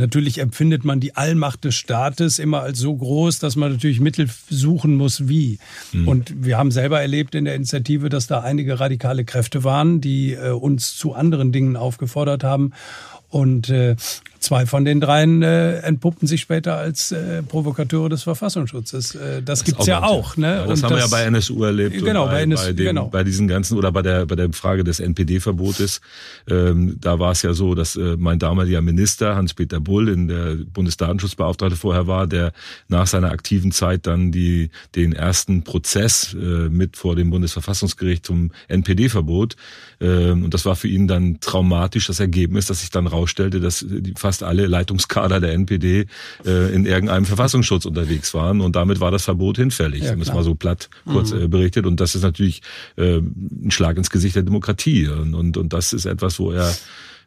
Natürlich 0.00 0.38
empfindet 0.38 0.84
man 0.84 0.98
die 1.00 1.16
Allmacht 1.16 1.64
des 1.64 1.74
Staates 1.76 2.38
immer 2.38 2.62
als 2.62 2.78
so 2.78 2.96
groß, 2.96 3.38
dass 3.38 3.56
man 3.56 3.72
natürlich 3.72 4.00
Mittel 4.00 4.28
suchen 4.48 4.96
muss, 4.96 5.28
wie. 5.28 5.58
Mhm. 5.92 6.08
Und 6.08 6.44
wir 6.44 6.58
haben 6.58 6.70
selber 6.70 7.00
erlebt 7.00 7.34
in 7.34 7.44
der 7.44 7.54
Initiative, 7.54 8.08
dass 8.08 8.26
da 8.26 8.40
einige 8.40 8.80
radikale 8.80 9.24
Kräfte 9.24 9.64
waren, 9.64 10.00
die 10.00 10.32
äh, 10.32 10.50
uns 10.50 10.96
zu 10.96 11.14
anderen 11.14 11.52
Dingen 11.52 11.76
aufgefordert 11.76 12.44
haben. 12.44 12.72
Und 13.28 13.70
äh, 13.70 13.94
Zwei 14.40 14.64
von 14.64 14.86
den 14.86 15.00
dreien 15.00 15.42
äh, 15.42 15.80
entpuppten 15.80 16.26
sich 16.26 16.40
später 16.40 16.76
als 16.76 17.12
äh, 17.12 17.42
Provokateure 17.42 18.08
des 18.08 18.22
Verfassungsschutzes. 18.22 19.14
Äh, 19.14 19.42
das, 19.42 19.60
das 19.60 19.64
gibt's 19.64 19.86
ja 19.86 20.02
auch. 20.02 20.38
Ne? 20.38 20.46
Ja, 20.46 20.66
das 20.66 20.78
Und 20.78 20.84
haben 20.84 20.96
das, 20.96 21.10
wir 21.10 21.18
ja 21.18 21.24
bei 21.24 21.28
NSU 21.28 21.62
erlebt. 21.62 22.02
Genau, 22.02 22.24
bei, 22.24 22.32
bei, 22.32 22.42
NSU, 22.42 22.64
bei, 22.64 22.72
dem, 22.72 22.86
genau. 22.86 23.06
bei 23.08 23.22
diesen 23.22 23.48
ganzen 23.48 23.76
oder 23.76 23.92
bei 23.92 24.00
der 24.00 24.24
bei 24.24 24.36
der 24.36 24.50
Frage 24.52 24.82
des 24.82 24.98
NPD-Verbotes. 24.98 26.00
Ähm, 26.48 26.96
da 27.00 27.18
war 27.18 27.32
es 27.32 27.42
ja 27.42 27.52
so, 27.52 27.74
dass 27.74 27.96
äh, 27.96 28.16
mein 28.18 28.38
damaliger 28.38 28.80
Minister 28.80 29.36
Hans-Peter 29.36 29.78
Bull, 29.78 30.08
in 30.08 30.28
der 30.28 30.56
Bundesdatenschutzbeauftragte 30.72 31.76
vorher 31.76 32.06
war, 32.06 32.26
der 32.26 32.52
nach 32.88 33.06
seiner 33.06 33.32
aktiven 33.32 33.72
Zeit 33.72 34.06
dann 34.06 34.32
die 34.32 34.70
den 34.94 35.12
ersten 35.12 35.64
Prozess 35.64 36.34
äh, 36.34 36.70
mit 36.70 36.96
vor 36.96 37.14
dem 37.14 37.28
Bundesverfassungsgericht 37.28 38.24
zum 38.24 38.52
NPD-Verbot. 38.68 39.56
Ähm, 40.00 40.44
und 40.44 40.54
das 40.54 40.64
war 40.64 40.76
für 40.76 40.88
ihn 40.88 41.08
dann 41.08 41.40
traumatisch 41.40 42.06
das 42.06 42.20
Ergebnis, 42.20 42.66
dass 42.66 42.80
sich 42.80 42.90
dann 42.90 43.06
rausstellte, 43.06 43.60
dass 43.60 43.84
die 43.86 44.14
fast 44.30 44.44
alle 44.44 44.68
Leitungskader 44.68 45.40
der 45.40 45.54
NPD 45.54 46.06
äh, 46.46 46.72
in 46.72 46.86
irgendeinem 46.86 47.24
Verfassungsschutz 47.24 47.84
unterwegs 47.84 48.32
waren 48.32 48.60
und 48.60 48.76
damit 48.76 49.00
war 49.00 49.10
das 49.10 49.24
Verbot 49.24 49.56
hinfällig, 49.56 50.04
ja, 50.04 50.12
um 50.14 50.20
es 50.20 50.32
mal 50.32 50.44
so 50.44 50.54
platt 50.54 50.88
kurz 51.04 51.32
mhm. 51.32 51.42
äh, 51.42 51.48
berichtet. 51.48 51.84
Und 51.84 51.98
das 51.98 52.14
ist 52.14 52.22
natürlich 52.22 52.62
äh, 52.96 53.16
ein 53.16 53.72
Schlag 53.72 53.96
ins 53.96 54.08
Gesicht 54.08 54.36
der 54.36 54.44
Demokratie. 54.44 55.08
Und, 55.08 55.34
und, 55.34 55.56
und 55.56 55.72
das 55.72 55.92
ist 55.92 56.06
etwas, 56.06 56.38
wo 56.38 56.52
er 56.52 56.72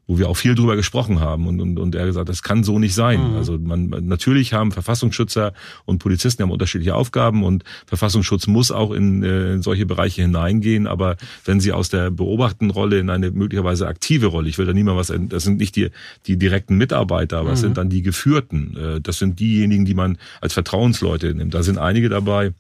wo 0.08 0.18
wir 0.18 0.28
auch 0.30 0.36
viel 0.36 0.56
drüber 0.56 0.76
gesprochen 0.76 1.20
haben 1.20 1.48
und, 1.48 1.62
und, 1.62 1.80
und 1.80 1.96
er 1.96 2.06
gesagt, 2.06 2.30
das 2.30 2.44
kann 2.44 2.64
so 2.64 2.78
nicht 2.80 2.94
sein. 2.94 3.32
Mhm. 3.32 3.38
Also 3.38 3.58
man 3.58 3.90
natürlich 4.02 4.54
haben 4.54 4.72
Verfassungsschützer 4.72 5.54
und 5.86 6.00
Polizisten 6.00 6.44
haben 6.44 6.52
unterschiedliche 6.52 6.96
Aufgaben 6.96 7.44
und 7.44 7.64
Verfassungsschutz 7.86 8.48
muss 8.48 8.72
auch 8.72 8.92
in, 8.92 9.24
äh, 9.24 9.54
in 9.54 9.62
solche 9.62 9.86
Bereiche 9.86 10.22
hineingehen, 10.22 10.88
aber 10.88 11.16
wenn 11.46 11.60
sie 11.60 11.72
aus 11.72 11.90
der 11.90 12.12
beobachtenden 12.12 12.72
Rolle 12.72 13.00
in 13.00 13.10
eine 13.10 13.32
möglicherweise 13.32 13.88
aktive 13.88 14.28
Rolle, 14.28 14.50
ich 14.50 14.58
will 14.58 14.66
da 14.66 14.74
niemand 14.74 14.98
was, 14.98 15.14
das 15.30 15.44
sind 15.44 15.58
nicht 15.58 15.76
die, 15.76 15.90
die 16.28 16.38
direkten 16.38 16.78
Mitarbeiter, 16.78 17.38
aber 17.38 17.52
es 17.52 17.60
mhm. 17.60 17.68
sind 17.68 17.78
dann 17.78 17.90
die 17.90 18.02
Geführten, 18.02 18.76
äh, 18.78 19.02
das 19.02 19.20
sind 19.20 19.40
diejenigen, 19.40 19.86
die 19.86 19.94
man 19.94 20.18
als 20.42 20.54
Vertrauensleute 20.54 21.34
nimmt. 21.34 21.54
Da 21.54 21.64
sind 21.64 21.78
einige 21.78 22.10
dabei, 22.10 22.54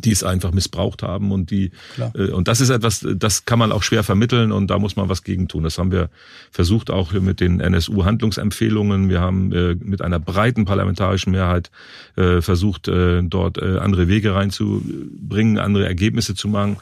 die 0.00 0.12
es 0.12 0.24
einfach 0.24 0.52
missbraucht 0.52 1.02
haben 1.02 1.32
und 1.32 1.50
die 1.50 1.70
äh, 2.14 2.30
und 2.30 2.48
das 2.48 2.60
ist 2.60 2.70
etwas, 2.70 3.06
das 3.16 3.44
kann 3.44 3.58
man 3.58 3.72
auch 3.72 3.82
schwer 3.82 4.02
vermitteln 4.02 4.52
und 4.52 4.68
da 4.68 4.78
muss 4.78 4.96
man 4.96 5.08
was 5.08 5.22
gegen 5.22 5.48
tun. 5.48 5.64
Das 5.64 5.78
haben 5.78 5.92
wir 5.92 6.10
versucht 6.50 6.90
auch 6.90 7.12
mit 7.12 7.40
den 7.40 7.60
NSU-Handlungsempfehlungen. 7.60 9.08
Wir 9.08 9.20
haben 9.20 9.52
äh, 9.52 9.74
mit 9.74 10.02
einer 10.02 10.18
breiten 10.18 10.64
parlamentarischen 10.64 11.32
Mehrheit 11.32 11.70
äh, 12.16 12.40
versucht, 12.40 12.88
äh, 12.88 13.22
dort 13.22 13.58
äh, 13.58 13.78
andere 13.78 14.08
Wege 14.08 14.34
reinzubringen, 14.34 15.58
andere 15.58 15.86
Ergebnisse 15.86 16.34
zu 16.34 16.48
machen. 16.48 16.78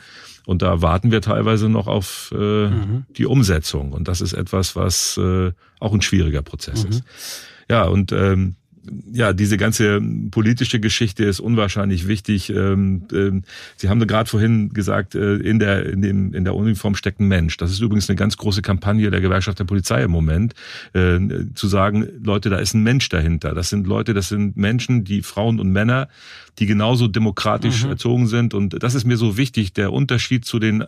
Und 0.47 0.63
da 0.63 0.81
warten 0.81 1.11
wir 1.11 1.21
teilweise 1.21 1.69
noch 1.69 1.89
auf 1.89 2.33
äh, 2.35 2.69
mhm. 2.69 3.05
die 3.17 3.27
Umsetzung. 3.27 3.93
Und 3.93 4.09
das 4.09 4.23
ist 4.23 4.33
etwas, 4.33 4.77
was 4.77 5.19
äh, 5.19 5.53
auch 5.79 5.93
ein 5.93 6.01
schwieriger 6.01 6.41
Prozess 6.41 6.85
mhm. 6.85 6.91
ist. 6.91 7.05
Ja, 7.69 7.85
und 7.85 8.13
ähm, 8.13 8.57
ja, 9.13 9.33
diese 9.33 9.57
ganze 9.57 10.01
politische 10.31 10.81
Geschichte 10.81 11.25
ist 11.25 11.41
unwahrscheinlich 11.41 12.09
wichtig. 12.09 12.51
Ähm, 12.51 13.03
ähm, 13.13 13.45
Sie 13.77 13.89
haben 13.89 14.05
gerade 14.07 14.29
vorhin 14.29 14.71
gesagt, 14.71 15.15
äh, 15.15 15.37
in 15.37 15.59
der, 15.59 15.87
in, 15.87 16.03
dem, 16.03 16.35
in 16.35 16.45
der 16.45 16.55
Uniform 16.55 16.95
steckt 16.95 17.21
ein 17.21 17.29
Mensch. 17.29 17.57
Das 17.57 17.71
ist 17.71 17.81
übrigens 17.81 18.09
eine 18.09 18.17
ganz 18.17 18.37
große 18.37 18.63
Kampagne 18.63 19.11
der 19.11 19.21
Gewerkschaft 19.21 19.59
der 19.59 19.65
Polizei 19.65 20.03
im 20.03 20.11
Moment, 20.11 20.55
äh, 20.95 21.19
zu 21.55 21.69
sagen, 21.69 22.09
Leute, 22.23 22.51
da 22.51 22.59
ist 22.59 22.75
ein 22.75 22.83
Mensch 22.83 23.09
dahinter. 23.09 23.55
Das 23.55 23.71
sind 23.71 23.87
Leute, 23.87 24.15
das 24.15 24.29
sind 24.29 24.57
Menschen, 24.57 25.05
die 25.05 25.23
Frauen 25.23 25.61
und 25.61 25.71
Männer, 25.71 26.09
die 26.59 26.67
genauso 26.67 27.09
demokratisch 27.09 27.85
mhm. 27.85 27.91
erzogen 27.91 28.27
sind. 28.27 28.55
Und 28.55 28.83
das 28.83 28.95
ist 28.95 29.05
mir 29.05 29.17
so 29.17 29.37
wichtig. 29.37 29.73
Der 29.73 29.93
Unterschied 29.93 30.45
zu 30.45 30.59
den 30.59 30.85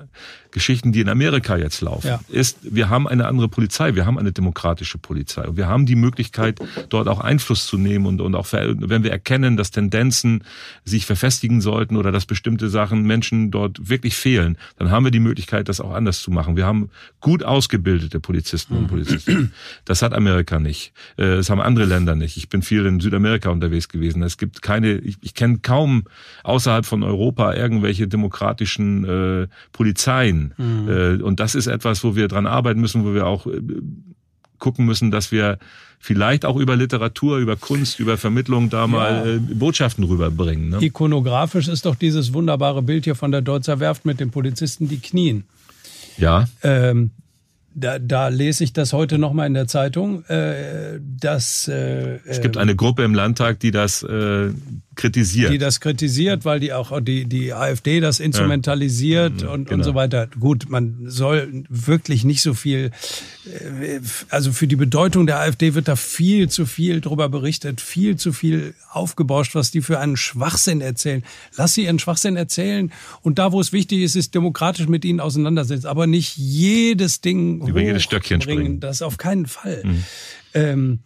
Geschichten, 0.51 0.93
die 0.93 1.01
in 1.01 1.09
Amerika 1.09 1.57
jetzt 1.57 1.81
laufen, 1.81 2.09
ja. 2.09 2.21
ist, 2.29 2.59
wir 2.63 2.89
haben 2.89 3.07
eine 3.07 3.27
andere 3.27 3.49
Polizei, 3.49 3.95
wir 3.95 4.07
haben 4.07 4.19
eine 4.19 4.33
demokratische 4.33 4.99
Polizei. 4.99 5.47
Und 5.47 5.57
wir 5.57 5.69
haben 5.69 5.87
die 5.87 5.95
Möglichkeit, 5.95 6.59
dort 6.89 7.09
auch 7.09 7.21
Einfluss 7.21 7.67
zu 7.67 7.79
nehmen 7.79 8.07
und, 8.07 8.21
und 8.21 8.35
auch 8.35 8.53
wenn 8.53 9.05
wir 9.05 9.13
erkennen, 9.13 9.57
dass 9.57 9.71
Tendenzen 9.71 10.45
sich 10.85 11.07
verfestigen 11.07 11.61
sollten 11.61 11.97
oder 11.97 12.11
dass 12.11 12.27
bestimmte 12.27 12.69
Sachen 12.69 13.03
Menschen 13.03 13.51
dort 13.51 13.89
wirklich 13.89 14.17
fehlen, 14.17 14.59
dann 14.79 14.91
haben 14.91 15.05
wir 15.05 15.11
die 15.11 15.21
Möglichkeit, 15.21 15.69
das 15.69 15.81
auch 15.81 15.93
anders 15.93 16.21
zu 16.21 16.31
machen. 16.31 16.57
Wir 16.57 16.67
haben 16.67 16.91
gut 17.21 17.45
ausgebildete 17.45 18.21
Polizisten 18.21 18.77
und 18.77 18.89
Polizisten. 18.89 19.53
Das 19.85 20.03
hat 20.03 20.13
Amerika 20.13 20.59
nicht. 20.59 20.93
Äh, 21.17 21.37
das 21.37 21.51
haben 21.51 21.61
andere 21.61 21.85
Länder 21.85 22.17
nicht. 22.17 22.37
Ich 22.37 22.49
bin 22.49 22.63
viel 22.63 22.85
in 22.87 23.01
Südamerika 23.01 23.51
unterwegs 23.51 23.89
gewesen. 23.89 24.23
Es 24.23 24.37
gibt 24.37 24.63
keine, 24.63 24.99
ich, 24.99 25.17
ich 25.21 25.35
kenne 25.35 25.60
kaum 25.63 26.05
außerhalb 26.45 26.87
von 26.87 27.03
Europa 27.03 27.55
irgendwelche 27.55 28.09
demokratischen 28.09 29.05
äh, 29.05 29.49
Polizeien. 29.73 30.55
Mhm. 30.57 30.89
Äh, 30.89 31.23
und 31.23 31.41
das 31.41 31.55
ist 31.55 31.67
etwas, 31.67 32.05
wo 32.05 32.17
wir 32.17 32.29
dran 32.29 32.47
arbeiten 32.47 32.81
müssen, 32.81 33.05
wo 33.05 33.15
wir 33.15 33.27
auch 33.27 33.47
äh, 33.47 33.61
gucken 34.59 34.87
müssen, 34.87 35.11
dass 35.11 35.33
wir 35.33 35.59
vielleicht 35.99 36.45
auch 36.45 36.57
über 36.57 36.77
Literatur, 36.77 37.39
über 37.39 37.57
Kunst, 37.57 38.01
über 38.01 38.17
Vermittlung 38.17 38.71
da 38.71 38.87
mal 38.87 39.27
ja. 39.27 39.35
äh, 39.35 39.39
Botschaften 39.39 40.05
rüberbringen. 40.05 40.71
Ne? 40.71 40.83
Ikonografisch 40.83 41.69
ist 41.69 41.85
doch 41.85 41.95
dieses 41.95 42.33
wunderbare 42.33 42.83
Bild 42.83 43.05
hier 43.05 43.15
von 43.15 43.31
der 43.31 43.43
Deutzer 43.43 43.81
Werft 43.81 44.07
mit 44.07 44.21
den 44.21 44.31
Polizisten, 44.31 44.89
die 44.89 44.99
knien. 44.99 45.45
Ja. 46.17 46.49
Ähm, 46.63 47.11
da, 47.75 47.99
da 47.99 48.29
lese 48.29 48.65
ich 48.65 48.73
das 48.73 48.93
heute 48.93 49.19
noch 49.19 49.33
mal 49.33 49.47
in 49.47 49.55
der 49.55 49.69
Zeitung, 49.69 50.25
äh, 50.25 50.99
dass 51.01 51.69
äh, 51.69 52.19
es 52.25 52.41
gibt 52.41 52.57
eine 52.57 52.75
Gruppe 52.75 53.05
im 53.05 53.15
Landtag, 53.15 53.61
die 53.61 53.71
das 53.71 54.03
äh, 54.03 54.51
kritisiert. 54.97 55.53
Die 55.53 55.59
das 55.59 55.81
kritisiert, 55.81 56.45
weil 56.45 56.59
die 56.59 56.73
auch 56.73 57.01
die, 57.01 57.27
die 57.27 57.55
AfD 57.55 58.01
das 58.01 58.19
instrumentalisiert 58.19 59.43
ja. 59.43 59.51
und, 59.51 59.67
genau. 59.67 59.79
und 59.79 59.85
so 59.85 59.95
weiter. 59.95 60.29
Gut, 60.39 60.69
man 60.69 61.05
soll 61.07 61.65
wirklich 61.69 62.25
nicht 62.25 62.43
so 62.43 62.55
viel, 62.55 62.91
äh, 63.47 64.01
also 64.31 64.53
für 64.53 64.67
die 64.67 64.77
Bedeutung 64.77 65.27
der 65.27 65.39
AfD 65.39 65.75
wird 65.75 65.87
da 65.87 65.95
viel 65.97 66.49
zu 66.49 66.67
viel 66.67 67.01
drüber 67.01 67.29
berichtet, 67.29 67.81
viel 67.81 68.17
zu 68.17 68.33
viel 68.33 68.75
aufgebauscht, 68.91 69.55
was 69.55 69.71
die 69.71 69.81
für 69.81 70.01
einen 70.01 70.17
Schwachsinn 70.17 70.81
erzählen. 70.81 71.23
Lass 71.57 71.75
sie 71.75 71.85
ihren 71.85 72.01
Schwachsinn 72.01 72.35
erzählen 72.37 72.93
und 73.23 73.39
da, 73.39 73.53
wo 73.53 73.61
es 73.61 73.73
wichtig 73.73 74.01
ist, 74.01 74.17
ist 74.17 74.35
demokratisch 74.35 74.89
mit 74.89 75.05
ihnen 75.05 75.21
auseinandersetzen, 75.21 75.87
aber 75.87 76.09
nicht 76.09 76.37
jedes 76.37 77.21
Ding 77.21 77.60
über 77.67 77.81
jedes 77.81 78.03
Stöckchen 78.03 78.41
springen. 78.41 78.81
Das 78.81 79.03
auf 79.03 79.19
keinen 79.19 79.47
Fall. 79.47 79.83
Mhm. 79.85 80.05
Ähm, 80.55 80.99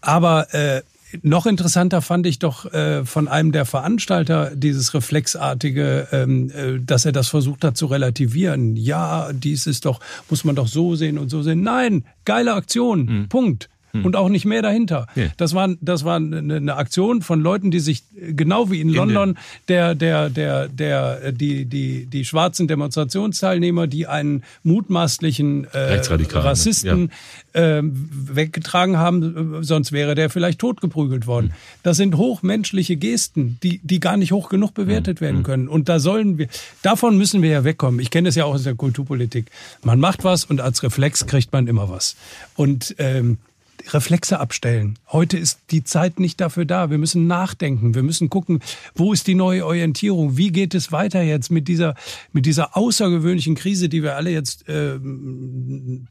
aber 0.00 0.52
äh, 0.54 0.82
noch 1.22 1.46
interessanter 1.46 2.02
fand 2.02 2.26
ich 2.26 2.38
doch 2.38 2.72
äh, 2.72 3.04
von 3.04 3.28
einem 3.28 3.52
der 3.52 3.64
Veranstalter 3.64 4.52
dieses 4.54 4.94
reflexartige, 4.94 6.08
ähm, 6.12 6.50
äh, 6.50 6.80
dass 6.80 7.04
er 7.04 7.12
das 7.12 7.28
versucht 7.28 7.64
hat 7.64 7.76
zu 7.76 7.86
relativieren. 7.86 8.76
Ja, 8.76 9.30
dies 9.32 9.66
ist 9.66 9.84
doch, 9.84 10.00
muss 10.28 10.44
man 10.44 10.56
doch 10.56 10.66
so 10.66 10.96
sehen 10.96 11.18
und 11.18 11.28
so 11.28 11.42
sehen. 11.42 11.62
Nein, 11.62 12.04
geile 12.24 12.54
Aktion, 12.54 13.04
mhm. 13.04 13.28
Punkt. 13.28 13.68
Hm. 13.94 14.04
Und 14.04 14.16
auch 14.16 14.28
nicht 14.28 14.44
mehr 14.44 14.60
dahinter. 14.60 15.06
Ja. 15.14 15.26
Das 15.36 15.54
war, 15.54 15.68
das 15.80 16.04
war 16.04 16.16
eine, 16.16 16.56
eine, 16.56 16.76
Aktion 16.76 17.22
von 17.22 17.40
Leuten, 17.40 17.70
die 17.70 17.78
sich 17.78 18.02
genau 18.12 18.68
wie 18.68 18.80
in, 18.80 18.88
London 18.88 19.38
der, 19.68 19.94
der, 19.94 20.30
der, 20.30 20.66
der, 20.66 21.30
die, 21.30 21.64
die, 21.64 22.06
die 22.06 22.24
schwarzen 22.24 22.66
Demonstrationsteilnehmer, 22.66 23.86
die 23.86 24.08
einen 24.08 24.42
mutmaßlichen 24.64 25.68
äh, 25.72 26.00
Rassisten 26.32 27.12
ja. 27.54 27.78
äh, 27.78 27.82
weggetragen 27.84 28.96
haben, 28.96 29.62
sonst 29.62 29.92
wäre 29.92 30.16
der 30.16 30.28
vielleicht 30.28 30.58
totgeprügelt 30.58 31.28
worden. 31.28 31.50
Hm. 31.50 31.54
Das 31.84 31.96
sind 31.96 32.16
hochmenschliche 32.16 32.96
Gesten, 32.96 33.58
die, 33.62 33.78
die 33.84 34.00
gar 34.00 34.16
nicht 34.16 34.32
hoch 34.32 34.48
genug 34.48 34.74
bewertet 34.74 35.20
hm. 35.20 35.24
werden 35.24 35.36
hm. 35.36 35.44
können. 35.44 35.68
Und 35.68 35.88
da 35.88 36.00
sollen 36.00 36.36
wir, 36.36 36.48
davon 36.82 37.16
müssen 37.16 37.42
wir 37.42 37.50
ja 37.50 37.62
wegkommen. 37.62 38.00
Ich 38.00 38.10
kenne 38.10 38.28
es 38.28 38.34
ja 38.34 38.44
auch 38.44 38.54
aus 38.54 38.64
der 38.64 38.74
Kulturpolitik. 38.74 39.52
Man 39.84 40.00
macht 40.00 40.24
was 40.24 40.44
und 40.44 40.60
als 40.60 40.82
Reflex 40.82 41.26
kriegt 41.26 41.52
man 41.52 41.68
immer 41.68 41.88
was. 41.88 42.16
Und 42.56 42.96
ähm, 42.98 43.38
Reflexe 43.92 44.40
abstellen. 44.40 44.98
Heute 45.10 45.36
ist 45.36 45.60
die 45.70 45.84
Zeit 45.84 46.18
nicht 46.18 46.40
dafür 46.40 46.64
da. 46.64 46.90
Wir 46.90 46.98
müssen 46.98 47.26
nachdenken. 47.26 47.94
Wir 47.94 48.02
müssen 48.02 48.30
gucken, 48.30 48.60
wo 48.94 49.12
ist 49.12 49.26
die 49.26 49.34
neue 49.34 49.66
Orientierung? 49.66 50.36
Wie 50.36 50.50
geht 50.50 50.74
es 50.74 50.92
weiter 50.92 51.22
jetzt 51.22 51.50
mit 51.50 51.68
dieser, 51.68 51.94
mit 52.32 52.46
dieser 52.46 52.76
außergewöhnlichen 52.76 53.54
Krise, 53.54 53.88
die 53.88 54.02
wir 54.02 54.16
alle 54.16 54.30
jetzt 54.30 54.68
äh, 54.68 54.98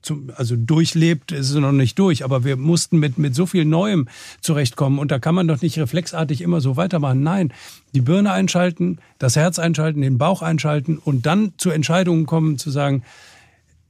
zum, 0.01 0.31
also 0.35 0.55
durchlebt, 0.55 1.31
ist 1.31 1.53
noch 1.55 1.71
nicht 1.71 1.97
durch, 1.97 2.23
aber 2.23 2.43
wir 2.43 2.57
mussten 2.57 2.99
mit, 2.99 3.17
mit 3.17 3.35
so 3.35 3.45
viel 3.45 3.65
Neuem 3.65 4.07
zurechtkommen. 4.41 4.99
Und 4.99 5.11
da 5.11 5.19
kann 5.19 5.35
man 5.35 5.47
doch 5.47 5.61
nicht 5.61 5.77
reflexartig 5.77 6.41
immer 6.41 6.61
so 6.61 6.77
weitermachen. 6.77 7.23
Nein, 7.23 7.53
die 7.93 8.01
Birne 8.01 8.31
einschalten, 8.31 8.99
das 9.19 9.35
Herz 9.35 9.59
einschalten, 9.59 10.01
den 10.01 10.17
Bauch 10.17 10.41
einschalten 10.41 10.97
und 10.97 11.25
dann 11.25 11.53
zu 11.57 11.69
Entscheidungen 11.69 12.25
kommen, 12.25 12.57
zu 12.57 12.71
sagen, 12.71 13.03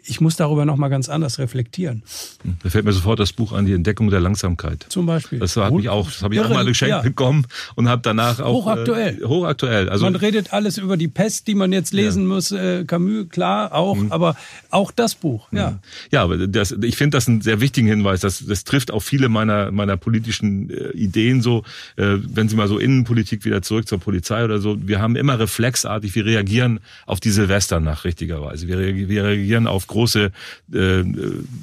ich 0.05 0.21
muss 0.21 0.35
darüber 0.35 0.65
noch 0.65 0.77
mal 0.77 0.89
ganz 0.89 1.09
anders 1.09 1.39
reflektieren. 1.39 2.03
Da 2.61 2.69
fällt 2.69 2.85
mir 2.85 2.91
sofort 2.91 3.19
das 3.19 3.33
Buch 3.33 3.53
an, 3.53 3.65
die 3.65 3.73
Entdeckung 3.73 4.09
der 4.09 4.19
Langsamkeit. 4.19 4.85
Zum 4.89 5.05
Beispiel. 5.05 5.39
Das 5.39 5.55
hat 5.55 5.73
mich 5.73 5.89
auch, 5.89 6.07
das 6.07 6.21
habe 6.21 6.35
ich 6.35 6.41
auch 6.41 6.49
mal 6.49 6.65
geschenkt 6.65 6.89
ja. 6.89 7.01
bekommen 7.01 7.45
und 7.75 7.87
habe 7.87 8.01
danach 8.01 8.39
auch 8.39 8.65
hochaktuell. 8.65 9.21
Äh, 9.21 9.25
hochaktuell. 9.25 9.89
Also 9.89 10.05
man 10.05 10.15
redet 10.15 10.53
alles 10.53 10.77
über 10.77 10.97
die 10.97 11.07
Pest, 11.07 11.47
die 11.47 11.55
man 11.55 11.71
jetzt 11.71 11.93
lesen 11.93 12.23
ja. 12.23 12.29
muss. 12.29 12.51
Äh, 12.51 12.85
Camus, 12.85 13.29
klar, 13.29 13.73
auch, 13.73 13.95
mhm. 13.95 14.11
aber 14.11 14.35
auch 14.69 14.91
das 14.91 15.15
Buch. 15.15 15.47
Ja, 15.51 15.71
mhm. 15.71 15.79
ja, 16.11 16.23
aber 16.23 16.47
das, 16.47 16.71
ich 16.71 16.97
finde 16.97 17.17
das 17.17 17.27
einen 17.27 17.41
sehr 17.41 17.61
wichtigen 17.61 17.87
Hinweis. 17.87 18.21
Das, 18.21 18.45
das 18.45 18.63
trifft 18.63 18.91
auch 18.91 19.01
viele 19.01 19.29
meiner 19.29 19.71
meiner 19.71 19.97
politischen 19.97 20.69
äh, 20.69 20.89
Ideen 20.91 21.41
so. 21.41 21.63
Äh, 21.95 22.17
wenn 22.19 22.49
Sie 22.49 22.55
mal 22.55 22.67
so 22.67 22.77
Innenpolitik 22.77 23.45
wieder 23.45 23.61
zurück 23.61 23.87
zur 23.87 23.99
Polizei 23.99 24.43
oder 24.43 24.59
so, 24.59 24.77
wir 24.87 24.99
haben 24.99 25.15
immer 25.15 25.39
reflexartig, 25.39 26.15
wir 26.15 26.25
reagieren 26.25 26.79
auf 27.05 27.19
die 27.19 27.31
Silvesternacht 27.31 28.05
richtigerweise. 28.05 28.67
Wir, 28.67 28.77
wir 29.07 29.23
reagieren 29.23 29.67
auf 29.67 29.87
große 29.93 30.31
äh, 30.73 31.03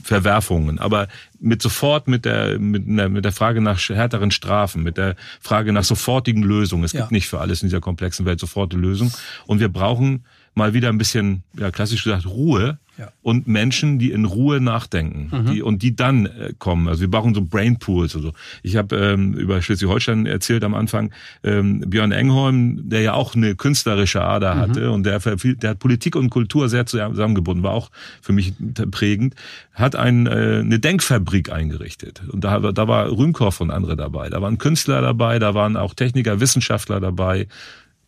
Verwerfungen. 0.03 0.79
Aber 0.79 1.09
mit 1.39 1.63
sofort 1.63 2.09
mit 2.09 2.25
der, 2.25 2.59
mit, 2.59 2.87
mit 2.87 3.25
der 3.25 3.33
Frage 3.33 3.61
nach 3.61 3.79
härteren 3.79 4.31
Strafen, 4.31 4.83
mit 4.83 4.97
der 4.97 5.17
Frage 5.41 5.73
nach 5.73 5.85
sofortigen 5.85 6.43
Lösungen. 6.43 6.85
Es 6.85 6.93
ja. 6.93 7.01
gibt 7.01 7.13
nicht 7.13 7.29
für 7.29 7.41
alles 7.41 7.63
in 7.63 7.69
dieser 7.69 7.81
komplexen 7.81 8.27
Welt 8.27 8.41
sofortige 8.41 8.81
Lösungen. 8.81 9.13
Und 9.47 9.61
wir 9.61 9.69
brauchen 9.69 10.25
mal 10.55 10.75
wieder 10.75 10.89
ein 10.89 10.99
bisschen, 10.99 11.43
ja, 11.59 11.71
klassisch 11.71 12.05
gesagt, 12.05 12.27
Ruhe 12.27 12.79
ja. 13.01 13.13
und 13.23 13.49
Menschen, 13.49 13.99
die 13.99 14.13
in 14.13 14.27
Ruhe 14.27 14.61
nachdenken 14.61 15.31
mhm. 15.33 15.51
die, 15.51 15.63
und 15.63 15.83
die 15.83 15.97
dann 15.97 16.27
äh, 16.27 16.53
kommen. 16.59 16.87
Also 16.87 17.01
wir 17.01 17.11
brauchen 17.11 17.35
so 17.35 17.43
Brainpools 17.43 18.15
oder 18.15 18.25
so. 18.25 18.33
Ich 18.63 18.77
habe 18.77 18.95
ähm, 18.97 19.33
über 19.35 19.63
Schleswig-Holstein 19.63 20.27
erzählt 20.27 20.63
am 20.65 20.75
Anfang, 20.75 21.11
ähm, 21.43 21.81
Björn 21.81 22.13
Engholm, 22.13 22.89
der 22.91 23.01
ja 23.01 23.15
auch 23.15 23.35
eine 23.35 23.57
künstlerische 23.57 24.23
Ader 24.23 24.55
mhm. 24.55 24.59
hatte 24.61 24.91
und 24.91 25.05
der, 25.05 25.19
der 25.19 25.71
hat 25.71 25.79
Politik 25.79 26.15
und 26.15 26.31
Kultur 26.31 26.69
sehr 26.69 26.87
zusammengebunden, 26.87 27.65
war 27.65 27.73
auch 27.73 27.91
für 28.21 28.33
mich 28.33 28.53
prägend, 28.91 29.35
hat 29.73 29.97
ein, 29.97 30.27
äh, 30.27 30.61
eine 30.61 30.79
Denkfabrik 30.79 31.51
eingerichtet. 31.51 32.23
Und 32.31 32.45
da, 32.45 32.59
da 32.59 32.89
war 32.89 33.11
Rühmkorff 33.11 33.61
und 33.61 33.71
andere 33.71 33.97
dabei. 33.97 34.29
Da 34.29 34.43
waren 34.43 34.59
Künstler 34.59 35.01
dabei, 35.01 35.39
da 35.39 35.55
waren 35.55 35.77
auch 35.77 35.95
Techniker, 35.95 36.41
Wissenschaftler 36.41 37.01
dabei 37.01 37.47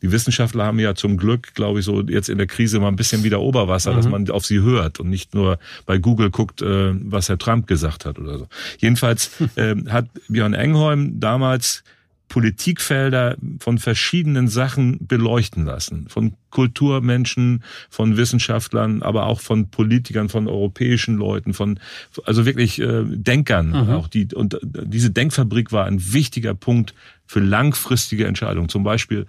die 0.02 0.10
Wissenschaftler 0.10 0.64
haben 0.64 0.80
ja 0.80 0.94
zum 0.94 1.16
Glück, 1.16 1.54
glaube 1.54 1.78
ich, 1.78 1.84
so 1.84 2.02
jetzt 2.02 2.28
in 2.28 2.38
der 2.38 2.48
Krise 2.48 2.80
mal 2.80 2.88
ein 2.88 2.96
bisschen 2.96 3.22
wieder 3.22 3.40
Oberwasser, 3.40 3.92
mhm. 3.92 3.96
dass 3.96 4.08
man 4.08 4.30
auf 4.30 4.44
sie 4.44 4.60
hört 4.60 5.00
und 5.00 5.08
nicht 5.08 5.34
nur 5.34 5.58
bei 5.86 5.98
Google 5.98 6.30
guckt, 6.30 6.60
äh, 6.60 6.92
was 6.94 7.28
Herr 7.28 7.38
Trump 7.38 7.66
gesagt 7.68 8.04
hat 8.04 8.18
oder 8.18 8.38
so. 8.38 8.48
Jedenfalls 8.78 9.30
äh, 9.56 9.76
hat 9.88 10.08
Björn 10.28 10.54
Engholm 10.54 11.20
damals 11.20 11.84
Politikfelder 12.32 13.36
von 13.58 13.76
verschiedenen 13.76 14.48
Sachen 14.48 15.06
beleuchten 15.06 15.66
lassen. 15.66 16.06
Von 16.08 16.32
Kulturmenschen, 16.48 17.62
von 17.90 18.16
Wissenschaftlern, 18.16 19.02
aber 19.02 19.26
auch 19.26 19.40
von 19.40 19.68
Politikern, 19.68 20.30
von 20.30 20.48
europäischen 20.48 21.18
Leuten, 21.18 21.52
von 21.52 21.78
also 22.24 22.46
wirklich 22.46 22.80
äh, 22.80 23.04
Denkern. 23.04 23.68
Mhm. 23.68 23.90
Auch 23.90 24.08
die 24.08 24.28
und 24.34 24.58
diese 24.62 25.10
Denkfabrik 25.10 25.72
war 25.72 25.84
ein 25.84 26.14
wichtiger 26.14 26.54
Punkt 26.54 26.94
für 27.26 27.40
langfristige 27.40 28.26
Entscheidungen. 28.26 28.70
Zum 28.70 28.82
Beispiel 28.82 29.26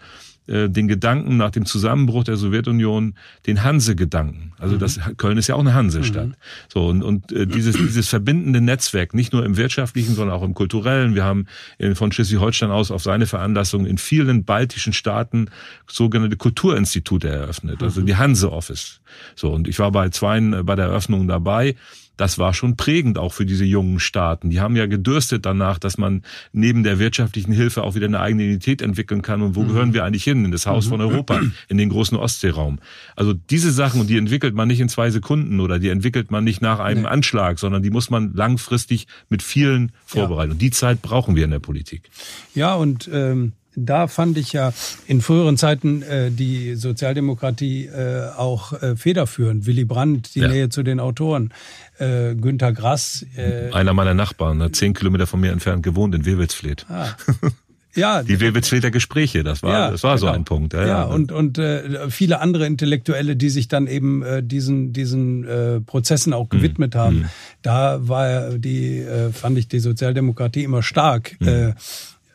äh, 0.47 0.69
den 0.69 0.87
Gedanken 0.87 1.37
nach 1.37 1.51
dem 1.51 1.65
Zusammenbruch 1.65 2.25
der 2.25 2.35
Sowjetunion, 2.35 3.15
den 3.47 3.63
Hanse-Gedanken. 3.63 4.53
Also 4.59 4.75
mhm. 4.75 4.79
das 4.79 4.99
Köln 5.17 5.37
ist 5.37 5.47
ja 5.47 5.55
auch 5.55 5.61
eine 5.61 5.73
Hansestadt. 5.73 6.27
Mhm. 6.27 6.35
So 6.67 6.87
und, 6.87 7.01
und 7.01 7.31
äh, 7.31 7.47
dieses 7.47 7.77
dieses 7.77 8.09
verbindende 8.09 8.59
Netzwerk, 8.59 9.13
nicht 9.13 9.31
nur 9.31 9.45
im 9.45 9.55
wirtschaftlichen, 9.55 10.15
sondern 10.15 10.35
auch 10.35 10.43
im 10.43 10.53
kulturellen. 10.53 11.15
Wir 11.15 11.23
haben 11.23 11.45
in, 11.77 11.95
von 11.95 12.11
Schleswig-Holstein 12.11 12.71
aus 12.71 12.91
auf 12.91 13.03
seine 13.03 13.25
Veranlassung 13.25 13.85
in 13.85 13.97
vielen 13.97 14.43
baltischen 14.43 14.91
Staaten 14.91 15.47
sogenannte 15.87 16.35
Kulturinstitute 16.35 17.29
eröffnet, 17.29 17.81
also 17.81 18.01
mhm. 18.01 18.05
die 18.07 18.15
Hanse 18.17 18.51
Office. 18.51 18.99
So 19.35 19.51
und 19.51 19.67
ich 19.67 19.79
war 19.79 19.91
bei 19.91 20.09
zweien 20.09 20.53
äh, 20.53 20.63
bei 20.63 20.75
der 20.75 20.85
Eröffnung 20.85 21.27
dabei 21.27 21.75
das 22.17 22.37
war 22.37 22.53
schon 22.53 22.77
prägend 22.77 23.17
auch 23.17 23.33
für 23.33 23.45
diese 23.45 23.65
jungen 23.65 23.99
Staaten. 23.99 24.49
Die 24.49 24.59
haben 24.59 24.75
ja 24.75 24.85
gedürstet 24.85 25.45
danach, 25.45 25.79
dass 25.79 25.97
man 25.97 26.23
neben 26.51 26.83
der 26.83 26.99
wirtschaftlichen 26.99 27.51
Hilfe 27.51 27.83
auch 27.83 27.95
wieder 27.95 28.05
eine 28.05 28.19
eigene 28.19 28.43
Identität 28.43 28.81
entwickeln 28.81 29.21
kann. 29.21 29.41
Und 29.41 29.55
wo 29.55 29.63
mhm. 29.63 29.67
gehören 29.69 29.93
wir 29.93 30.03
eigentlich 30.03 30.23
hin? 30.23 30.45
In 30.45 30.51
das 30.51 30.67
Haus 30.67 30.85
mhm. 30.85 30.89
von 30.89 31.01
Europa, 31.01 31.41
in 31.69 31.77
den 31.77 31.89
großen 31.89 32.17
Ostseeraum. 32.17 32.79
Also 33.15 33.33
diese 33.33 33.71
Sachen, 33.71 34.05
die 34.07 34.17
entwickelt 34.17 34.53
man 34.53 34.67
nicht 34.67 34.79
in 34.79 34.89
zwei 34.89 35.09
Sekunden 35.09 35.59
oder 35.59 35.79
die 35.79 35.89
entwickelt 35.89 36.31
man 36.31 36.43
nicht 36.43 36.61
nach 36.61 36.79
einem 36.79 37.03
nee. 37.03 37.07
Anschlag, 37.07 37.59
sondern 37.59 37.81
die 37.81 37.89
muss 37.89 38.09
man 38.09 38.33
langfristig 38.33 39.07
mit 39.29 39.41
vielen 39.41 39.91
vorbereiten. 40.05 40.51
Ja. 40.51 40.53
Und 40.53 40.61
die 40.61 40.71
Zeit 40.71 41.01
brauchen 41.01 41.35
wir 41.35 41.45
in 41.45 41.51
der 41.51 41.59
Politik. 41.59 42.09
Ja, 42.53 42.75
und 42.75 43.09
ähm 43.11 43.53
da 43.75 44.07
fand 44.07 44.37
ich 44.37 44.53
ja 44.53 44.73
in 45.07 45.21
früheren 45.21 45.57
Zeiten 45.57 46.01
äh, 46.03 46.31
die 46.31 46.75
Sozialdemokratie 46.75 47.85
äh, 47.85 48.29
auch 48.35 48.73
äh, 48.73 48.95
federführend. 48.95 49.65
Willy 49.65 49.85
Brandt, 49.85 50.35
die 50.35 50.41
ja. 50.41 50.47
Nähe 50.47 50.69
zu 50.69 50.83
den 50.83 50.99
Autoren, 50.99 51.53
äh, 51.99 52.35
Günter 52.35 52.71
Grass. 52.71 53.25
Äh, 53.35 53.71
Einer 53.71 53.93
meiner 53.93 54.13
Nachbarn, 54.13 54.57
ne, 54.57 54.71
zehn 54.71 54.93
Kilometer 54.93 55.27
von 55.27 55.39
mir 55.39 55.51
entfernt 55.51 55.83
gewohnt 55.83 56.15
in 56.15 56.25
Wewelsfleth. 56.25 56.85
Ah. 56.89 57.09
Ja, 57.95 58.23
die 58.23 58.39
Wewelsfleder 58.39 58.89
Gespräche, 58.89 59.43
das 59.43 59.61
war, 59.61 59.71
ja, 59.71 59.91
das 59.91 60.03
war 60.03 60.15
genau. 60.15 60.27
so 60.27 60.33
ein 60.33 60.45
Punkt. 60.45 60.73
Ja, 60.73 60.81
ja, 60.81 60.87
ja. 60.87 61.03
und 61.03 61.31
und 61.31 61.59
äh, 61.59 62.09
viele 62.09 62.39
andere 62.39 62.65
Intellektuelle, 62.65 63.35
die 63.35 63.49
sich 63.49 63.67
dann 63.67 63.85
eben 63.85 64.23
äh, 64.23 64.41
diesen 64.41 64.93
diesen 64.93 65.47
äh, 65.47 65.79
Prozessen 65.79 66.33
auch 66.33 66.49
gewidmet 66.49 66.95
mhm. 66.95 66.99
haben. 66.99 67.15
Mhm. 67.17 67.29
Da 67.61 68.07
war 68.07 68.57
die 68.57 68.97
äh, 68.97 69.31
fand 69.31 69.59
ich 69.59 69.67
die 69.67 69.79
Sozialdemokratie 69.79 70.63
immer 70.63 70.81
stark. 70.81 71.35
Mhm. 71.39 71.47
Äh, 71.47 71.73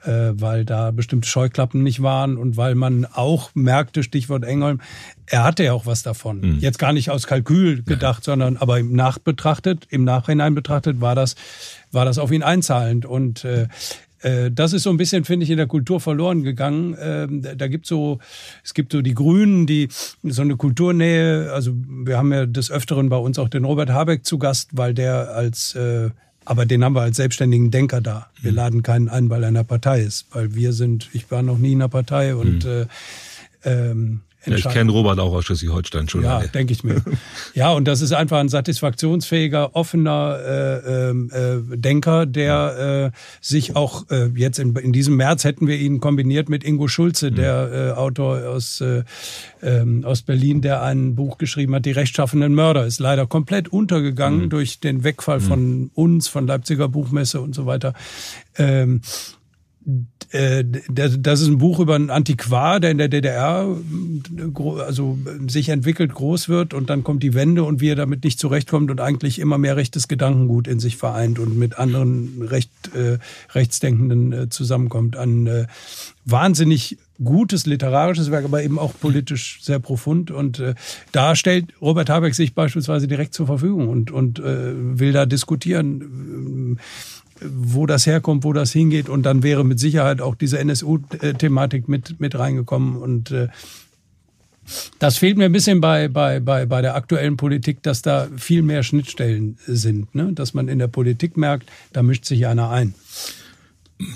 weil 0.09 0.65
da 0.65 0.91
bestimmte 0.91 1.29
Scheuklappen 1.29 1.83
nicht 1.83 2.03
waren 2.03 2.37
und 2.37 2.57
weil 2.57 2.75
man 2.75 3.05
auch 3.05 3.51
merkte, 3.55 4.03
Stichwort 4.03 4.45
Engholm, 4.45 4.81
er 5.27 5.45
hatte 5.45 5.65
ja 5.65 5.73
auch 5.73 5.87
was 5.87 6.03
davon. 6.03 6.41
Mhm. 6.41 6.59
Jetzt 6.61 6.79
gar 6.79 6.93
nicht 6.93 7.11
aus 7.11 7.27
Kalkül 7.27 7.83
gedacht, 7.83 8.27
ja. 8.27 8.33
sondern 8.33 8.57
aber 8.57 8.79
im 8.79 8.93
Nachbetrachtet, 8.95 9.87
im 9.91 10.05
Nachhinein 10.05 10.55
betrachtet 10.55 11.01
war 11.01 11.15
das, 11.15 11.37
war 11.93 12.05
das 12.05 12.19
auf 12.19 12.33
ihn 12.33 12.43
einzahlend 12.43 13.05
und 13.05 13.45
äh, 13.45 13.69
äh 14.21 14.51
das 14.51 14.73
ist 14.73 14.85
so 14.85 14.91
ein 14.91 14.97
bisschen, 14.97 15.25
finde 15.25 15.45
ich, 15.45 15.51
in 15.51 15.59
der 15.59 15.67
Kultur 15.67 16.01
verloren 16.01 16.43
gegangen. 16.43 16.97
Ähm, 17.01 17.43
da 17.43 17.69
gibt 17.69 17.87
so, 17.87 18.19
es 18.65 18.75
gibt 18.75 18.93
so 18.93 19.03
die 19.03 19.15
Grünen, 19.15 19.67
die 19.67 19.89
so 20.23 20.43
eine 20.43 20.57
Kulturnähe. 20.57 21.53
Also 21.53 21.73
wir 21.75 22.17
haben 22.17 22.33
ja 22.33 22.47
des 22.47 22.71
Öfteren 22.71 23.11
bei 23.11 23.19
uns 23.19 23.39
auch 23.39 23.49
den 23.49 23.65
Robert 23.65 23.91
Habeck 23.91 24.25
zu 24.25 24.39
Gast, 24.39 24.71
weil 24.73 24.95
der 24.95 25.35
als 25.35 25.75
äh, 25.75 26.11
aber 26.49 26.65
den 26.65 26.83
haben 26.83 26.95
wir 26.95 27.03
als 27.03 27.19
selbstständigen 27.19 27.71
Denker 27.71 28.01
da. 28.01 28.31
Wir 28.41 28.53
mhm. 28.53 28.57
laden 28.57 28.83
keinen 28.83 29.11
ein, 29.11 29.29
weil 29.29 29.43
er 29.43 29.51
in 29.51 29.57
einer 29.57 29.65
Partei 29.65 30.01
ist, 30.01 30.27
weil 30.33 30.55
wir 30.55 30.73
sind, 30.73 31.11
ich 31.13 31.31
war 31.31 31.43
noch 31.43 31.59
nie 31.59 31.73
in 31.73 31.83
einer 31.83 31.91
Partei 31.91 32.35
und 32.35 32.65
mhm. 32.65 32.87
äh, 33.65 33.91
ähm, 33.91 34.21
ja, 34.53 34.57
ich 34.57 34.69
kenne 34.69 34.91
Robert 34.93 35.19
auch 35.19 35.33
aus 35.33 35.45
Schleswig-Holstein 35.45 36.09
schon. 36.09 36.23
Ja, 36.23 36.41
denke 36.41 36.73
ich 36.73 36.85
mir. 36.85 37.03
ja, 37.55 37.73
und 37.73 37.87
das 37.87 38.01
ist 38.01 38.13
einfach 38.13 38.39
ein 38.39 38.49
satisfaktionsfähiger, 38.49 39.75
offener 39.75 40.39
äh, 40.45 41.09
ähm, 41.11 41.31
äh, 41.33 41.77
Denker, 41.77 42.27
der 42.27 43.13
äh, 43.13 43.19
sich 43.41 43.77
auch 43.77 44.11
äh, 44.11 44.27
jetzt 44.35 44.59
in, 44.59 44.75
in 44.77 44.93
diesem 44.93 45.17
März 45.17 45.45
hätten 45.45 45.67
wir 45.67 45.79
ihn 45.79 46.01
kombiniert 46.01 46.49
mit 46.49 46.65
Ingo 46.65 46.89
Schulze, 46.89 47.31
mhm. 47.31 47.35
der 47.37 47.73
äh, 47.73 47.99
Autor 47.99 48.49
aus, 48.49 48.81
äh, 48.81 49.05
äh, 49.63 50.05
aus 50.05 50.23
Berlin, 50.23 50.61
der 50.61 50.83
ein 50.83 51.15
Buch 51.15 51.39
geschrieben 51.39 51.75
hat, 51.75 51.87
Die 51.87 51.93
rechtschaffenden 51.93 52.55
Mörder. 52.55 52.87
Ist 52.87 53.01
leider 53.01 53.27
komplett 53.27 53.69
untergegangen 53.69 54.45
mhm. 54.45 54.51
durch 54.51 54.81
den 54.81 55.05
Wegfall 55.05 55.41
mhm. 55.41 55.45
von 55.45 55.91
uns, 55.95 56.29
von 56.29 56.47
Leipziger 56.47 56.89
Buchmesse 56.89 57.41
und 57.41 57.55
so 57.55 57.67
weiter. 57.67 57.95
Ähm, 58.57 59.01
äh, 59.05 59.38
das 60.91 61.41
ist 61.41 61.47
ein 61.47 61.57
Buch 61.57 61.81
über 61.81 61.95
einen 61.95 62.11
Antiquar, 62.11 62.81
der 62.81 62.91
in 62.91 62.99
der 62.99 63.09
DDR 63.09 63.75
also 64.87 65.19
sich 65.47 65.71
entwickelt, 65.71 66.13
groß 66.13 66.51
wird 66.51 66.75
und 66.75 66.91
dann 66.91 67.03
kommt 67.03 67.23
die 67.23 67.33
Wende 67.33 67.65
und 67.65 67.81
wie 67.81 67.89
er 67.89 67.97
damit 67.97 68.25
nicht 68.25 68.39
zurechtkommt 68.39 68.91
und 68.91 69.01
eigentlich 69.01 69.39
immer 69.39 69.57
mehr 69.57 69.77
rechtes 69.77 70.07
Gedankengut 70.07 70.69
in 70.69 70.81
sich 70.81 70.99
vereint 70.99 71.39
und 71.39 71.59
mit 71.59 71.79
anderen 71.79 72.43
recht, 72.43 72.71
äh, 72.95 73.19
Rechtsdenkenden 73.55 74.33
äh, 74.33 74.49
zusammenkommt. 74.51 75.17
Ein 75.17 75.47
äh, 75.47 75.67
wahnsinnig 76.27 76.99
gutes 77.23 77.65
literarisches 77.65 78.31
Werk, 78.31 78.45
aber 78.45 78.63
eben 78.63 78.79
auch 78.79 78.93
politisch 79.01 79.61
sehr 79.63 79.79
profund. 79.79 80.31
Und 80.31 80.61
äh, 80.61 80.75
da 81.13 81.35
stellt 81.35 81.67
Robert 81.81 82.11
Habeck 82.11 82.35
sich 82.35 82.55
beispielsweise 82.55 83.09
direkt 83.09 83.33
zur 83.33 83.47
Verfügung 83.47 83.89
und, 83.89 84.11
und 84.11 84.39
äh, 84.39 84.73
will 84.75 85.13
da 85.13 85.25
diskutieren. 85.25 86.79
Wo 87.43 87.87
das 87.87 88.07
herkommt, 88.07 88.45
wo 88.45 88.53
das 88.53 88.73
hingeht. 88.73 89.09
Und 89.09 89.25
dann 89.25 89.43
wäre 89.43 89.65
mit 89.65 89.79
Sicherheit 89.81 90.21
auch 90.21 90.35
diese 90.35 90.59
NSU-Thematik 90.59 91.89
mit, 91.89 92.21
mit 92.21 92.39
reingekommen. 92.39 92.97
Und 92.97 93.31
äh, 93.31 93.49
das 94.99 95.17
fehlt 95.19 95.39
mir 95.39 95.47
ein 95.47 95.53
bisschen 95.53 95.81
bei, 95.81 96.09
bei, 96.09 96.41
bei, 96.41 96.67
bei 96.67 96.83
der 96.83 96.95
aktuellen 96.95 97.37
Politik, 97.37 97.83
dass 97.83 98.03
da 98.03 98.29
viel 98.37 98.63
mehr 98.63 98.83
Schnittstellen 98.83 99.59
sind. 99.67 100.15
Ne? 100.15 100.33
Dass 100.33 100.55
man 100.55 100.69
in 100.69 100.79
der 100.79 100.89
Politik 100.89 101.37
merkt, 101.37 101.69
da 101.93 102.03
mischt 102.03 102.25
sich 102.25 102.47
einer 102.47 102.71
ein. 102.71 102.95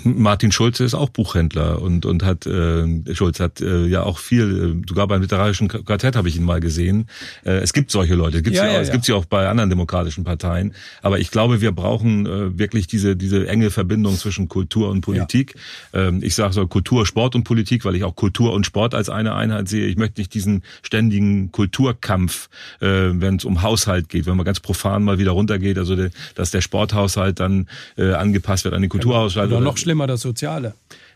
Martin 0.03 0.51
Schulze 0.51 0.85
ist 0.85 0.93
auch 0.93 1.09
Buchhändler 1.09 1.81
und 1.81 2.05
und 2.05 2.23
hat 2.23 2.45
äh, 2.45 2.85
Schulz 3.13 3.39
hat 3.39 3.59
äh, 3.59 3.85
ja 3.85 4.03
auch 4.03 4.17
viel 4.17 4.81
äh, 4.81 4.87
sogar 4.87 5.07
beim 5.07 5.21
literarischen 5.21 5.67
Quartett 5.67 6.15
habe 6.15 6.29
ich 6.29 6.37
ihn 6.37 6.43
mal 6.43 6.61
gesehen. 6.61 7.07
Äh, 7.43 7.57
es 7.57 7.73
gibt 7.73 7.91
solche 7.91 8.15
Leute, 8.15 8.37
es 8.37 8.43
gibt 8.43 8.55
ja, 8.55 8.65
ja, 8.65 8.73
ja, 8.73 8.79
es 8.79 8.91
gibt 8.91 9.03
sie 9.03 9.13
auch 9.13 9.25
bei 9.25 9.47
anderen 9.49 9.69
demokratischen 9.69 10.23
Parteien, 10.23 10.73
aber 11.01 11.19
ich 11.19 11.31
glaube, 11.31 11.59
wir 11.59 11.73
brauchen 11.73 12.25
äh, 12.25 12.57
wirklich 12.57 12.87
diese 12.87 13.17
diese 13.17 13.47
enge 13.47 13.71
Verbindung 13.71 14.15
zwischen 14.15 14.47
Kultur 14.47 14.89
und 14.89 15.01
Politik. 15.01 15.55
Ja. 15.93 16.07
Ähm, 16.07 16.21
ich 16.23 16.35
sage 16.35 16.53
so 16.53 16.65
Kultur, 16.65 17.05
Sport 17.05 17.35
und 17.35 17.43
Politik, 17.43 17.83
weil 17.83 17.95
ich 17.95 18.05
auch 18.05 18.15
Kultur 18.15 18.53
und 18.53 18.65
Sport 18.65 18.95
als 18.95 19.09
eine 19.09 19.35
Einheit 19.35 19.67
sehe. 19.67 19.87
Ich 19.87 19.97
möchte 19.97 20.21
nicht 20.21 20.33
diesen 20.33 20.63
ständigen 20.81 21.51
Kulturkampf, 21.51 22.49
äh, 22.79 22.87
wenn 22.87 23.35
es 23.35 23.45
um 23.45 23.61
Haushalt 23.61 24.07
geht, 24.07 24.25
wenn 24.27 24.37
man 24.37 24.45
ganz 24.45 24.61
profan 24.61 25.03
mal 25.03 25.17
wieder 25.17 25.31
runtergeht, 25.31 25.77
also 25.77 25.95
de, 25.95 26.11
dass 26.35 26.51
der 26.51 26.61
Sporthaushalt 26.61 27.39
dann 27.39 27.67
äh, 27.97 28.13
angepasst 28.13 28.63
wird 28.63 28.73
an 28.73 28.81
den 28.81 28.89
Kulturhaushalt. 28.89 29.51
Noch 29.73 29.79
schlimmer 29.79 30.05
das 30.05 30.21
Soziale. 30.21 30.75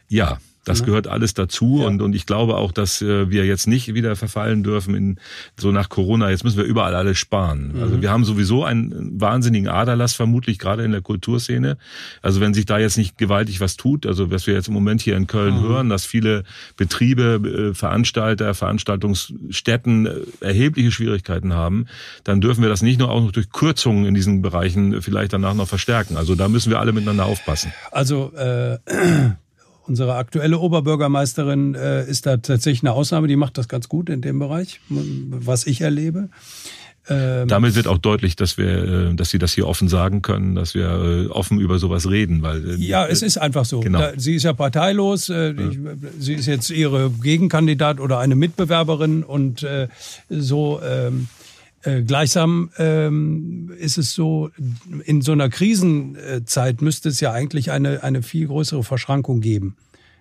Ja, 0.10 0.40
das 0.68 0.84
gehört 0.84 1.08
alles 1.08 1.34
dazu 1.34 1.80
ja. 1.82 1.88
und, 1.88 2.02
und 2.02 2.14
ich 2.14 2.26
glaube 2.26 2.58
auch, 2.58 2.72
dass 2.72 3.02
äh, 3.02 3.30
wir 3.30 3.46
jetzt 3.46 3.68
nicht 3.68 3.94
wieder 3.94 4.16
verfallen 4.16 4.64
dürfen 4.64 4.96
in 4.96 5.20
so 5.56 5.72
nach 5.72 5.90
Corona, 5.90 6.30
jetzt 6.30 6.44
müssen 6.44 6.58
wir 6.58 6.66
überall 6.66 6.94
alles 6.94 7.18
sparen. 7.18 7.74
Mhm. 7.74 7.82
Also 7.82 8.02
wir 8.02 8.12
haben 8.12 8.26
sowieso 8.26 8.64
einen 8.66 9.20
wahnsinnigen 9.20 9.70
Aderlass 9.70 10.14
vermutlich 10.14 10.60
gerade 10.60 10.84
in 10.84 10.92
der 10.92 11.02
Kulturszene. 11.02 11.78
Also 12.22 12.42
wenn 12.42 12.54
sich 12.54 12.66
da 12.66 12.80
jetzt 12.80 12.98
nicht 12.98 13.18
gewaltig 13.18 13.62
was 13.62 13.78
tut, 13.78 14.06
also 14.06 14.30
was 14.30 14.46
wir 14.46 14.56
jetzt 14.56 14.68
im 14.68 14.74
Moment 14.74 15.02
hier 15.02 15.16
in 15.16 15.28
Köln 15.28 15.60
mhm. 15.60 15.68
hören, 15.68 15.90
dass 15.90 16.06
viele 16.06 16.44
Betriebe, 16.76 17.70
äh, 17.72 17.74
Veranstalter, 17.74 18.54
Veranstaltungsstätten 18.54 20.06
äh, 20.06 20.12
erhebliche 20.42 20.92
Schwierigkeiten 20.92 21.54
haben, 21.54 21.86
dann 22.26 22.42
dürfen 22.42 22.62
wir 22.62 22.70
das 22.70 22.82
nicht 22.82 23.00
nur 23.00 23.10
auch 23.10 23.22
noch 23.22 23.32
durch 23.32 23.52
Kürzungen 23.52 24.06
in 24.06 24.14
diesen 24.14 24.42
Bereichen 24.42 25.02
vielleicht 25.02 25.32
danach 25.32 25.54
noch 25.54 25.68
verstärken. 25.68 26.18
Also 26.18 26.36
da 26.36 26.50
müssen 26.50 26.70
wir 26.70 26.80
alle 26.80 26.92
miteinander 26.92 27.26
aufpassen. 27.26 27.72
Also 27.92 28.34
äh 28.36 28.80
Unsere 29.88 30.16
aktuelle 30.16 30.60
Oberbürgermeisterin 30.60 31.76
äh, 31.76 32.06
ist 32.06 32.26
da 32.26 32.38
tatsächlich 32.38 32.84
eine 32.84 32.92
Ausnahme, 32.92 33.28
die 33.28 33.38
macht 33.38 33.58
das 33.58 33.68
ganz 33.68 33.88
gut 33.88 34.10
in 34.10 34.22
dem 34.22 34.38
Bereich, 34.38 34.82
was 34.90 35.66
ich 35.66 35.82
erlebe. 35.82 36.30
Ähm, 37.10 37.48
Damit 37.48 37.76
wird 37.76 37.88
auch 37.88 37.98
deutlich, 37.98 38.36
dass 38.36 38.58
wir, 38.58 39.12
äh, 39.12 39.16
dass 39.16 39.30
Sie 39.30 39.40
das 39.40 39.54
hier 39.54 39.66
offen 39.66 39.88
sagen 39.88 40.22
können, 40.22 40.56
dass 40.56 40.74
wir 40.74 40.90
äh, 40.90 41.28
offen 41.28 41.60
über 41.60 41.80
sowas 41.80 42.10
reden, 42.10 42.42
weil 42.42 42.72
äh, 42.72 42.76
ja, 42.76 43.06
es 43.06 43.22
ist 43.22 43.38
einfach 43.38 43.64
so. 43.64 43.80
Genau. 43.80 44.04
Sie 44.18 44.36
ist 44.36 44.44
ja 44.44 44.52
parteilos. 44.52 45.30
Ja. 45.30 45.52
Ich, 45.52 45.80
sie 46.20 46.34
ist 46.34 46.48
jetzt 46.48 46.70
ihre 46.70 47.10
Gegenkandidat 47.10 48.02
oder 48.02 48.20
eine 48.20 48.36
Mitbewerberin 48.36 49.24
und 49.24 49.66
so. 50.30 50.82
Ähm, 50.84 51.28
äh, 51.88 52.04
gleichsam 52.04 52.70
ähm, 52.78 53.72
ist 53.80 53.98
es 53.98 54.14
so, 54.14 54.50
in 55.06 55.22
so 55.22 55.32
einer 55.32 55.50
Krisenzeit 55.50 56.82
müsste 56.82 57.08
es 57.08 57.22
ja 57.22 57.32
eigentlich 57.32 57.72
eine, 57.72 58.04
eine 58.04 58.24
viel 58.24 58.48
größere 58.48 58.84
Verschrankung 58.84 59.40
geben. 59.40 59.78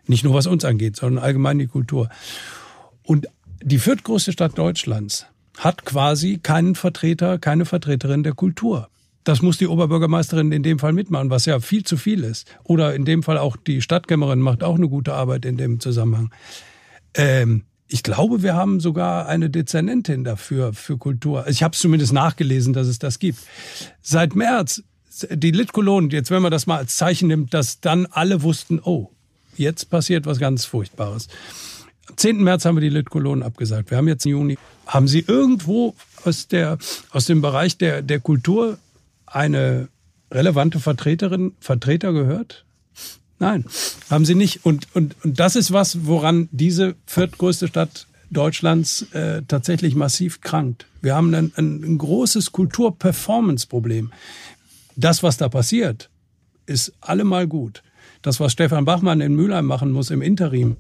Nicht 0.07 0.23
nur 0.23 0.35
was 0.35 0.47
uns 0.47 0.65
angeht, 0.65 0.95
sondern 0.95 1.25
allgemein 1.25 1.59
die 1.59 1.67
Kultur. 1.67 2.09
Und 3.03 3.27
die 3.63 3.79
viertgrößte 3.79 4.31
Stadt 4.31 4.57
Deutschlands 4.57 5.27
hat 5.59 5.85
quasi 5.85 6.39
keinen 6.41 6.77
Vertreter, 6.77 7.39
keine 7.39 7.65
Vertreterin 7.65 8.23
der 8.23 8.35
Kultur. 8.35 8.89
Das 9.25 9.43
muss 9.43 9.59
die 9.59 9.67
Oberbürgermeisterin 9.67 10.53
in 10.53 10.63
dem 10.63 10.79
Fall 10.79 10.93
mitmachen, 10.93 11.31
was 11.31 11.47
ja 11.47 11.59
viel 11.59 11.83
zu 11.83 11.97
viel 11.97 12.23
ist. 12.23 12.47
Oder 12.63 12.95
in 12.95 13.05
dem 13.05 13.25
Fall 13.25 13.39
auch 13.39 13.57
die 13.57 13.83
Stadtkämmerin 13.83 14.39
macht 14.39 14.63
auch 14.63 14.77
eine 14.77 14.89
gute 14.89 15.15
Arbeit 15.15 15.45
in 15.45 15.57
dem 15.57 15.81
Zusammenhang. 15.81 16.31
Ähm, 17.15 17.65
ich 17.89 18.03
glaube, 18.03 18.43
wir 18.43 18.55
haben 18.55 18.81
sogar 18.81 19.27
eine 19.27 19.49
Dezernentin 19.49 20.25
dafür, 20.25 20.73
für 20.73 20.99
Kultur. 20.99 21.47
Ich 21.49 21.63
habe 21.63 21.75
es 21.75 21.81
zumindest 21.81 22.13
nachgelesen, 22.13 22.73
dass 22.73 22.89
es 22.89 22.99
das 22.99 23.19
gibt. 23.19 23.39
Seit 24.03 24.35
März, 24.35 24.83
die 25.31 25.53
Litkolonen, 25.53 26.11
jetzt 26.11 26.31
wenn 26.31 26.43
man 26.43 26.51
das 26.51 26.67
mal 26.67 26.79
als 26.79 26.97
Zeichen 26.97 27.29
nimmt, 27.29 27.55
dass 27.55 27.81
dann 27.81 28.07
alle 28.07 28.43
wussten, 28.43 28.81
oh, 28.83 29.11
jetzt 29.57 29.89
passiert 29.89 30.27
was 30.27 30.39
ganz 30.39 30.65
Furchtbares. 30.65 31.29
Am 32.09 32.17
10. 32.17 32.43
März 32.43 32.65
haben 32.65 32.77
wir 32.77 32.83
die 32.83 32.89
Litkolonen 32.89 33.43
abgesagt. 33.43 33.91
Wir 33.91 33.99
haben 33.99 34.09
jetzt 34.09 34.25
Juni. 34.25 34.59
Haben 34.87 35.09
Sie 35.09 35.25
irgendwo 35.27 35.95
aus, 36.25 36.49
der, 36.49 36.79
aus 37.11 37.27
dem 37.27 37.41
Bereich 37.41 37.79
der, 37.79 38.03
der 38.03 38.21
Kultur 38.21 38.79
eine 39.27 39.89
relevante 40.31 40.81
Vertreterin, 40.81 41.55
Vertreter 41.61 42.13
gehört? 42.13 42.66
Nein, 43.39 43.65
haben 44.11 44.25
sie 44.25 44.35
nicht. 44.35 44.65
Und, 44.65 44.89
und, 44.95 45.17
und 45.23 45.39
das 45.39 45.57
ist 45.57 45.73
was, 45.73 46.07
woran 46.07 46.49
diese 46.53 46.95
viertgrößte 47.07 47.69
Stadt 47.69 48.07
Deutschlands 48.31 49.03
äh, 49.13 49.43
tatsächlich 49.47 49.95
massiv 49.95 50.41
krankt. 50.41 50.87
Wir 51.01 51.15
haben 51.15 51.33
ein, 51.35 51.53
ein, 51.57 51.83
ein 51.85 51.99
großes 51.99 52.53
Kultur-Performance-Problem. 52.53 54.13
Das, 54.97 55.23
was 55.23 55.37
da 55.37 55.49
passiert, 55.49 56.11
ist 56.67 56.93
allemal 57.01 57.47
gut. 57.47 57.83
Das, 58.23 58.41
was 58.41 58.53
Stefan 58.53 58.85
Bachmann 58.85 59.21
in 59.21 59.35
Mülheim 59.35 59.67
machen 59.67 59.93
muss 59.93 60.11
im 60.11 60.23
Interim, 60.23 60.77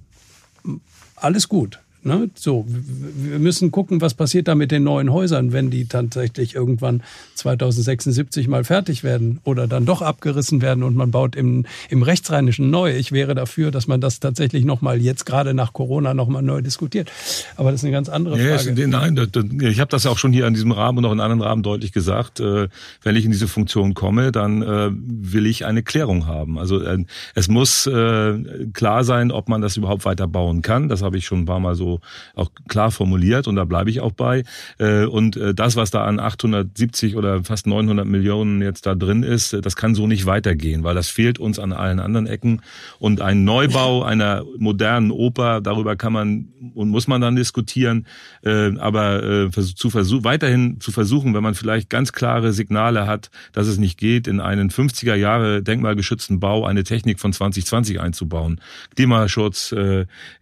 alles 1.15 1.49
gut. 1.49 1.79
Ne? 2.07 2.31
So, 2.37 2.65
wir 2.69 3.41
müssen 3.41 3.73
gucken, 3.73 4.01
was 4.01 4.15
passiert 4.15 4.47
da 4.47 4.55
mit 4.55 4.71
den 4.71 4.85
neuen 4.85 5.13
Häusern, 5.13 5.53
wenn 5.53 5.71
die 5.71 5.87
tatsächlich 5.87 6.55
irgendwann 6.55 7.03
2076 7.35 8.47
mal 8.47 8.63
fertig 8.63 9.03
werden 9.03 9.41
oder 9.43 9.67
dann 9.67 9.87
doch 9.87 10.03
abgerissen 10.03 10.63
werden 10.63 10.85
und 10.85 10.95
man 10.95 11.11
baut 11.11 11.35
im, 11.35 11.67
im 11.91 12.05
Rechtsrheinischen 12.05 12.71
neu. 12.71 12.95
Ich 12.95 13.11
wäre 13.11 13.35
dafür, 13.35 13.73
dass 13.73 13.89
man 13.89 14.01
das 14.01 14.21
tatsächlich 14.21 14.65
nochmal 14.65 15.01
jetzt 15.01 15.27
gerade 15.27 15.53
nach 15.53 15.73
Corona 15.73 16.15
nochmal 16.15 16.43
neu 16.43 16.63
diskutiert. 16.63 17.11
Aber 17.57 17.73
das 17.73 17.81
ist 17.81 17.85
eine 17.85 17.93
ganz 17.93 18.09
andere 18.09 18.39
Frage. 18.39 18.81
Ja, 18.81 18.87
nein, 18.87 19.17
ich 19.63 19.81
habe 19.81 19.91
das 19.91 20.07
auch 20.07 20.19
schon 20.19 20.33
hier 20.33 20.47
in 20.47 20.55
diesem 20.55 20.71
Rahmen 20.71 20.99
und 20.99 21.07
auch 21.07 21.13
in 21.13 21.19
anderen 21.19 21.43
Rahmen 21.43 21.65
deutlich 21.65 21.91
gesagt. 21.91 22.39
Äh, 22.39 22.69
wenn 23.03 23.17
ich 23.17 23.25
in 23.25 23.33
diese 23.33 23.49
Funktion 23.49 23.95
komme, 23.95 24.31
dann 24.31 24.63
äh, 24.63 24.91
will 24.93 25.47
ich 25.47 25.67
eine 25.67 25.83
Klärung 25.83 26.29
haben. 26.29 26.57
Also 26.57 26.81
äh, 26.81 27.05
es 27.35 27.49
muss 27.49 27.91
klar 28.73 29.05
sein, 29.05 29.31
ob 29.31 29.49
man 29.49 29.61
das 29.61 29.77
überhaupt 29.77 30.05
weiter 30.05 30.29
bauen 30.29 30.63
kann. 30.63 30.89
Das 30.89 31.03
habe 31.03 31.17
ich 31.19 31.27
schon 31.27 31.41
ein 31.41 31.45
paar 31.47 31.61
Mal 31.61 31.75
so 31.75 31.95
auch 32.34 32.51
klar 32.68 32.90
formuliert 32.90 33.49
und 33.49 33.57
da 33.57 33.64
bleibe 33.64 33.90
ich 33.90 34.01
auch 34.01 34.12
bei. 34.12 34.44
Äh, 34.78 35.05
und 35.05 35.36
äh, 35.36 35.55
das, 35.55 35.76
was 35.76 35.90
da 35.90 36.05
an 36.05 36.20
870 36.20 37.16
oder 37.16 37.44
fast 37.44 37.66
900 37.66 38.07
Millionen 38.07 38.62
jetzt 38.62 38.86
da 38.86 38.94
drin 38.94 39.22
ist, 39.22 39.53
äh, 39.53 39.61
das 39.61 39.76
kann 39.76 39.94
so 39.94 40.07
nicht 40.07 40.26
weitergehen, 40.26 40.84
weil 40.84 40.94
das 40.94 41.09
fehlt 41.09 41.38
uns 41.38 41.59
an 41.59 41.72
allen 41.72 42.01
anderen 42.01 42.26
Ecken. 42.26 42.62
Und 42.99 43.20
ein 43.20 43.44
Neubau 43.44 44.03
einer 44.07 44.44
modernen 44.59 45.11
Oper, 45.11 45.61
darüber 45.61 45.97
kann 45.97 46.12
man 46.12 46.49
und 46.74 46.88
muss 46.88 47.09
man 47.09 47.20
dann 47.20 47.36
diskutieren. 47.36 48.07
Aber 48.42 49.51
zu 49.53 49.90
versuchen, 49.90 50.24
weiterhin 50.24 50.80
zu 50.80 50.92
versuchen, 50.92 51.34
wenn 51.34 51.42
man 51.42 51.55
vielleicht 51.55 51.90
ganz 51.90 52.12
klare 52.12 52.53
Signale 52.53 53.07
hat, 53.07 53.30
dass 53.53 53.66
es 53.66 53.78
nicht 53.78 53.99
geht, 53.99 54.26
in 54.28 54.40
einen 54.40 54.70
50er 54.70 55.14
Jahre 55.14 55.62
denkmalgeschützten 55.62 56.40
Bau 56.40 56.64
eine 56.64 56.84
Technik 56.84 57.18
von 57.20 57.32
2020 57.32 58.01
einzubauen. 58.01 58.61
Klimaschutz, 58.94 59.74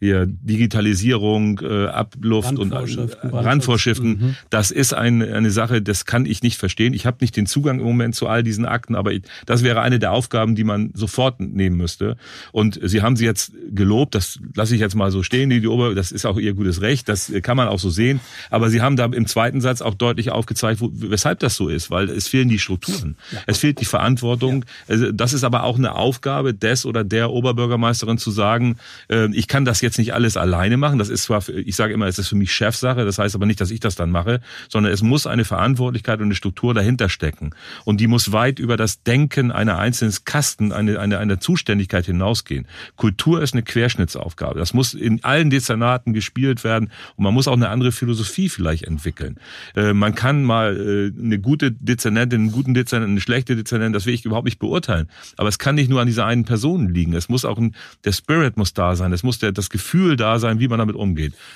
Digitalisierung, 0.00 1.43
Heizung, 1.44 1.60
äh, 1.62 1.86
Abluft 1.86 2.58
und 2.58 2.72
äh, 2.72 3.08
Randvorschriften. 3.22 4.08
Mhm. 4.08 4.36
Das 4.50 4.70
ist 4.70 4.94
ein, 4.94 5.22
eine 5.22 5.50
Sache, 5.50 5.82
das 5.82 6.04
kann 6.04 6.26
ich 6.26 6.42
nicht 6.42 6.58
verstehen. 6.58 6.94
Ich 6.94 7.06
habe 7.06 7.18
nicht 7.20 7.36
den 7.36 7.46
Zugang 7.46 7.78
im 7.78 7.84
Moment 7.84 8.14
zu 8.14 8.28
all 8.28 8.42
diesen 8.42 8.66
Akten, 8.66 8.94
aber 8.94 9.12
ich, 9.12 9.22
das 9.46 9.62
wäre 9.62 9.80
eine 9.82 9.98
der 9.98 10.12
Aufgaben, 10.12 10.54
die 10.54 10.64
man 10.64 10.90
sofort 10.94 11.40
nehmen 11.40 11.76
müsste. 11.76 12.16
Und 12.52 12.80
Sie 12.82 13.02
haben 13.02 13.16
sie 13.16 13.24
jetzt 13.24 13.52
gelobt, 13.70 14.14
das 14.14 14.38
lasse 14.54 14.74
ich 14.74 14.80
jetzt 14.80 14.94
mal 14.94 15.10
so 15.10 15.22
stehen, 15.22 15.50
die, 15.50 15.60
die 15.60 15.68
Ober, 15.68 15.94
das 15.94 16.12
ist 16.12 16.26
auch 16.26 16.38
Ihr 16.38 16.54
gutes 16.54 16.80
Recht, 16.80 17.08
das 17.08 17.32
kann 17.42 17.56
man 17.56 17.68
auch 17.68 17.78
so 17.78 17.90
sehen. 17.90 18.20
Aber 18.50 18.70
Sie 18.70 18.80
haben 18.80 18.96
da 18.96 19.06
im 19.06 19.26
zweiten 19.26 19.60
Satz 19.60 19.82
auch 19.82 19.94
deutlich 19.94 20.30
aufgezeigt, 20.30 20.80
wo, 20.80 20.90
weshalb 20.92 21.40
das 21.40 21.56
so 21.56 21.68
ist, 21.68 21.90
weil 21.90 22.10
es 22.10 22.28
fehlen 22.28 22.48
die 22.48 22.58
Strukturen, 22.58 23.16
ja. 23.32 23.40
es 23.46 23.58
fehlt 23.58 23.80
die 23.80 23.84
Verantwortung. 23.84 24.64
Ja. 24.88 25.12
Das 25.12 25.32
ist 25.32 25.44
aber 25.44 25.64
auch 25.64 25.76
eine 25.76 25.94
Aufgabe 25.94 26.54
des 26.54 26.86
oder 26.86 27.04
der 27.04 27.30
Oberbürgermeisterin 27.30 28.18
zu 28.18 28.30
sagen, 28.30 28.76
äh, 29.08 29.28
ich 29.32 29.48
kann 29.48 29.64
das 29.64 29.80
jetzt 29.80 29.98
nicht 29.98 30.14
alles 30.14 30.36
alleine 30.36 30.76
machen. 30.76 30.98
Das 30.98 31.08
ist 31.08 31.23
zwar, 31.24 31.48
ich 31.48 31.76
sage 31.76 31.92
immer, 31.92 32.06
es 32.06 32.18
ist 32.18 32.28
für 32.28 32.36
mich 32.36 32.52
Chefsache, 32.52 33.04
das 33.04 33.18
heißt 33.18 33.34
aber 33.34 33.46
nicht, 33.46 33.60
dass 33.60 33.70
ich 33.70 33.80
das 33.80 33.96
dann 33.96 34.10
mache, 34.10 34.40
sondern 34.68 34.92
es 34.92 35.02
muss 35.02 35.26
eine 35.26 35.44
Verantwortlichkeit 35.44 36.20
und 36.20 36.26
eine 36.26 36.34
Struktur 36.34 36.74
dahinter 36.74 37.08
stecken. 37.08 37.50
Und 37.84 38.00
die 38.00 38.06
muss 38.06 38.32
weit 38.32 38.58
über 38.58 38.76
das 38.76 39.02
Denken 39.02 39.50
einer 39.50 39.78
einzelnen 39.78 40.14
Kasten, 40.24 40.72
eine, 40.72 41.00
eine, 41.00 41.18
eine 41.18 41.38
Zuständigkeit 41.38 42.06
hinausgehen. 42.06 42.66
Kultur 42.96 43.42
ist 43.42 43.54
eine 43.54 43.62
Querschnittsaufgabe. 43.62 44.58
Das 44.58 44.74
muss 44.74 44.94
in 44.94 45.24
allen 45.24 45.50
Dezernaten 45.50 46.12
gespielt 46.12 46.64
werden 46.64 46.90
und 47.16 47.24
man 47.24 47.34
muss 47.34 47.48
auch 47.48 47.54
eine 47.54 47.68
andere 47.68 47.92
Philosophie 47.92 48.48
vielleicht 48.48 48.84
entwickeln. 48.84 49.38
Äh, 49.74 49.92
man 49.92 50.14
kann 50.14 50.44
mal 50.44 50.76
äh, 50.76 51.20
eine 51.20 51.38
gute 51.38 51.72
Dezernentin, 51.72 52.42
einen 52.42 52.52
guten 52.52 52.74
Dezernenten, 52.74 53.14
eine 53.14 53.20
schlechte 53.20 53.56
Dezernentin, 53.56 53.92
das 53.92 54.06
will 54.06 54.14
ich 54.14 54.24
überhaupt 54.24 54.46
nicht 54.46 54.58
beurteilen. 54.58 55.08
Aber 55.36 55.48
es 55.48 55.58
kann 55.58 55.74
nicht 55.74 55.90
nur 55.90 56.00
an 56.00 56.06
dieser 56.06 56.26
einen 56.26 56.44
Person 56.44 56.92
liegen. 56.92 57.14
Es 57.14 57.28
muss 57.28 57.44
auch 57.44 57.58
ein, 57.58 57.74
der 58.04 58.12
Spirit 58.12 58.56
muss 58.56 58.74
da 58.74 58.96
sein. 58.96 59.12
Es 59.12 59.22
muss 59.22 59.38
der, 59.38 59.52
das 59.52 59.70
Gefühl 59.70 60.16
da 60.16 60.38
sein, 60.38 60.60
wie 60.60 60.68
man 60.68 60.78
damit 60.78 60.96
umgeht. 60.96 61.13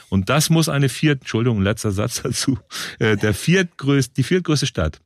Und 0.08 0.28
das 0.28 0.50
muss 0.50 0.68
eine 0.68 0.88
viert, 0.88 1.20
Entschuldigung, 1.20 1.62
letzter 1.62 1.92
Satz 1.92 2.22
dazu, 2.22 2.58
äh, 2.98 3.16
der 3.16 3.34
viertgrößte, 3.34 4.14
die 4.14 4.22
viertgrößte 4.22 4.66
Stadt 4.66 5.00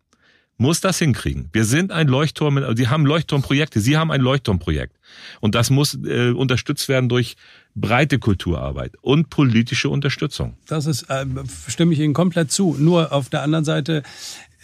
muss 0.58 0.80
das 0.80 0.98
hinkriegen. 0.98 1.48
Wir 1.52 1.64
sind 1.64 1.90
ein 1.90 2.06
Leuchtturm, 2.06 2.76
Sie 2.76 2.88
haben 2.88 3.04
Leuchtturmprojekte, 3.04 3.80
Sie 3.80 3.96
haben 3.96 4.10
ein 4.10 4.20
Leuchtturmprojekt. 4.20 4.96
Und 5.40 5.54
das 5.54 5.70
muss 5.70 5.98
äh, 6.04 6.30
unterstützt 6.30 6.88
werden 6.88 7.08
durch 7.08 7.36
breite 7.74 8.18
Kulturarbeit 8.18 8.92
und 9.00 9.28
politische 9.28 9.88
Unterstützung. 9.88 10.56
Das 10.68 10.86
ist, 10.86 11.04
äh, 11.10 11.26
stimme 11.68 11.94
ich 11.94 12.00
Ihnen 12.00 12.14
komplett 12.14 12.52
zu. 12.52 12.76
Nur 12.78 13.12
auf 13.12 13.28
der 13.28 13.42
anderen 13.42 13.64
Seite 13.64 14.02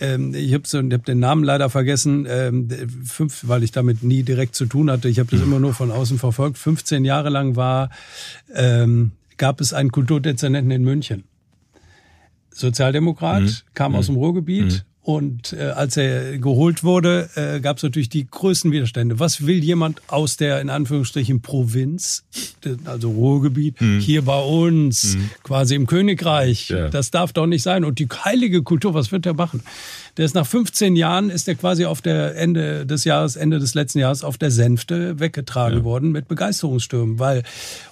ähm, 0.00 0.34
ich 0.34 0.54
habe 0.54 0.62
so, 0.66 0.78
hab 0.78 1.04
den 1.04 1.18
Namen 1.18 1.42
leider 1.42 1.70
vergessen, 1.70 2.26
ähm, 2.28 2.68
fünf, 3.04 3.48
weil 3.48 3.62
ich 3.62 3.72
damit 3.72 4.02
nie 4.02 4.22
direkt 4.22 4.54
zu 4.54 4.66
tun 4.66 4.90
hatte. 4.90 5.08
Ich 5.08 5.18
habe 5.18 5.30
das 5.30 5.40
mhm. 5.40 5.46
immer 5.46 5.60
nur 5.60 5.74
von 5.74 5.90
außen 5.90 6.18
verfolgt. 6.18 6.58
15 6.58 7.04
Jahre 7.04 7.30
lang 7.30 7.56
war, 7.56 7.90
ähm, 8.54 9.12
gab 9.38 9.60
es 9.60 9.72
einen 9.72 9.90
Kulturdezernenten 9.90 10.70
in 10.70 10.84
München. 10.84 11.24
Sozialdemokrat, 12.50 13.42
mhm. 13.42 13.54
kam 13.74 13.92
mhm. 13.92 13.98
aus 13.98 14.06
dem 14.06 14.16
Ruhrgebiet, 14.16 14.72
mhm. 14.72 14.80
Und 15.08 15.54
äh, 15.54 15.70
als 15.70 15.96
er 15.96 16.36
geholt 16.36 16.84
wurde, 16.84 17.30
äh, 17.34 17.60
gab 17.60 17.78
es 17.78 17.82
natürlich 17.82 18.10
die 18.10 18.26
größten 18.30 18.72
Widerstände. 18.72 19.18
Was 19.18 19.46
will 19.46 19.64
jemand 19.64 20.02
aus 20.08 20.36
der 20.36 20.60
in 20.60 20.68
Anführungsstrichen 20.68 21.40
Provinz, 21.40 22.24
also 22.84 23.10
Ruhrgebiet, 23.12 23.80
mhm. 23.80 24.00
hier 24.00 24.20
bei 24.20 24.38
uns, 24.38 25.16
mhm. 25.16 25.30
quasi 25.44 25.76
im 25.76 25.86
Königreich? 25.86 26.68
Ja. 26.68 26.90
Das 26.90 27.10
darf 27.10 27.32
doch 27.32 27.46
nicht 27.46 27.62
sein. 27.62 27.86
Und 27.86 28.00
die 28.00 28.06
heilige 28.06 28.62
Kultur, 28.62 28.92
was 28.92 29.10
wird 29.10 29.24
der 29.24 29.32
machen? 29.32 29.62
Der 30.18 30.24
ist 30.24 30.34
nach 30.34 30.46
15 30.46 30.96
Jahren, 30.96 31.30
ist 31.30 31.46
er 31.46 31.54
quasi 31.54 31.84
auf 31.84 32.02
der 32.02 32.36
Ende 32.36 32.84
des 32.84 33.04
Jahres, 33.04 33.36
Ende 33.36 33.60
des 33.60 33.74
letzten 33.74 34.00
Jahres 34.00 34.24
auf 34.24 34.36
der 34.36 34.50
Sänfte 34.50 35.20
weggetragen 35.20 35.78
ja. 35.78 35.84
worden 35.84 36.10
mit 36.10 36.26
Begeisterungsstürmen. 36.26 37.20
Weil, 37.20 37.44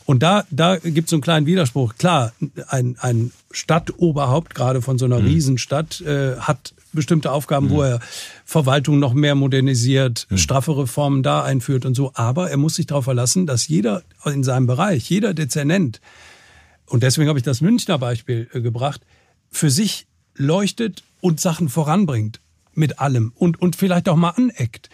und 0.07 0.25
da, 0.25 0.45
da 0.51 0.77
gibt 0.77 1.07
es 1.07 1.11
so 1.11 1.17
einen 1.17 1.23
kleinen 1.23 1.47
Widerspruch. 1.47 1.95
Klar, 1.99 2.33
ein, 2.67 2.97
ein 2.99 3.31
Stadtoberhaupt, 3.53 4.57
gerade 4.57 4.83
von 4.83 4.99
so 4.99 5.05
einer 5.05 5.21
mhm. 5.21 5.27
Riesenstadt, 5.27 6.01
äh, 6.01 6.37
hat 6.39 6.75
bestimmte 6.93 7.31
Aufgaben, 7.31 7.67
mhm. 7.67 7.71
wo 7.71 7.83
er 7.83 8.01
Verwaltung 8.45 8.99
noch 8.99 9.15
mehr 9.15 9.37
modernisiert, 9.37 10.27
mhm. 10.29 10.39
straffe 10.39 10.77
Reformen 10.77 11.23
da 11.23 11.45
einführt 11.45 11.87
und 11.87 11.95
so. 11.95 12.11
Aber 12.15 12.51
er 12.51 12.57
muss 12.57 12.75
sich 12.75 12.87
darauf 12.87 13.05
verlassen, 13.05 13.47
dass 13.47 13.69
jeder 13.69 14.03
in 14.25 14.43
seinem 14.43 14.67
Bereich, 14.67 15.09
jeder 15.09 15.33
Dezernent, 15.33 16.01
und 16.87 17.05
deswegen 17.05 17.29
habe 17.29 17.39
ich 17.39 17.45
das 17.45 17.61
Münchner 17.61 17.99
Beispiel 17.99 18.49
äh, 18.53 18.61
gebracht, 18.61 19.01
für 19.51 19.71
sich 19.71 20.07
leuchtet 20.35 21.05
und 21.21 21.41
Sachen 21.41 21.69
voranbringt 21.69 22.41
mit 22.75 22.99
allem 22.99 23.33
und, 23.37 23.61
und 23.61 23.77
vielleicht 23.77 24.09
auch 24.09 24.17
mal 24.17 24.31
aneckt 24.31 24.91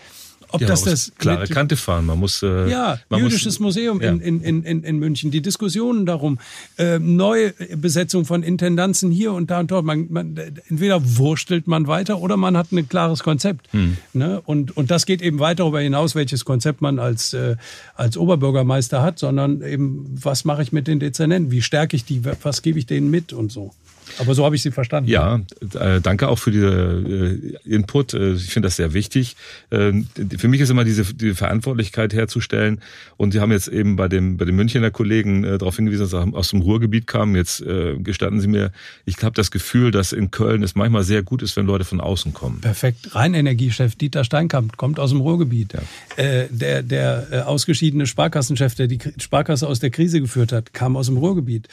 ob 0.53 0.61
ja, 0.61 0.66
das 0.66 0.85
das 0.85 1.12
klare 1.18 1.47
Kante 1.47 1.77
fahren. 1.77 2.07
Man 2.07 2.18
muss 2.18 2.43
äh, 2.43 2.70
ja 2.70 2.99
man 3.09 3.20
jüdisches 3.20 3.59
muss, 3.59 3.77
Museum 3.77 4.01
ja. 4.01 4.11
in, 4.11 4.41
in, 4.41 4.62
in, 4.62 4.85
in 4.85 4.99
München. 4.99 5.31
Die 5.31 5.41
Diskussionen 5.41 6.07
darum, 6.07 6.39
äh, 6.79 6.99
neue 6.99 7.53
Besetzung 7.77 8.25
von 8.25 8.43
Intendanzen 8.43 9.11
hier 9.11 9.33
und 9.33 9.51
da 9.51 9.61
und 9.61 9.70
dort. 9.70 9.85
Man, 9.85 10.07
man, 10.11 10.37
entweder 10.68 11.16
wurstelt 11.16 11.66
man 11.66 11.87
weiter 11.87 12.20
oder 12.20 12.37
man 12.37 12.57
hat 12.57 12.73
ein 12.73 12.89
klares 12.89 13.23
Konzept. 13.23 13.73
Hm. 13.73 13.97
Ne? 14.12 14.41
Und 14.45 14.77
und 14.77 14.91
das 14.91 15.07
geht 15.07 15.23
eben 15.23 15.39
weit 15.39 15.59
darüber 15.59 15.81
hinaus, 15.81 16.14
welches 16.14 16.45
Konzept 16.45 16.83
man 16.83 16.99
als 16.99 17.33
äh, 17.33 17.57
als 17.95 18.16
Oberbürgermeister 18.16 19.03
hat, 19.03 19.18
sondern 19.18 19.62
eben 19.62 20.07
was 20.23 20.45
mache 20.45 20.62
ich 20.62 20.73
mit 20.73 20.87
den 20.87 21.01
Dezernenten? 21.01 21.51
Wie 21.51 21.62
stärke 21.62 21.97
ich 21.97 22.05
die? 22.05 22.23
Was 22.43 22.62
gebe 22.62 22.79
ich 22.79 22.87
denen 22.87 23.11
mit 23.11 23.33
und 23.33 23.51
so. 23.51 23.73
Aber 24.19 24.35
so 24.35 24.45
habe 24.45 24.57
ich 24.57 24.63
Sie 24.63 24.71
verstanden. 24.71 25.11
Ja, 25.11 25.41
äh, 25.79 26.01
danke 26.01 26.29
auch 26.29 26.39
für 26.39 26.51
diese 26.51 27.59
äh, 27.65 27.69
Input. 27.69 28.15
Äh, 28.15 28.33
ich 28.33 28.53
finde 28.53 28.67
das 28.67 28.77
sehr 28.77 28.95
wichtig. 28.95 29.37
Äh, 29.71 29.93
für 30.37 30.49
mich 30.49 30.61
ist 30.61 30.71
immer 30.71 30.85
diese, 30.85 31.05
diese 31.15 31.35
Verantwortlichkeit 31.35 32.13
herzustellen. 32.13 32.81
Und 33.17 33.33
Sie 33.33 33.41
haben 33.41 33.53
jetzt 33.53 33.69
eben 33.69 33.97
bei 33.97 34.09
dem, 34.09 34.37
bei 34.37 34.45
den 34.45 34.57
Münchner 34.57 34.91
Kollegen 34.91 35.45
äh, 35.45 35.59
darauf 35.59 35.77
hingewiesen, 35.77 36.03
dass 36.03 36.11
sie 36.11 36.37
aus 36.37 36.51
dem 36.51 36.61
Ruhrgebiet 36.61 37.07
kamen. 37.07 37.37
Jetzt 37.37 37.63
gestatten 37.99 38.41
Sie 38.41 38.49
mir, 38.49 38.73
ich 39.05 39.23
habe 39.23 39.35
das 39.35 39.51
Gefühl, 39.51 39.91
dass 39.91 40.13
in 40.13 40.31
Köln 40.31 40.63
es 40.63 40.75
manchmal 40.75 41.05
sehr 41.05 41.23
gut 41.23 41.43
ist, 41.43 41.57
wenn 41.57 41.67
Leute 41.67 41.85
von 41.85 42.01
außen 42.01 42.33
kommen. 42.33 42.61
Perfekt. 42.61 43.15
Rheinenergiechef 43.15 43.95
Dieter 43.95 44.25
Steinkamp 44.25 44.77
kommt 44.77 44.99
aus 44.99 45.11
dem 45.11 45.21
Ruhrgebiet. 45.21 45.75
Ja. 45.75 46.47
Der 46.51 46.83
der 46.83 47.49
ausgeschiedene 47.49 48.07
Sparkassenchef, 48.07 48.75
der 48.75 48.87
die 48.87 48.99
Sparkasse 49.19 49.67
aus 49.67 49.81
der 49.81 49.91
Krise 49.91 50.21
geführt 50.21 50.53
hat, 50.53 50.75
kam 50.75 50.97
aus 50.97 51.07
dem 51.07 51.17
Ruhrgebiet. 51.17 51.69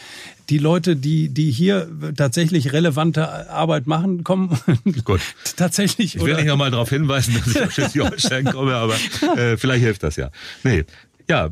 Die 0.49 0.57
Leute, 0.57 0.95
die, 0.95 1.29
die 1.29 1.51
hier 1.51 1.87
tatsächlich 2.17 2.73
relevante 2.73 3.49
Arbeit 3.49 3.87
machen, 3.87 4.23
kommen 4.23 4.57
Gut. 5.05 5.21
tatsächlich. 5.55 6.15
Ich 6.15 6.23
will 6.23 6.35
nicht 6.35 6.47
nochmal 6.47 6.71
darauf 6.71 6.89
hinweisen, 6.89 7.35
dass 7.35 7.47
ich 7.55 7.61
aus 7.65 7.73
Schleswig-Holstein 7.73 8.45
komme, 8.45 8.75
aber 8.75 8.95
äh, 9.37 9.57
vielleicht 9.57 9.83
hilft 9.83 10.03
das 10.03 10.15
ja. 10.15 10.31
Nee, 10.63 10.85
ja, 11.29 11.49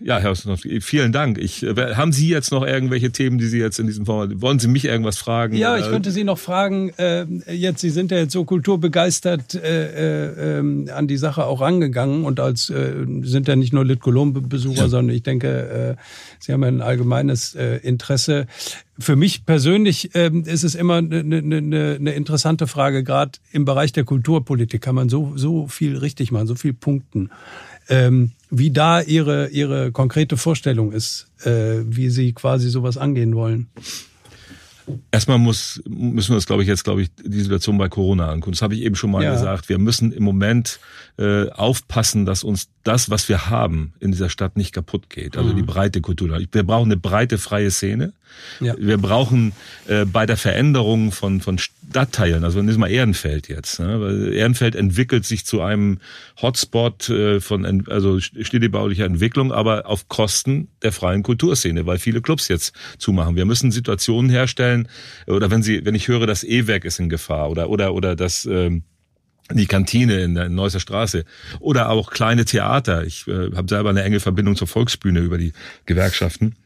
ja, 0.00 0.18
Herr 0.18 0.30
Osnowski, 0.32 0.80
vielen 0.80 1.12
Dank. 1.12 1.38
Ich, 1.38 1.62
äh, 1.62 1.94
haben 1.94 2.12
Sie 2.12 2.28
jetzt 2.28 2.50
noch 2.52 2.66
irgendwelche 2.66 3.10
Themen, 3.10 3.38
die 3.38 3.46
Sie 3.46 3.58
jetzt 3.58 3.78
in 3.78 3.86
diesem 3.86 4.06
Format, 4.06 4.40
wollen 4.40 4.58
Sie 4.58 4.68
mich 4.68 4.84
irgendwas 4.84 5.18
fragen? 5.18 5.56
Ja, 5.56 5.78
ich 5.78 5.88
könnte 5.88 6.10
Sie 6.10 6.24
noch 6.24 6.38
fragen, 6.38 6.90
äh, 6.98 7.24
jetzt, 7.52 7.80
Sie 7.80 7.90
sind 7.90 8.10
ja 8.10 8.18
jetzt 8.18 8.32
so 8.32 8.44
kulturbegeistert 8.44 9.54
äh, 9.54 10.58
äh, 10.58 10.90
an 10.90 11.06
die 11.06 11.16
Sache 11.16 11.44
auch 11.46 11.60
rangegangen 11.60 12.24
und 12.24 12.40
als 12.40 12.70
äh, 12.70 12.92
sind 13.22 13.48
ja 13.48 13.56
nicht 13.56 13.72
nur 13.72 13.84
Litkolom-Besucher, 13.84 14.82
ja. 14.82 14.88
sondern 14.88 15.14
ich 15.14 15.22
denke, 15.22 15.96
äh, 15.98 16.02
Sie 16.38 16.52
haben 16.52 16.62
ja 16.62 16.68
ein 16.68 16.82
allgemeines 16.82 17.54
äh, 17.54 17.76
Interesse. 17.76 18.46
Für 18.98 19.16
mich 19.16 19.44
persönlich 19.46 20.14
äh, 20.14 20.30
ist 20.44 20.64
es 20.64 20.74
immer 20.74 20.96
eine 20.96 21.24
ne, 21.24 21.42
ne, 21.42 21.98
ne 21.98 22.12
interessante 22.12 22.66
Frage, 22.66 23.02
gerade 23.02 23.32
im 23.52 23.64
Bereich 23.64 23.92
der 23.92 24.04
Kulturpolitik 24.04 24.82
kann 24.82 24.94
man 24.94 25.08
so, 25.08 25.32
so 25.36 25.66
viel 25.66 25.96
richtig 25.96 26.30
machen, 26.30 26.46
so 26.46 26.54
viel 26.54 26.74
punkten. 26.74 27.30
Ähm, 27.88 28.32
wie 28.50 28.70
da 28.70 29.00
Ihre, 29.00 29.48
Ihre 29.48 29.92
konkrete 29.92 30.36
Vorstellung 30.36 30.92
ist, 30.92 31.26
äh, 31.44 31.82
wie 31.84 32.08
Sie 32.10 32.32
quasi 32.32 32.70
sowas 32.70 32.96
angehen 32.96 33.34
wollen. 33.34 33.68
Erstmal 35.10 35.38
muss, 35.38 35.82
müssen 35.86 36.30
wir 36.30 36.36
uns, 36.36 36.46
glaube 36.46 36.62
ich, 36.62 36.68
jetzt, 36.68 36.84
glaube 36.84 37.02
ich, 37.02 37.10
die 37.24 37.40
Situation 37.40 37.78
bei 37.78 37.88
Corona 37.88 38.30
angucken. 38.30 38.52
Das 38.52 38.62
habe 38.62 38.74
ich 38.74 38.82
eben 38.82 38.96
schon 38.96 39.10
mal 39.10 39.22
ja. 39.22 39.32
gesagt. 39.32 39.68
Wir 39.68 39.78
müssen 39.78 40.12
im 40.12 40.22
Moment 40.22 40.78
äh, 41.16 41.48
aufpassen, 41.50 42.26
dass 42.26 42.44
uns 42.44 42.68
das, 42.82 43.08
was 43.08 43.28
wir 43.28 43.48
haben, 43.48 43.94
in 44.00 44.12
dieser 44.12 44.28
Stadt 44.28 44.56
nicht 44.56 44.72
kaputt 44.74 45.08
geht. 45.08 45.36
Also 45.36 45.52
mhm. 45.52 45.56
die 45.56 45.62
breite 45.62 46.00
Kultur. 46.00 46.38
Wir 46.52 46.62
brauchen 46.64 46.90
eine 46.90 46.96
breite, 46.96 47.38
freie 47.38 47.70
Szene. 47.70 48.12
Ja. 48.60 48.74
Wir 48.76 48.98
brauchen 48.98 49.52
äh, 49.86 50.04
bei 50.04 50.26
der 50.26 50.36
Veränderung 50.36 51.12
von, 51.12 51.40
von 51.40 51.56
Stadtteilen, 51.58 52.42
also 52.42 52.58
nehmen 52.58 52.70
wir 52.70 52.78
mal 52.78 52.90
Ehrenfeld 52.90 53.48
jetzt. 53.48 53.78
Ne? 53.78 54.00
Weil 54.00 54.32
Ehrenfeld 54.32 54.74
entwickelt 54.74 55.24
sich 55.24 55.46
zu 55.46 55.60
einem 55.60 55.98
Hotspot 56.42 57.08
äh, 57.10 57.40
von 57.40 57.84
also 57.88 58.18
städtebaulicher 58.18 59.04
Entwicklung, 59.04 59.52
aber 59.52 59.86
auf 59.86 60.08
Kosten 60.08 60.66
der 60.82 60.90
freien 60.90 61.22
Kulturszene, 61.22 61.86
weil 61.86 61.98
viele 61.98 62.20
Clubs 62.20 62.48
jetzt 62.48 62.74
zumachen. 62.98 63.36
Wir 63.36 63.44
müssen 63.44 63.70
Situationen 63.70 64.30
herstellen, 64.30 64.73
oder 65.26 65.50
wenn 65.50 65.62
Sie, 65.62 65.84
wenn 65.84 65.94
ich 65.94 66.08
höre, 66.08 66.26
das 66.26 66.44
E-Werk 66.44 66.84
ist 66.84 66.98
in 66.98 67.08
Gefahr 67.08 67.50
oder 67.50 67.70
oder 67.70 67.94
oder 67.94 68.16
das 68.16 68.44
ähm, 68.44 68.84
die 69.52 69.66
Kantine 69.66 70.20
in 70.20 70.34
der 70.34 70.48
Neusser 70.48 70.80
Straße 70.80 71.24
oder 71.60 71.90
auch 71.90 72.10
kleine 72.10 72.44
Theater. 72.44 73.04
Ich 73.04 73.28
äh, 73.28 73.50
habe 73.54 73.68
selber 73.68 73.90
eine 73.90 74.02
enge 74.02 74.20
Verbindung 74.20 74.56
zur 74.56 74.68
Volksbühne 74.68 75.20
über 75.20 75.38
die 75.38 75.52
Gewerkschaften 75.86 76.56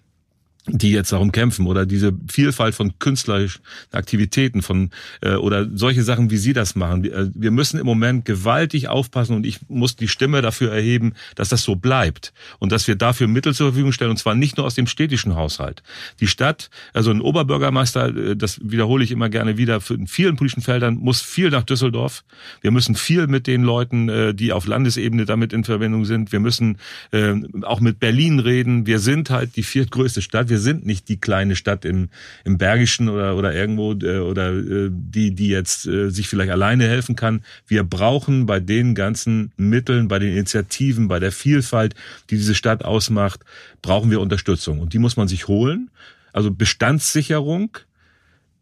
die 0.68 0.90
jetzt 0.90 1.12
darum 1.12 1.32
kämpfen 1.32 1.66
oder 1.66 1.86
diese 1.86 2.12
Vielfalt 2.30 2.74
von 2.74 2.98
künstlerischen 2.98 3.60
Aktivitäten 3.92 4.62
von 4.62 4.90
äh, 5.20 5.34
oder 5.34 5.66
solche 5.74 6.02
Sachen, 6.02 6.30
wie 6.30 6.36
Sie 6.36 6.52
das 6.52 6.74
machen. 6.74 7.02
Wir, 7.02 7.14
äh, 7.14 7.30
wir 7.34 7.50
müssen 7.50 7.78
im 7.78 7.86
Moment 7.86 8.24
gewaltig 8.24 8.88
aufpassen 8.88 9.34
und 9.34 9.46
ich 9.46 9.60
muss 9.68 9.96
die 9.96 10.08
Stimme 10.08 10.42
dafür 10.42 10.72
erheben, 10.72 11.14
dass 11.34 11.48
das 11.48 11.62
so 11.62 11.76
bleibt 11.76 12.32
und 12.58 12.72
dass 12.72 12.86
wir 12.86 12.96
dafür 12.96 13.28
Mittel 13.28 13.54
zur 13.54 13.68
Verfügung 13.68 13.92
stellen 13.92 14.10
und 14.10 14.18
zwar 14.18 14.34
nicht 14.34 14.56
nur 14.56 14.66
aus 14.66 14.74
dem 14.74 14.86
städtischen 14.86 15.34
Haushalt. 15.34 15.82
Die 16.20 16.26
Stadt, 16.26 16.70
also 16.92 17.10
ein 17.10 17.20
Oberbürgermeister, 17.20 18.14
äh, 18.14 18.36
das 18.36 18.60
wiederhole 18.62 19.04
ich 19.04 19.10
immer 19.10 19.28
gerne 19.28 19.56
wieder, 19.56 19.80
in 19.90 20.06
vielen 20.06 20.36
politischen 20.36 20.62
Feldern 20.62 20.96
muss 20.96 21.22
viel 21.22 21.50
nach 21.50 21.64
Düsseldorf. 21.64 22.24
Wir 22.60 22.70
müssen 22.70 22.94
viel 22.94 23.26
mit 23.26 23.46
den 23.46 23.62
Leuten, 23.62 24.08
äh, 24.08 24.34
die 24.34 24.52
auf 24.52 24.66
Landesebene 24.66 25.24
damit 25.24 25.52
in 25.52 25.64
Verbindung 25.64 26.04
sind. 26.04 26.32
Wir 26.32 26.40
müssen 26.40 26.78
äh, 27.12 27.34
auch 27.62 27.80
mit 27.80 28.00
Berlin 28.00 28.38
reden. 28.38 28.86
Wir 28.86 28.98
sind 28.98 29.30
halt 29.30 29.56
die 29.56 29.62
viertgrößte 29.62 30.22
Stadt. 30.22 30.48
Wir 30.48 30.57
Wir 30.58 30.62
sind 30.62 30.84
nicht 30.84 31.08
die 31.08 31.20
kleine 31.20 31.54
Stadt 31.54 31.84
im, 31.84 32.08
im 32.44 32.58
Bergischen 32.58 33.08
oder, 33.08 33.36
oder 33.36 33.54
irgendwo 33.54 33.92
äh, 33.92 34.18
oder 34.18 34.52
äh, 34.52 34.90
die, 34.90 35.32
die 35.32 35.46
jetzt 35.46 35.86
äh, 35.86 36.10
sich 36.10 36.26
vielleicht 36.26 36.50
alleine 36.50 36.88
helfen 36.88 37.14
kann. 37.14 37.44
Wir 37.68 37.84
brauchen 37.84 38.46
bei 38.46 38.58
den 38.58 38.96
ganzen 38.96 39.52
Mitteln, 39.56 40.08
bei 40.08 40.18
den 40.18 40.32
Initiativen, 40.32 41.06
bei 41.06 41.20
der 41.20 41.30
Vielfalt, 41.30 41.94
die 42.28 42.36
diese 42.36 42.56
Stadt 42.56 42.84
ausmacht, 42.84 43.44
brauchen 43.82 44.10
wir 44.10 44.20
Unterstützung. 44.20 44.80
Und 44.80 44.94
die 44.94 44.98
muss 44.98 45.16
man 45.16 45.28
sich 45.28 45.46
holen. 45.46 45.90
Also 46.32 46.50
Bestandssicherung, 46.50 47.78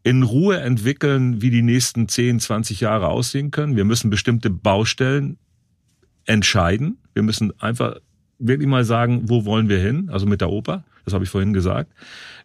in 0.03 0.21
Ruhe 0.21 0.59
entwickeln, 0.59 1.41
wie 1.41 1.49
die 1.49 1.63
nächsten 1.63 2.07
10, 2.07 2.39
20 2.39 2.79
Jahre 2.79 3.07
aussehen 3.07 3.49
können. 3.49 3.75
Wir 3.75 3.85
müssen 3.85 4.11
bestimmte 4.11 4.51
Baustellen 4.51 5.37
entscheiden. 6.25 6.99
Wir 7.15 7.23
müssen 7.23 7.59
einfach 7.59 7.95
wirklich 8.37 8.67
mal 8.67 8.85
sagen, 8.85 9.23
wo 9.23 9.45
wollen 9.45 9.67
wir 9.67 9.79
hin? 9.79 10.09
Also 10.11 10.27
mit 10.27 10.41
der 10.41 10.51
Oper, 10.51 10.83
das 11.07 11.13
habe 11.13 11.23
ich 11.23 11.29
vorhin 11.29 11.53
gesagt. 11.53 11.93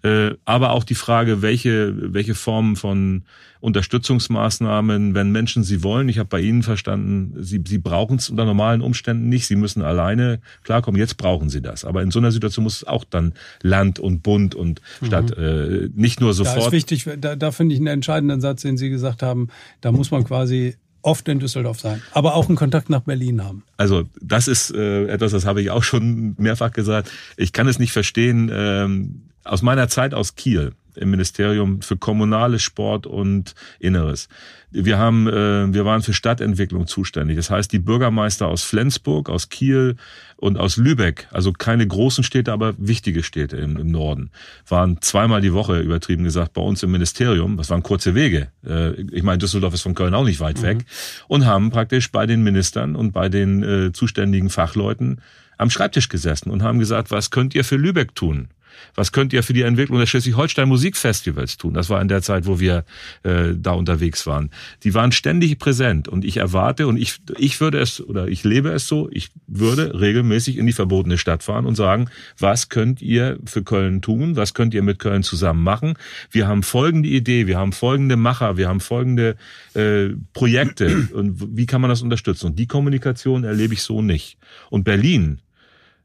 Äh, 0.04 0.34
aber 0.44 0.70
auch 0.70 0.84
die 0.84 0.94
Frage, 0.94 1.42
welche, 1.42 2.14
welche 2.14 2.36
Formen 2.36 2.76
von 2.76 3.24
Unterstützungsmaßnahmen, 3.60 5.14
wenn 5.14 5.32
Menschen 5.32 5.64
sie 5.64 5.82
wollen. 5.82 6.08
Ich 6.08 6.18
habe 6.18 6.28
bei 6.28 6.40
Ihnen 6.40 6.62
verstanden, 6.62 7.34
Sie, 7.42 7.62
sie 7.66 7.78
brauchen 7.78 8.18
es 8.18 8.30
unter 8.30 8.44
normalen 8.44 8.82
Umständen 8.82 9.28
nicht. 9.28 9.46
Sie 9.46 9.56
müssen 9.56 9.82
alleine 9.82 10.40
klarkommen. 10.62 11.00
Jetzt 11.00 11.16
brauchen 11.16 11.48
Sie 11.48 11.60
das. 11.60 11.84
Aber 11.84 12.02
in 12.02 12.12
so 12.12 12.20
einer 12.20 12.30
Situation 12.30 12.62
muss 12.62 12.76
es 12.76 12.84
auch 12.84 13.02
dann 13.04 13.34
Land 13.62 13.98
und 13.98 14.22
Bund 14.22 14.54
und 14.54 14.80
Stadt 15.04 15.36
mhm. 15.36 15.44
äh, 15.44 15.88
nicht 15.94 16.20
nur 16.20 16.32
sofort. 16.32 16.58
Da 16.58 16.66
ist 16.66 16.72
wichtig, 16.72 17.08
da, 17.18 17.34
da 17.34 17.50
finde 17.50 17.74
ich 17.74 17.80
einen 17.80 17.88
entscheidenden 17.88 18.40
Satz, 18.40 18.62
den 18.62 18.76
Sie 18.76 18.90
gesagt 18.90 19.22
haben. 19.24 19.48
Da 19.80 19.90
muss 19.90 20.12
man 20.12 20.22
quasi 20.22 20.76
oft 21.02 21.28
in 21.28 21.40
Düsseldorf 21.40 21.80
sein, 21.80 22.02
aber 22.12 22.34
auch 22.34 22.48
einen 22.48 22.56
Kontakt 22.56 22.90
nach 22.90 23.00
Berlin 23.00 23.44
haben. 23.44 23.64
Also 23.76 24.04
das 24.20 24.48
ist 24.48 24.74
äh, 24.74 25.06
etwas, 25.06 25.32
das 25.32 25.44
habe 25.44 25.60
ich 25.60 25.70
auch 25.70 25.82
schon 25.82 26.34
mehrfach 26.38 26.72
gesagt. 26.72 27.10
Ich 27.36 27.52
kann 27.52 27.68
es 27.68 27.78
nicht 27.78 27.92
verstehen. 27.92 28.50
Ähm, 28.52 29.22
aus 29.44 29.62
meiner 29.62 29.88
Zeit 29.88 30.14
aus 30.14 30.36
Kiel 30.36 30.72
im 30.96 31.10
Ministerium 31.10 31.82
für 31.82 31.96
Kommunales, 31.96 32.62
Sport 32.62 33.06
und 33.06 33.54
Inneres. 33.78 34.28
Wir 34.70 34.98
haben, 34.98 35.28
äh, 35.28 35.72
wir 35.72 35.84
waren 35.84 36.02
für 36.02 36.14
Stadtentwicklung 36.14 36.86
zuständig. 36.86 37.36
Das 37.36 37.50
heißt, 37.50 37.70
die 37.72 37.78
Bürgermeister 37.78 38.48
aus 38.48 38.62
Flensburg, 38.62 39.28
aus 39.28 39.50
Kiel 39.50 39.96
und 40.36 40.58
aus 40.58 40.78
Lübeck, 40.78 41.28
also 41.30 41.52
keine 41.52 41.86
großen 41.86 42.24
Städte, 42.24 42.52
aber 42.52 42.74
wichtige 42.78 43.22
Städte 43.22 43.58
im, 43.58 43.76
im 43.76 43.90
Norden, 43.90 44.30
waren 44.66 45.00
zweimal 45.02 45.42
die 45.42 45.52
Woche 45.52 45.80
übertrieben 45.80 46.24
gesagt 46.24 46.54
bei 46.54 46.62
uns 46.62 46.82
im 46.82 46.90
Ministerium. 46.90 47.58
Das 47.58 47.68
waren 47.68 47.82
kurze 47.82 48.14
Wege. 48.14 48.48
Äh, 48.66 48.92
ich 49.12 49.22
meine, 49.22 49.38
Düsseldorf 49.38 49.74
ist 49.74 49.82
von 49.82 49.94
Köln 49.94 50.14
auch 50.14 50.24
nicht 50.24 50.40
weit 50.40 50.58
mhm. 50.58 50.62
weg 50.62 50.84
und 51.28 51.44
haben 51.44 51.70
praktisch 51.70 52.10
bei 52.10 52.26
den 52.26 52.42
Ministern 52.42 52.96
und 52.96 53.12
bei 53.12 53.28
den 53.28 53.62
äh, 53.62 53.92
zuständigen 53.92 54.48
Fachleuten 54.48 55.20
am 55.58 55.70
Schreibtisch 55.70 56.08
gesessen 56.08 56.50
und 56.50 56.62
haben 56.62 56.78
gesagt, 56.78 57.10
was 57.10 57.30
könnt 57.30 57.54
ihr 57.54 57.64
für 57.64 57.76
Lübeck 57.76 58.14
tun? 58.14 58.48
Was 58.94 59.12
könnt 59.12 59.32
ihr 59.32 59.42
für 59.42 59.52
die 59.52 59.62
Entwicklung 59.62 59.98
des 59.98 60.08
Schleswig-Holstein 60.10 60.68
Musikfestivals 60.68 61.56
tun? 61.56 61.74
Das 61.74 61.90
war 61.90 62.00
in 62.00 62.08
der 62.08 62.22
Zeit, 62.22 62.46
wo 62.46 62.60
wir 62.60 62.84
äh, 63.22 63.54
da 63.56 63.72
unterwegs 63.72 64.26
waren. 64.26 64.50
Die 64.84 64.94
waren 64.94 65.12
ständig 65.12 65.58
präsent 65.58 66.08
und 66.08 66.24
ich 66.24 66.36
erwarte 66.36 66.86
und 66.86 66.96
ich, 66.96 67.20
ich 67.38 67.60
würde 67.60 67.78
es 67.78 68.00
oder 68.00 68.28
ich 68.28 68.44
lebe 68.44 68.70
es 68.70 68.86
so, 68.86 69.08
ich 69.10 69.30
würde 69.46 69.98
regelmäßig 69.98 70.58
in 70.58 70.66
die 70.66 70.72
verbotene 70.72 71.18
Stadt 71.18 71.42
fahren 71.42 71.66
und 71.66 71.74
sagen, 71.74 72.08
was 72.38 72.68
könnt 72.68 73.00
ihr 73.02 73.38
für 73.44 73.62
Köln 73.62 74.02
tun? 74.02 74.36
Was 74.36 74.54
könnt 74.54 74.74
ihr 74.74 74.82
mit 74.82 74.98
Köln 74.98 75.22
zusammen 75.22 75.62
machen? 75.62 75.94
Wir 76.30 76.46
haben 76.46 76.62
folgende 76.62 77.08
Idee, 77.08 77.46
wir 77.46 77.58
haben 77.58 77.72
folgende 77.72 78.16
Macher, 78.16 78.56
wir 78.56 78.68
haben 78.68 78.80
folgende 78.80 79.36
äh, 79.74 80.10
Projekte 80.32 81.08
und 81.12 81.56
wie 81.56 81.66
kann 81.66 81.80
man 81.80 81.90
das 81.90 82.02
unterstützen? 82.02 82.46
Und 82.46 82.58
die 82.58 82.66
Kommunikation 82.66 83.44
erlebe 83.44 83.74
ich 83.74 83.82
so 83.82 84.02
nicht. 84.02 84.38
Und 84.70 84.84
Berlin 84.84 85.40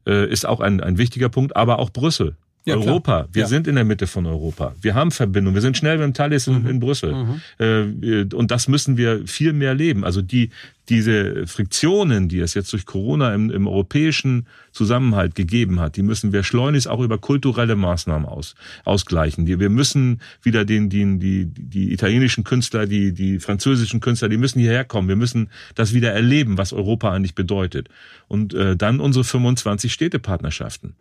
äh, 0.06 0.30
ist 0.30 0.46
auch 0.46 0.60
ein, 0.60 0.80
ein 0.80 0.98
wichtiger 0.98 1.28
Punkt, 1.28 1.56
aber 1.56 1.78
auch 1.78 1.90
Brüssel. 1.90 2.36
Ja, 2.64 2.74
Europa. 2.76 3.22
Klar. 3.22 3.28
Wir 3.32 3.42
ja. 3.42 3.48
sind 3.48 3.66
in 3.66 3.76
der 3.76 3.84
Mitte 3.84 4.06
von 4.06 4.26
Europa. 4.26 4.74
Wir 4.80 4.94
haben 4.94 5.10
Verbindung. 5.10 5.54
Wir 5.54 5.62
sind 5.62 5.76
schnell 5.76 5.96
mit 5.96 6.04
dem 6.04 6.14
Thalys 6.14 6.46
in, 6.46 6.62
mhm. 6.62 6.68
in 6.68 6.80
Brüssel. 6.80 7.14
Mhm. 7.14 7.40
Äh, 7.58 8.34
und 8.34 8.50
das 8.50 8.68
müssen 8.68 8.96
wir 8.96 9.26
viel 9.26 9.52
mehr 9.52 9.74
leben. 9.74 10.04
Also 10.04 10.20
die, 10.20 10.50
diese 10.88 11.46
Friktionen, 11.46 12.28
die 12.28 12.40
es 12.40 12.54
jetzt 12.54 12.72
durch 12.72 12.84
Corona 12.84 13.34
im, 13.34 13.50
im 13.50 13.66
europäischen 13.66 14.46
Zusammenhalt 14.72 15.34
gegeben 15.34 15.80
hat, 15.80 15.96
die 15.96 16.02
müssen 16.02 16.32
wir 16.32 16.42
schleunigst 16.42 16.88
auch 16.88 17.00
über 17.00 17.18
kulturelle 17.18 17.76
Maßnahmen 17.76 18.26
aus, 18.28 18.54
ausgleichen. 18.84 19.46
Die, 19.46 19.58
wir 19.58 19.70
müssen 19.70 20.20
wieder 20.42 20.64
den, 20.64 20.90
den, 20.90 21.20
die, 21.20 21.46
die 21.46 21.92
italienischen 21.92 22.44
Künstler, 22.44 22.86
die, 22.86 23.12
die 23.12 23.38
französischen 23.38 24.00
Künstler, 24.00 24.28
die 24.28 24.36
müssen 24.38 24.60
hierher 24.60 24.84
kommen. 24.84 25.08
Wir 25.08 25.16
müssen 25.16 25.48
das 25.74 25.94
wieder 25.94 26.12
erleben, 26.12 26.58
was 26.58 26.72
Europa 26.72 27.12
eigentlich 27.12 27.34
bedeutet. 27.34 27.88
Und 28.26 28.52
äh, 28.52 28.76
dann 28.76 29.00
unsere 29.00 29.24
25 29.24 29.92
Städtepartnerschaften 29.92 30.96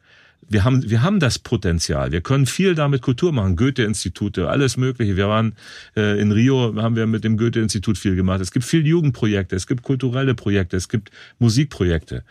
wir 0.49 0.63
haben, 0.63 0.89
wir 0.89 1.01
haben 1.01 1.19
das 1.19 1.39
Potenzial. 1.39 2.11
Wir 2.11 2.21
können 2.21 2.45
viel 2.45 2.73
damit 2.73 3.01
Kultur 3.01 3.33
machen. 3.33 3.55
Goethe-Institute, 3.55 4.47
alles 4.49 4.77
Mögliche. 4.77 5.17
Wir 5.17 5.27
waren 5.27 5.53
äh, 5.95 6.19
in 6.19 6.31
Rio, 6.31 6.75
haben 6.81 6.95
wir 6.95 7.05
mit 7.05 7.23
dem 7.23 7.37
Goethe-Institut 7.37 7.97
viel 7.97 8.15
gemacht. 8.15 8.39
Es 8.39 8.51
gibt 8.51 8.65
viel 8.65 8.85
Jugendprojekte, 8.85 9.55
es 9.55 9.67
gibt 9.67 9.83
kulturelle 9.83 10.35
Projekte, 10.35 10.77
es 10.77 10.87
gibt 10.87 11.11
Musikprojekte 11.39 12.23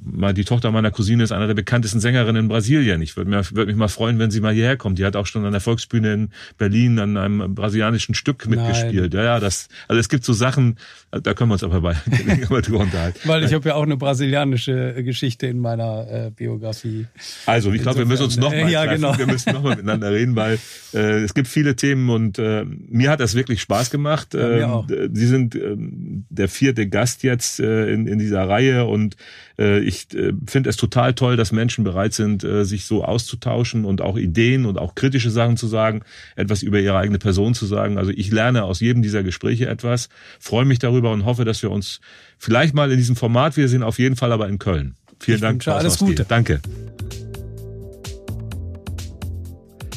die 0.00 0.44
Tochter 0.44 0.70
meiner 0.70 0.90
Cousine 0.90 1.22
ist 1.22 1.32
einer 1.32 1.46
der 1.46 1.54
bekanntesten 1.54 2.00
Sängerinnen 2.00 2.44
in 2.44 2.48
Brasilien. 2.48 3.02
Ich 3.02 3.16
würde 3.16 3.30
würd 3.30 3.66
mich 3.66 3.76
mal 3.76 3.88
freuen, 3.88 4.18
wenn 4.18 4.30
sie 4.30 4.40
mal 4.40 4.52
hierher 4.52 4.76
kommt. 4.76 4.98
Die 4.98 5.04
hat 5.04 5.16
auch 5.16 5.26
schon 5.26 5.44
an 5.44 5.52
der 5.52 5.60
Volksbühne 5.60 6.12
in 6.12 6.30
Berlin 6.58 6.98
an 6.98 7.16
einem 7.16 7.54
brasilianischen 7.54 8.14
Stück 8.14 8.46
mitgespielt. 8.46 9.12
Nein. 9.12 9.24
Ja, 9.24 9.34
ja, 9.34 9.40
das, 9.40 9.68
also 9.88 9.98
es 10.00 10.08
gibt 10.08 10.24
so 10.24 10.32
Sachen, 10.32 10.76
da 11.10 11.34
können 11.34 11.50
wir 11.50 11.54
uns 11.54 11.64
aber 11.64 11.80
bei 11.80 11.94
drüber 12.60 12.80
unterhalten. 12.80 13.20
Weil 13.24 13.44
ich 13.44 13.52
habe 13.52 13.68
ja 13.68 13.74
auch 13.74 13.82
eine 13.82 13.96
brasilianische 13.96 15.02
Geschichte 15.04 15.46
in 15.46 15.58
meiner 15.58 16.06
äh, 16.10 16.30
Biografie. 16.30 17.06
Also, 17.46 17.72
ich 17.72 17.82
glaube, 17.82 17.98
wir 17.98 18.06
müssen 18.06 18.24
uns 18.24 18.36
noch 18.36 18.50
mal 18.50 18.70
ja, 18.70 18.86
genau. 18.86 19.16
wir 19.18 19.26
müssen 19.26 19.52
noch 19.52 19.62
mal 19.62 19.70
miteinander 19.70 20.10
reden, 20.10 20.36
weil 20.36 20.58
äh, 20.94 21.22
es 21.22 21.34
gibt 21.34 21.48
viele 21.48 21.76
Themen 21.76 22.08
und 22.10 22.38
äh, 22.38 22.64
mir 22.64 23.10
hat 23.10 23.20
das 23.20 23.34
wirklich 23.34 23.60
Spaß 23.60 23.90
gemacht. 23.90 24.34
Ja, 24.34 24.80
äh, 24.88 25.08
Sie 25.12 25.26
sind 25.26 25.54
äh, 25.54 25.76
der 25.76 26.48
vierte 26.48 26.88
Gast 26.88 27.22
jetzt 27.22 27.60
äh, 27.60 27.92
in, 27.92 28.06
in 28.06 28.18
dieser 28.18 28.48
Reihe 28.48 28.84
und 28.84 29.16
äh, 29.58 29.81
ich 29.82 30.14
äh, 30.14 30.32
finde 30.46 30.70
es 30.70 30.76
total 30.76 31.14
toll, 31.14 31.36
dass 31.36 31.52
Menschen 31.52 31.84
bereit 31.84 32.14
sind, 32.14 32.44
äh, 32.44 32.64
sich 32.64 32.84
so 32.84 33.04
auszutauschen 33.04 33.84
und 33.84 34.00
auch 34.00 34.16
Ideen 34.16 34.64
und 34.64 34.78
auch 34.78 34.94
kritische 34.94 35.30
Sachen 35.30 35.56
zu 35.56 35.66
sagen, 35.66 36.02
etwas 36.36 36.62
über 36.62 36.80
ihre 36.80 36.96
eigene 36.96 37.18
Person 37.18 37.54
zu 37.54 37.66
sagen. 37.66 37.98
Also 37.98 38.10
ich 38.10 38.30
lerne 38.30 38.64
aus 38.64 38.80
jedem 38.80 39.02
dieser 39.02 39.22
Gespräche 39.22 39.66
etwas, 39.66 40.08
freue 40.40 40.64
mich 40.64 40.78
darüber 40.78 41.12
und 41.12 41.24
hoffe, 41.24 41.44
dass 41.44 41.62
wir 41.62 41.70
uns 41.70 42.00
vielleicht 42.38 42.74
mal 42.74 42.90
in 42.90 42.98
diesem 42.98 43.16
Format 43.16 43.56
wiedersehen, 43.56 43.82
auf 43.82 43.98
jeden 43.98 44.16
Fall 44.16 44.32
aber 44.32 44.48
in 44.48 44.58
Köln. 44.58 44.94
Vielen 45.20 45.36
ich 45.36 45.42
Dank. 45.42 45.68
Alles 45.68 45.98
Gute. 45.98 46.24
Danke. 46.24 46.60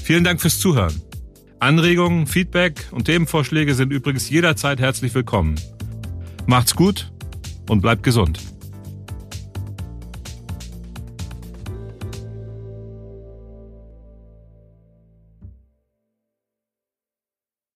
Vielen 0.03 0.23
Dank 0.23 0.39
fürs 0.39 0.59
Zuhören. 0.59 0.93
Anregungen, 1.59 2.27
Feedback 2.27 2.89
und 2.91 3.05
Themenvorschläge 3.05 3.73
sind 3.73 3.91
übrigens 3.91 4.29
jederzeit 4.29 4.79
herzlich 4.79 5.15
willkommen. 5.15 5.55
Macht's 6.45 6.75
gut 6.75 7.11
und 7.67 7.81
bleibt 7.81 8.03
gesund. 8.03 8.39